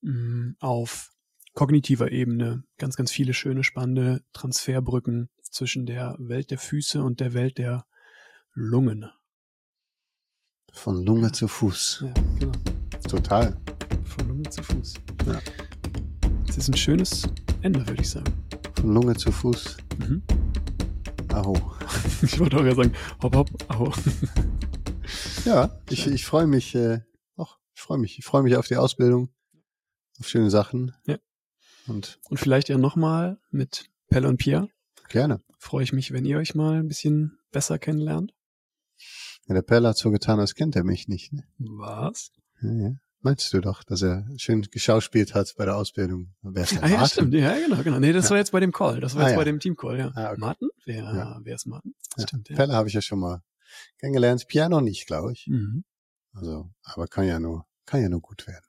mh, 0.00 0.54
auf 0.60 1.10
kognitiver 1.54 2.12
Ebene 2.12 2.64
ganz, 2.78 2.96
ganz 2.96 3.10
viele 3.10 3.34
schöne, 3.34 3.64
spannende 3.64 4.22
Transferbrücken 4.32 5.28
zwischen 5.42 5.86
der 5.86 6.16
Welt 6.18 6.50
der 6.50 6.58
Füße 6.58 7.02
und 7.02 7.20
der 7.20 7.34
Welt 7.34 7.58
der 7.58 7.86
Lungen. 8.54 9.10
Von 10.72 11.04
Lunge 11.04 11.32
zu 11.32 11.48
Fuß. 11.48 12.04
Ja, 12.06 12.14
genau. 12.38 12.52
Total. 13.08 13.56
Von 14.04 14.28
Lunge 14.28 14.48
zu 14.50 14.62
Fuß. 14.62 14.94
Ja. 15.26 15.40
Das 16.46 16.56
ist 16.56 16.68
ein 16.68 16.76
schönes 16.76 17.28
Ende, 17.62 17.86
würde 17.86 18.02
ich 18.02 18.10
sagen. 18.10 18.32
Von 18.76 18.94
Lunge 18.94 19.16
zu 19.16 19.32
Fuß. 19.32 19.76
Mhm. 19.98 20.22
Aho. 21.28 21.56
Ich 22.22 22.38
wollte 22.38 22.58
auch 22.58 22.64
ja 22.64 22.74
sagen, 22.74 22.92
hopp, 23.22 23.34
hopp, 23.34 23.50
au. 23.68 23.92
Ja, 25.44 25.80
ich, 25.88 26.06
ich 26.06 26.26
freue 26.26 26.46
mich, 26.46 26.74
äh, 26.74 27.00
ach, 27.36 27.58
ich 27.74 27.80
freue 27.80 27.98
mich. 27.98 28.18
Ich 28.18 28.24
freue 28.24 28.42
mich 28.42 28.56
auf 28.56 28.68
die 28.68 28.76
Ausbildung, 28.76 29.30
auf 30.18 30.28
schöne 30.28 30.50
Sachen. 30.50 30.94
Ja. 31.06 31.18
Und 31.86 32.18
Und 32.28 32.38
vielleicht 32.38 32.68
ja 32.68 32.78
nochmal 32.78 33.38
mit 33.50 33.86
Pelle 34.08 34.28
und 34.28 34.36
Pierre. 34.38 34.68
gerne. 35.08 35.40
Freue 35.58 35.82
ich 35.84 35.92
mich, 35.92 36.12
wenn 36.12 36.24
ihr 36.24 36.38
euch 36.38 36.54
mal 36.54 36.78
ein 36.78 36.88
bisschen 36.88 37.38
besser 37.50 37.78
kennenlernt. 37.78 38.32
Ja, 39.46 39.54
der 39.54 39.62
Pelle 39.62 39.88
hat 39.88 39.96
so 39.98 40.10
getan, 40.10 40.38
als 40.40 40.54
kennt 40.54 40.76
er 40.76 40.84
mich 40.84 41.08
nicht. 41.08 41.32
Ne? 41.32 41.44
Was? 41.58 42.30
Ja, 42.62 42.72
ja. 42.72 42.92
Meinst 43.22 43.52
du 43.52 43.60
doch, 43.60 43.82
dass 43.84 44.00
er 44.00 44.26
schön 44.38 44.62
geschauspielt 44.62 45.34
hat 45.34 45.52
bei 45.58 45.66
der 45.66 45.76
Ausbildung? 45.76 46.32
Wer 46.40 46.62
ist 46.62 46.72
der 46.72 46.82
Ah 46.84 46.88
ja, 46.88 46.96
Martin? 46.98 47.10
stimmt. 47.12 47.34
Ja, 47.34 47.54
genau, 47.58 47.82
genau. 47.82 47.98
Nee, 48.00 48.12
das 48.14 48.24
Ja. 48.26 48.30
war 48.30 48.36
jetzt 48.38 48.52
bei 48.52 48.60
dem 48.60 48.72
Call. 48.72 49.00
Das 49.00 49.14
war 49.14 49.22
Ah, 49.22 49.24
jetzt 49.26 49.32
ja. 49.32 49.38
bei 49.38 49.44
dem 49.44 49.60
Team-Call, 49.60 49.98
ja. 49.98 50.12
Ah, 50.14 50.30
okay. 50.30 50.40
Martin? 50.40 50.68
Wer, 50.86 51.02
Ja. 51.02 51.40
wer 51.42 51.54
ist 51.54 51.66
Martin? 51.66 51.94
Stimmt, 52.18 52.48
ja. 52.48 52.56
Pelle 52.56 52.72
habe 52.72 52.88
ich 52.88 52.94
ja 52.94 53.02
schon 53.02 53.18
mal 53.18 53.42
kennengelernt. 53.98 54.46
Noch 54.70 54.80
nicht, 54.80 55.06
glaube 55.06 55.32
ich. 55.32 55.46
Mhm. 55.48 55.84
Also, 56.32 56.70
aber 56.82 57.08
kann 57.08 57.26
ja 57.26 57.38
nur, 57.40 57.66
kann 57.84 58.00
ja 58.00 58.08
nur 58.08 58.20
gut 58.22 58.46
werden. 58.46 58.64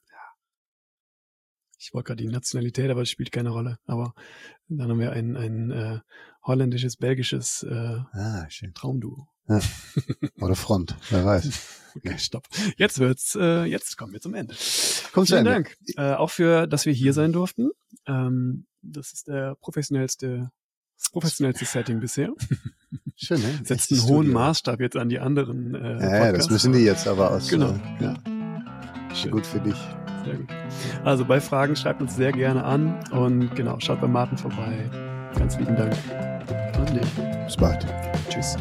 Ich 1.84 1.94
wollte 1.94 2.08
gerade 2.08 2.24
die 2.24 2.30
Nationalität, 2.30 2.92
aber 2.92 3.02
das 3.02 3.10
spielt 3.10 3.32
keine 3.32 3.50
Rolle. 3.50 3.80
Aber 3.86 4.14
dann 4.68 4.90
haben 4.90 5.00
wir 5.00 5.12
ein, 5.14 5.36
ein 5.36 5.72
äh, 5.72 6.00
holländisches, 6.44 6.96
belgisches 6.98 7.64
äh, 7.64 8.00
Ah. 8.14 8.48
Traumduo. 8.76 9.28
Oder 10.40 10.56
Front, 10.56 10.96
wer 11.10 11.26
weiß. 11.26 11.78
Okay, 11.94 12.18
stopp. 12.18 12.48
Jetzt 12.78 13.00
wird's, 13.00 13.36
äh, 13.38 13.66
jetzt 13.66 13.98
kommen 13.98 14.14
wir 14.14 14.22
zum 14.22 14.34
Ende. 14.34 14.56
Kommt 15.12 15.28
Vielen 15.28 15.40
Ende. 15.46 15.52
Dank. 15.52 15.78
Äh, 15.98 16.14
auch 16.14 16.30
für, 16.30 16.66
dass 16.66 16.86
wir 16.86 16.94
hier 16.94 17.12
sein 17.12 17.34
durften. 17.34 17.72
Ähm, 18.08 18.66
das 18.82 19.12
ist 19.12 19.28
der 19.28 19.56
professionellste 19.56 20.52
Das 20.98 21.10
professionellste 21.12 21.66
Setting 21.66 22.00
bisher. 22.00 22.32
Schön, 23.18 23.42
ne? 23.42 23.60
Setzt 23.66 23.92
einen 23.92 24.04
hohen 24.04 24.32
Maßstab 24.32 24.80
jetzt 24.80 24.96
an 24.96 25.10
die 25.10 25.20
anderen. 25.20 25.76
Äh, 25.76 26.00
ja, 26.00 26.26
ja, 26.28 26.32
das 26.32 26.50
müssen 26.50 26.72
die 26.72 26.80
jetzt 26.80 27.10
aber 27.10 27.32
aus. 27.32 27.50
Genau. 27.50 27.74
Äh, 28.00 28.04
ja. 28.06 28.24
Schön. 29.14 29.32
Gut 29.32 29.46
für 29.46 29.60
dich. 29.60 29.76
Sehr 30.24 30.36
gut. 30.36 30.48
Also 31.04 31.26
bei 31.26 31.40
Fragen 31.40 31.76
schreibt 31.76 32.02
uns 32.02 32.16
sehr 32.16 32.32
gerne 32.32 32.64
an 32.64 33.00
und 33.12 33.56
genau, 33.56 33.80
schaut 33.80 34.02
bei 34.02 34.08
Martin 34.08 34.38
vorbei. 34.38 34.90
Ganz 35.38 35.58
lieben 35.58 35.76
Dank 35.76 35.94
an 36.78 36.86
dich. 36.94 37.10
Bis 37.46 37.58
bald. 37.58 37.86
Tschüss. 38.30 38.58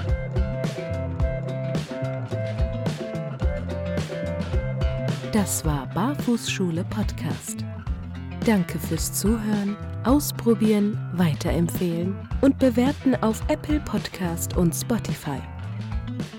Das 5.33 5.65
war 5.65 5.87
Barfußschule 5.95 6.85
Podcast. 6.85 7.65
Danke 8.45 8.79
fürs 8.79 9.13
Zuhören, 9.13 9.77
Ausprobieren, 10.05 10.99
Weiterempfehlen 11.13 12.17
und 12.41 12.59
Bewerten 12.59 13.15
auf 13.17 13.43
Apple 13.49 13.81
Podcast 13.81 14.57
und 14.57 14.75
Spotify. 14.75 15.41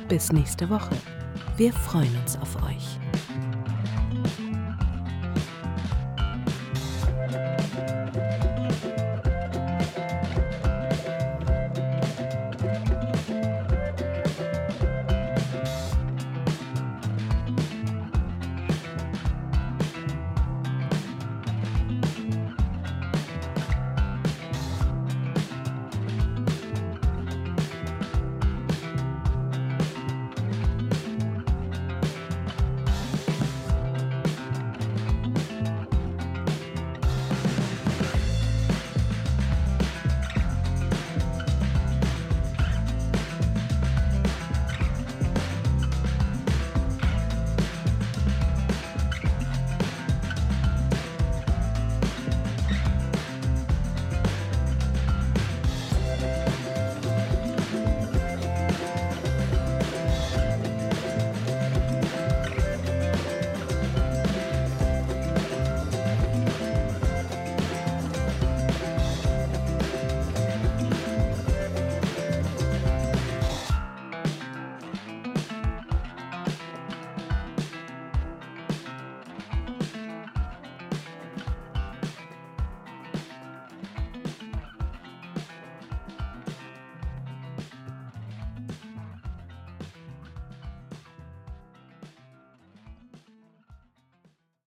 Bis 0.09 0.31
nächste 0.31 0.69
Woche. 0.69 0.95
Wir 1.57 1.71
freuen 1.71 2.15
uns 2.21 2.37
auf 2.37 2.55
euch. 2.63 2.99